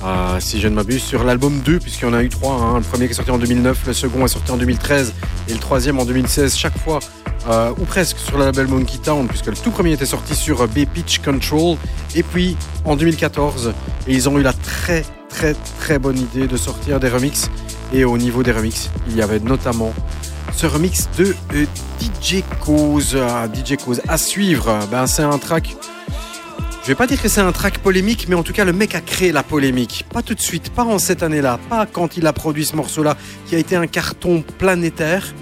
euh, 0.05 0.39
si 0.39 0.61
je 0.61 0.67
ne 0.67 0.75
m'abuse, 0.75 1.01
sur 1.01 1.23
l'album 1.23 1.61
2, 1.65 1.80
puisqu'il 1.80 2.05
y 2.05 2.07
en 2.07 2.13
a 2.13 2.21
eu 2.21 2.30
trois. 2.30 2.53
hein. 2.53 2.77
Le 2.77 2.84
premier 2.84 3.07
qui 3.07 3.13
est 3.13 3.15
sorti 3.15 3.31
en 3.31 3.39
2009, 3.39 3.88
le 3.88 3.93
second 3.93 4.23
est 4.23 4.30
sorti 4.30 4.51
en 4.51 4.57
2013 4.57 5.13
et 5.49 5.53
le 5.53 5.59
troisième 5.59 5.97
en 5.97 6.05
2016. 6.05 6.55
Chaque 6.55 6.77
fois, 6.77 6.99
euh, 7.49 7.71
ou 7.80 7.85
presque, 7.85 8.19
sur 8.19 8.38
le 8.38 8.45
label 8.45 8.67
Monkey 8.67 8.99
Town, 8.99 9.27
puisque 9.27 9.47
le 9.47 9.55
tout 9.55 9.71
premier 9.71 9.93
était 9.93 10.05
sorti 10.05 10.35
sur 10.35 10.61
euh, 10.61 10.67
B-Pitch 10.67 11.21
Control. 11.23 11.75
Et 12.13 12.21
puis 12.21 12.55
en 12.85 12.95
2014, 12.95 13.73
et 14.07 14.13
ils 14.13 14.30
ont 14.30 14.38
eu 14.38 14.43
la 14.43 14.53
très 14.53 15.03
très 15.27 15.55
très 15.80 15.97
bonne 15.97 16.19
idée 16.19 16.45
de 16.45 16.55
sortir 16.55 16.99
des 16.99 17.09
remixes. 17.09 17.49
Et 17.94 18.06
au 18.06 18.18
niveau 18.18 18.41
des 18.41 18.52
remixes, 18.52 18.90
il 19.07 19.15
y 19.15 19.22
avait 19.22 19.40
notamment 19.40 19.94
ce 20.56 20.65
remix 20.65 21.07
de 21.18 21.36
euh, 21.53 21.65
DJ 22.02 22.44
Cause. 22.60 23.15
Ah, 23.15 23.48
DJ 23.48 23.78
Cause 23.78 24.02
à 24.07 24.18
suivre, 24.18 24.80
ben, 24.90 25.06
c'est 25.06 25.22
un 25.22 25.38
track. 25.38 25.76
Je 26.82 26.88
vais 26.88 26.95
pas 26.95 27.06
dire 27.06 27.22
que 27.22 27.30
c'est 27.30 27.40
un 27.40 27.52
track 27.52 27.78
polémique, 27.78 28.26
mais 28.28 28.36
en 28.36 28.41
tout 28.41 28.52
cas, 28.52 28.65
le 28.65 28.74
mec 28.74 28.95
a 28.95 28.99
créé 28.99 29.32
la 29.32 29.44
polémique. 29.44 30.06
Pas 30.11 30.24
tout 30.24 30.34
de 30.34 30.41
suite, 30.41 30.72
pas 30.72 30.84
en 30.84 30.98
cette 30.98 31.22
année-là, 31.22 31.60
pas 31.70 31.86
quand 31.86 32.18
il 32.18 32.26
a 32.26 32.34
produit 32.34 32.65
ce 32.65 32.76
morceau-là, 32.76 33.15
qui 33.45 33.56
a 33.56 33.60
été 33.60 33.76
un 33.76 33.86
carton 33.86 34.44
planétaire. 34.57 35.34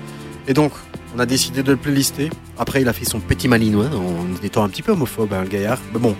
Et 0.48 0.54
donc, 0.54 0.74
on 1.16 1.20
a 1.20 1.26
décidé 1.26 1.64
de 1.64 1.72
le 1.72 1.78
playlister. 1.78 2.30
Après, 2.60 2.82
il 2.82 2.88
a 2.90 2.94
fait 2.94 3.06
son 3.06 3.22
petit 3.22 3.48
malinois 3.48 3.88
en 3.88 4.44
étant 4.44 4.64
un 4.64 4.70
petit 4.70 4.84
peu 4.84 4.92
homophobe, 4.92 5.34
hein, 5.34 5.44
le 5.44 5.50
gaillard. 5.50 5.80
Mais 5.94 6.00
bon, 6.00 6.16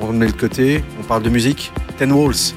on 0.00 0.08
le 0.08 0.18
met 0.18 0.26
de 0.26 0.32
côté, 0.32 0.82
on 1.00 1.04
parle 1.04 1.22
de 1.22 1.30
musique. 1.30 1.72
Ten 1.98 2.12
Walls. 2.12 2.52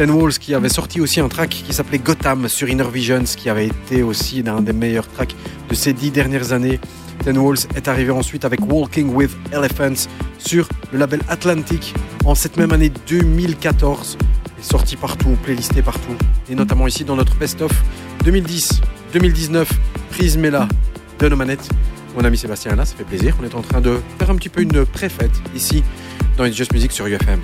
Ten 0.00 0.12
Walls 0.12 0.38
qui 0.38 0.54
avait 0.54 0.70
sorti 0.70 0.98
aussi 0.98 1.20
un 1.20 1.28
track 1.28 1.50
qui 1.50 1.74
s'appelait 1.74 1.98
Gotham 1.98 2.48
sur 2.48 2.70
Inner 2.70 2.88
Visions, 2.90 3.24
qui 3.36 3.50
avait 3.50 3.66
été 3.66 4.02
aussi 4.02 4.42
l'un 4.42 4.62
des 4.62 4.72
meilleurs 4.72 5.06
tracks 5.06 5.34
de 5.68 5.74
ces 5.74 5.92
dix 5.92 6.10
dernières 6.10 6.54
années. 6.54 6.80
Ten 7.22 7.36
Walls 7.36 7.58
est 7.76 7.86
arrivé 7.86 8.10
ensuite 8.10 8.46
avec 8.46 8.60
Walking 8.66 9.12
with 9.12 9.30
Elephants 9.52 10.08
sur 10.38 10.66
le 10.90 11.00
label 11.00 11.20
Atlantic 11.28 11.92
en 12.24 12.34
cette 12.34 12.56
même 12.56 12.72
année 12.72 12.90
2014. 13.08 14.16
Il 14.56 14.60
est 14.62 14.66
sorti 14.66 14.96
partout, 14.96 15.36
playlisté 15.42 15.82
partout, 15.82 16.16
et 16.48 16.54
notamment 16.54 16.86
ici 16.86 17.04
dans 17.04 17.16
notre 17.16 17.36
best-of 17.36 17.70
2010-2019, 18.24 19.66
Prismella 20.12 20.66
de 21.18 21.28
nos 21.28 21.36
manettes. 21.36 21.68
Mon 22.16 22.24
ami 22.24 22.38
Sébastien 22.38 22.74
là, 22.74 22.86
ça 22.86 22.96
fait 22.96 23.04
plaisir. 23.04 23.36
On 23.38 23.44
est 23.44 23.54
en 23.54 23.60
train 23.60 23.82
de 23.82 24.00
faire 24.18 24.30
un 24.30 24.36
petit 24.36 24.48
peu 24.48 24.62
une 24.62 24.86
pré-fête 24.86 25.42
ici 25.54 25.84
dans 26.38 26.46
It's 26.46 26.56
Just 26.56 26.72
Music 26.72 26.90
sur 26.90 27.06
UFM. 27.06 27.40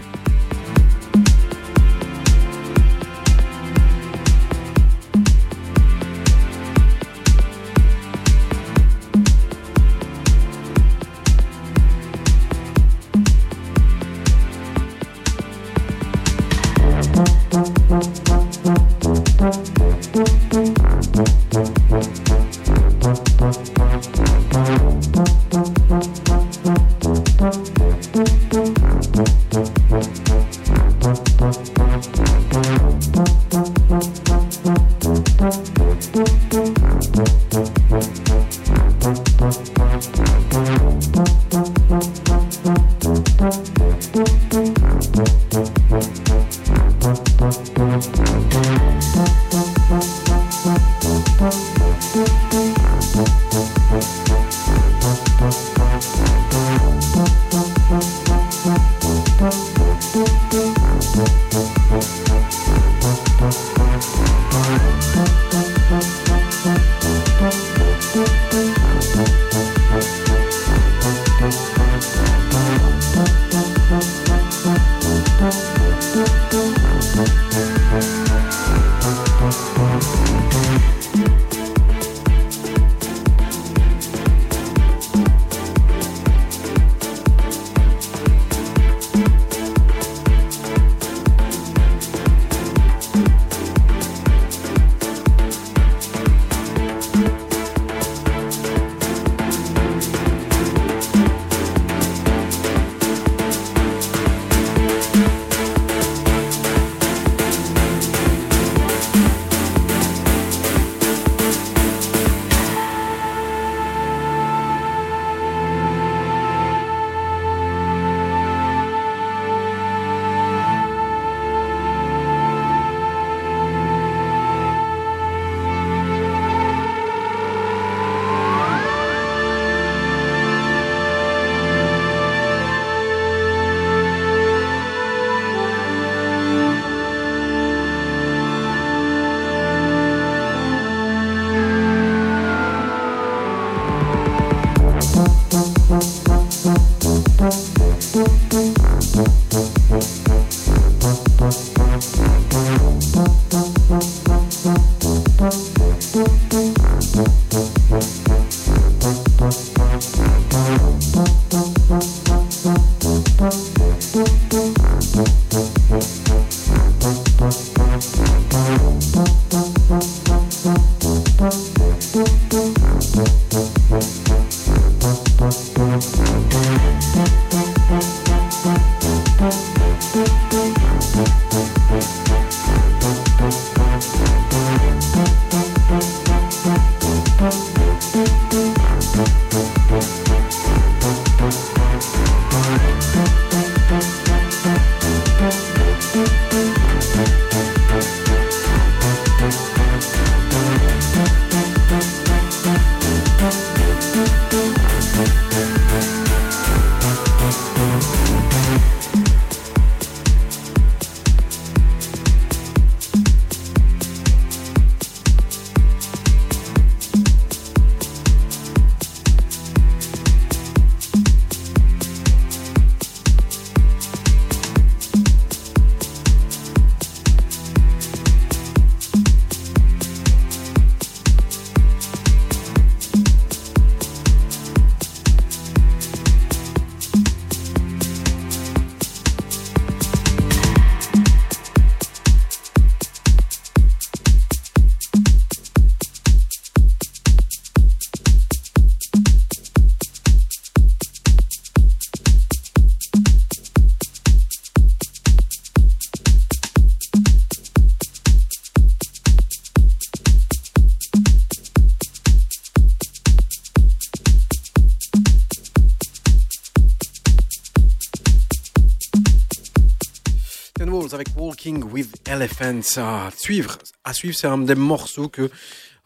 À 272.96 273.30
suivre, 273.36 273.78
à 274.04 274.12
suivre, 274.12 274.36
c'est 274.36 274.46
un 274.46 274.58
des 274.58 274.74
morceaux 274.74 275.28
que 275.28 275.50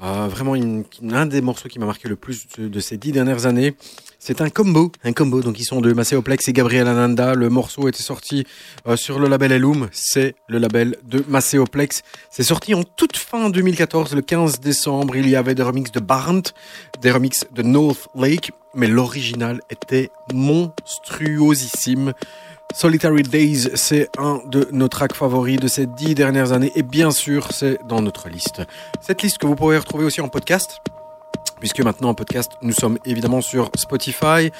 euh, 0.02 0.28
vraiment 0.28 0.54
un 0.54 1.26
des 1.26 1.40
morceaux 1.42 1.68
qui 1.68 1.78
m'a 1.78 1.84
marqué 1.84 2.08
le 2.08 2.16
plus 2.16 2.46
de, 2.58 2.68
de 2.68 2.80
ces 2.80 2.96
dix 2.96 3.12
dernières 3.12 3.44
années. 3.46 3.74
C'est 4.18 4.40
un 4.40 4.48
combo, 4.48 4.92
un 5.04 5.12
combo. 5.12 5.40
Donc 5.40 5.58
ils 5.58 5.64
sont 5.64 5.80
deux, 5.80 5.94
Macéoplex 5.94 6.48
et 6.48 6.52
Gabriel 6.52 6.88
Ananda. 6.88 7.34
Le 7.34 7.48
morceau 7.48 7.88
était 7.88 8.02
sorti 8.02 8.46
euh, 8.86 8.96
sur 8.96 9.18
le 9.18 9.28
label 9.28 9.52
Elum. 9.52 9.88
C'est 9.92 10.34
le 10.48 10.58
label 10.58 10.96
de 11.04 11.22
Macéoplex. 11.28 12.02
C'est 12.30 12.42
sorti 12.42 12.74
en 12.74 12.82
toute 12.82 13.16
fin 13.16 13.50
2014, 13.50 14.14
le 14.14 14.22
15 14.22 14.60
décembre. 14.60 15.16
Il 15.16 15.28
y 15.28 15.36
avait 15.36 15.54
des 15.54 15.62
remixes 15.62 15.92
de 15.92 16.00
Barnt, 16.00 16.54
des 17.02 17.10
remixes 17.10 17.46
de 17.52 17.62
North 17.62 18.08
Lake, 18.14 18.52
mais 18.74 18.88
l'original 18.88 19.60
était 19.70 20.10
monstruosissime. 20.32 22.12
Solitary 22.74 23.22
Days, 23.22 23.70
c'est 23.74 24.08
un 24.18 24.40
de 24.46 24.68
nos 24.72 24.88
tracks 24.88 25.14
favoris 25.14 25.58
de 25.58 25.68
ces 25.68 25.86
dix 25.86 26.14
dernières 26.14 26.52
années 26.52 26.72
et 26.74 26.82
bien 26.82 27.10
sûr, 27.10 27.48
c'est 27.52 27.78
dans 27.86 28.00
notre 28.00 28.28
liste. 28.28 28.62
Cette 29.00 29.22
liste 29.22 29.38
que 29.38 29.46
vous 29.46 29.56
pourrez 29.56 29.76
retrouver 29.76 30.04
aussi 30.04 30.20
en 30.20 30.28
podcast, 30.28 30.80
puisque 31.58 31.80
maintenant 31.80 32.10
en 32.10 32.14
podcast, 32.14 32.52
nous 32.62 32.72
sommes 32.72 32.98
évidemment 33.04 33.40
sur 33.40 33.70
Spotify. 33.76 34.50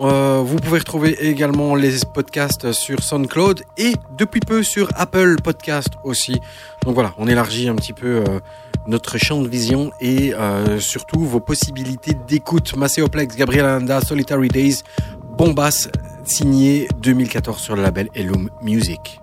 Euh, 0.00 0.42
vous 0.44 0.56
pouvez 0.56 0.80
retrouver 0.80 1.16
également 1.26 1.74
les 1.74 1.92
podcasts 2.12 2.72
sur 2.72 3.02
SoundCloud 3.02 3.62
et 3.78 3.94
depuis 4.18 4.40
peu 4.40 4.62
sur 4.62 4.88
Apple 4.94 5.36
Podcast 5.42 5.90
aussi. 6.04 6.38
Donc 6.84 6.94
voilà, 6.94 7.14
on 7.18 7.26
élargit 7.26 7.68
un 7.68 7.74
petit 7.74 7.92
peu 7.92 8.22
euh, 8.26 8.40
notre 8.86 9.18
champ 9.18 9.40
de 9.40 9.48
vision 9.48 9.92
et 10.00 10.34
euh, 10.34 10.78
surtout 10.80 11.24
vos 11.24 11.40
possibilités 11.40 12.14
d'écoute. 12.28 12.76
Macéoplex, 12.76 13.36
Gabriel 13.36 13.86
Solitary 14.04 14.48
Days, 14.48 14.82
Bombas, 15.38 15.88
signé 16.28 16.88
2014 17.00 17.60
sur 17.60 17.76
le 17.76 17.82
label 17.82 18.08
Elum 18.14 18.50
Music. 18.62 19.21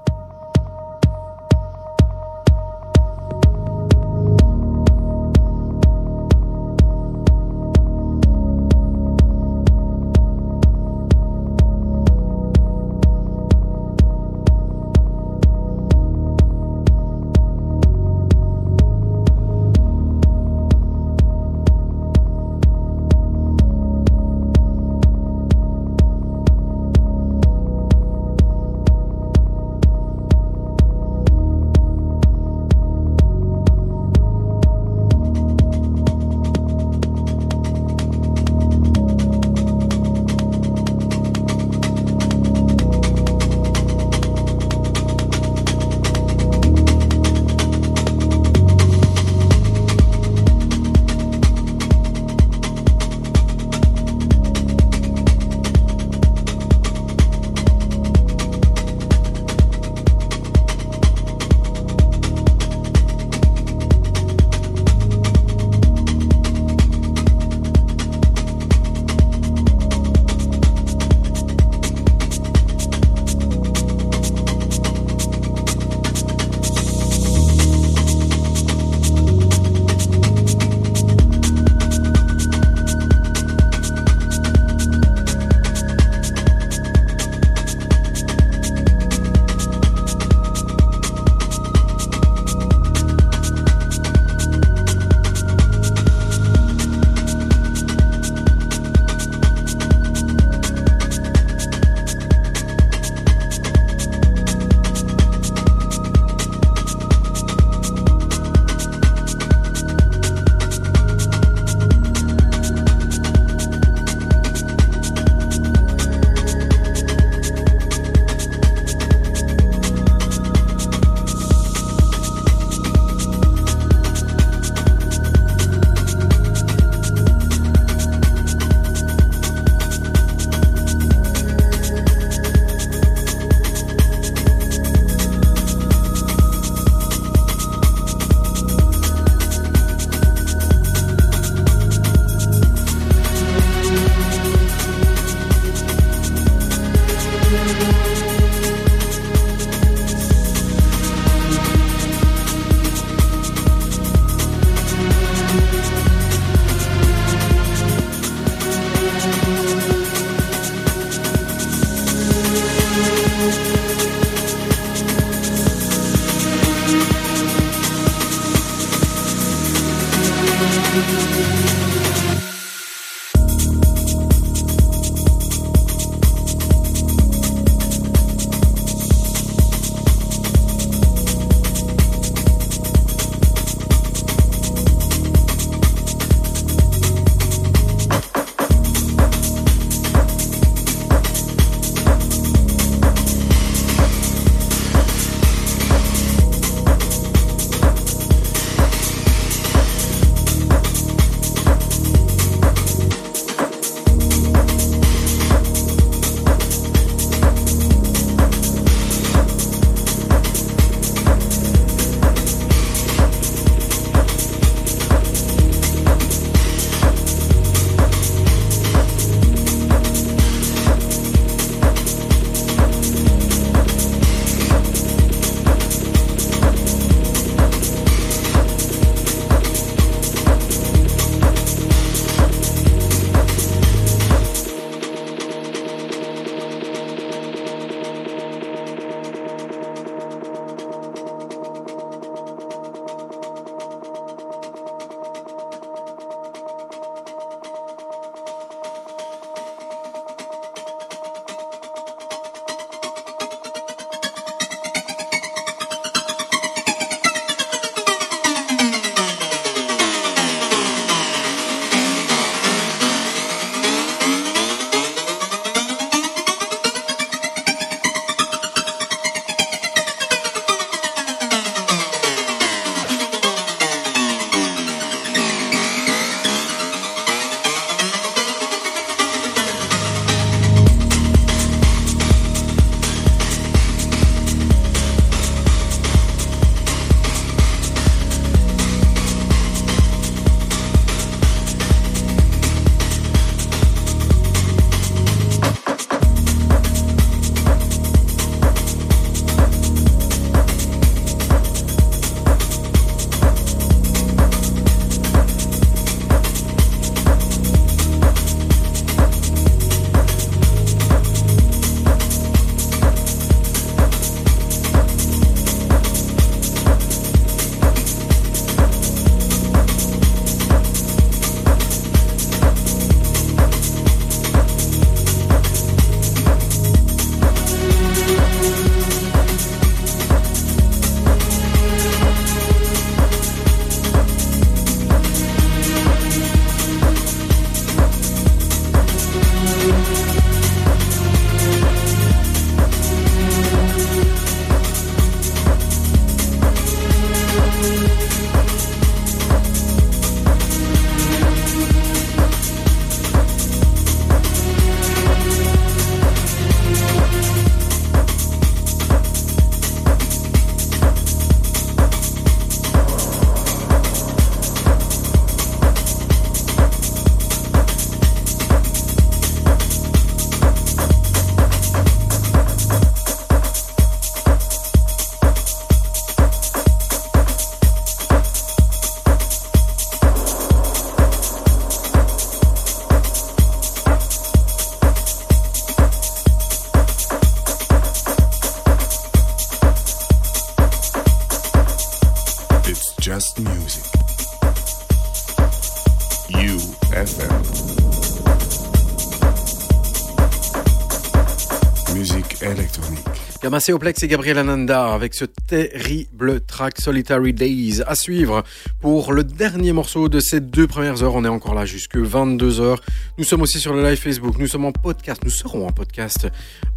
Yamase 403.70 403.90
Oplex 403.90 404.24
et 404.24 404.28
Gabriel 404.28 404.58
Ananda 404.58 405.14
avec 405.14 405.36
ce 405.36 405.46
terrible 405.46 406.60
track 406.62 407.00
Solitary 407.00 407.54
Days 407.54 408.02
à 408.08 408.16
suivre 408.16 408.64
pour 409.00 409.32
le 409.32 409.44
dernier 409.44 409.94
morceau 409.94 410.28
de 410.28 410.40
ces 410.40 410.60
deux 410.60 410.88
premières 410.88 411.22
heures. 411.22 411.36
On 411.36 411.46
est 411.46 411.50
encore 411.50 411.76
là 411.76 411.86
jusque 411.86 412.18
22 412.18 412.82
heures. 412.82 413.00
Nous 413.38 413.44
sommes 413.44 413.62
aussi 413.62 413.80
sur 413.80 413.94
le 413.94 414.02
live 414.02 414.18
Facebook. 414.18 414.58
Nous 414.58 414.66
sommes 414.66 414.86
en 414.86 414.92
podcast. 414.92 415.44
Nous 415.44 415.52
serons 415.52 415.86
en 415.86 415.92
podcast 415.92 416.48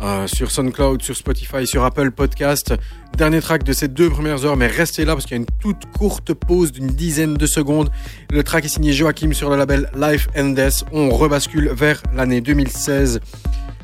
euh, 0.00 0.26
sur 0.26 0.50
SoundCloud, 0.50 1.02
sur 1.02 1.14
Spotify, 1.14 1.66
sur 1.66 1.84
Apple 1.84 2.10
Podcast. 2.10 2.72
Dernier 3.18 3.42
track 3.42 3.64
de 3.64 3.74
ces 3.74 3.88
deux 3.88 4.08
premières 4.08 4.46
heures, 4.46 4.56
mais 4.56 4.66
restez 4.66 5.04
là 5.04 5.12
parce 5.12 5.26
qu'il 5.26 5.36
y 5.36 5.40
a 5.40 5.42
une 5.42 5.58
toute 5.60 5.84
courte 5.98 6.32
pause 6.32 6.72
d'une 6.72 6.86
dizaine 6.86 7.34
de 7.34 7.46
secondes. 7.46 7.90
Le 8.30 8.42
track 8.42 8.64
est 8.64 8.68
signé 8.68 8.94
Joachim 8.94 9.34
sur 9.34 9.50
le 9.50 9.56
label 9.56 9.90
Life 9.94 10.26
and 10.34 10.54
Death. 10.54 10.84
On 10.90 11.10
rebascule 11.10 11.68
vers 11.68 12.02
l'année 12.14 12.40
2016. 12.40 13.20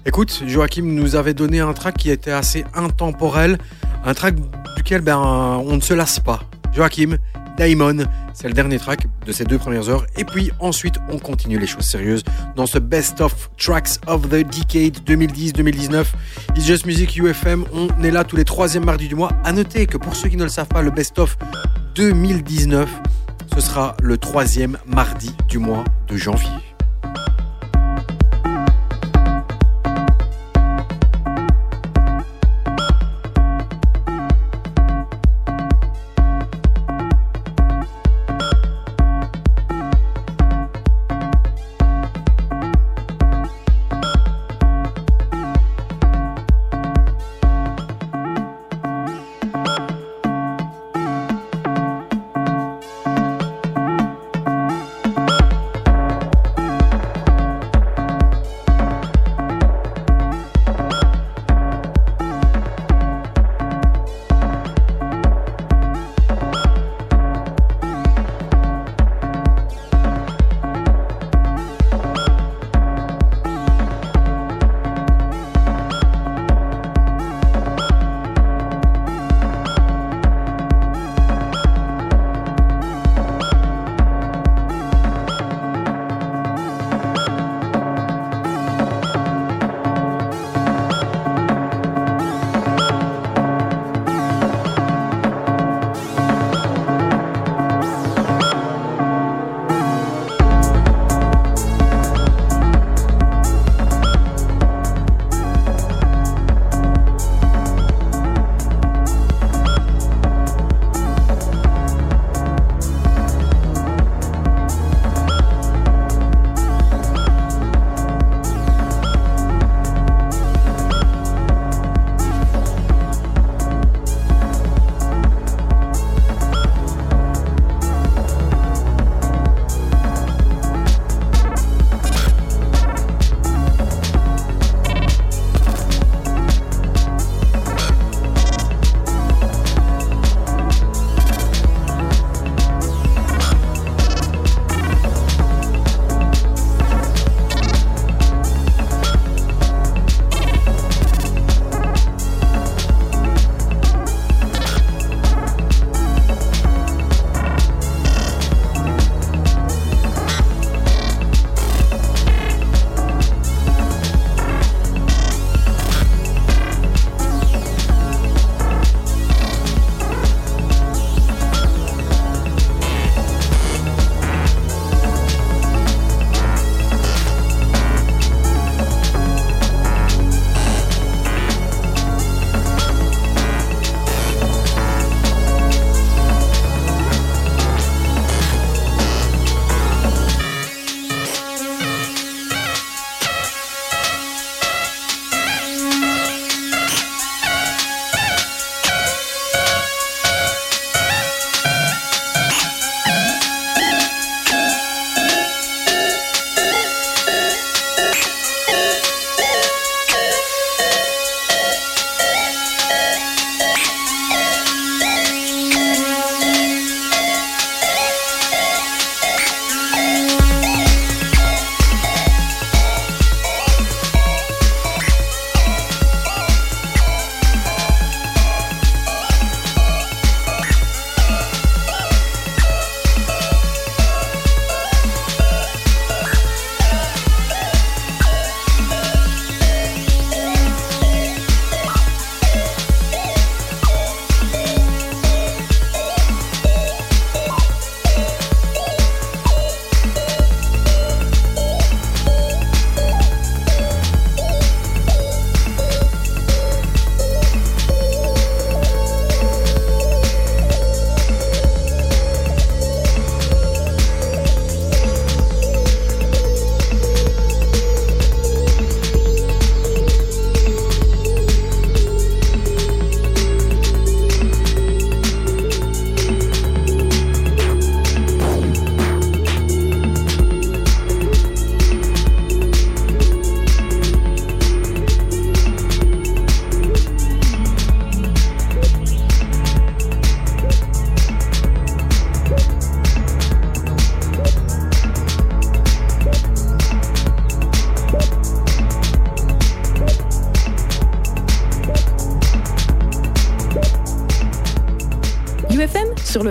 Écoute, 0.08 0.42
Joachim 0.46 0.84
nous 0.86 1.16
avait 1.16 1.34
donné 1.34 1.60
un 1.60 1.74
track 1.74 1.98
qui 1.98 2.10
était 2.10 2.30
assez 2.30 2.64
intemporel, 2.72 3.58
un 4.06 4.14
track 4.14 4.36
duquel 4.74 5.02
ben, 5.02 5.18
on 5.18 5.76
ne 5.76 5.82
se 5.82 5.92
lasse 5.92 6.18
pas. 6.18 6.40
Joachim, 6.74 7.18
Daimon, 7.58 8.06
c'est 8.32 8.48
le 8.48 8.54
dernier 8.54 8.78
track 8.78 9.06
de 9.26 9.32
ces 9.32 9.44
deux 9.44 9.58
premières 9.58 9.90
heures. 9.90 10.06
Et 10.16 10.24
puis 10.24 10.50
ensuite, 10.60 10.94
on 11.10 11.18
continue 11.18 11.58
les 11.58 11.66
choses 11.66 11.84
sérieuses 11.84 12.24
dans 12.56 12.64
ce 12.64 12.78
Best 12.78 13.20
of 13.20 13.50
Tracks 13.58 13.98
of 14.06 14.22
the 14.30 14.46
Decade 14.46 14.96
2010-2019. 15.06 16.06
It's 16.56 16.64
Just 16.64 16.86
Music 16.86 17.14
UFM, 17.14 17.66
on 17.74 18.02
est 18.02 18.10
là 18.10 18.24
tous 18.24 18.36
les 18.36 18.44
troisièmes 18.44 18.86
mardis 18.86 19.08
du 19.08 19.14
mois. 19.14 19.32
À 19.44 19.52
noter 19.52 19.84
que 19.84 19.98
pour 19.98 20.16
ceux 20.16 20.30
qui 20.30 20.38
ne 20.38 20.44
le 20.44 20.48
savent 20.48 20.68
pas, 20.68 20.80
le 20.80 20.90
Best 20.90 21.18
of 21.18 21.36
2019, 21.96 22.88
ce 23.54 23.60
sera 23.60 23.94
le 24.02 24.16
troisième 24.16 24.78
mardi 24.86 25.32
du 25.48 25.58
mois 25.58 25.84
de 26.08 26.16
janvier. 26.16 26.67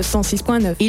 106.9. 0.08 0.76
Il 0.80 0.86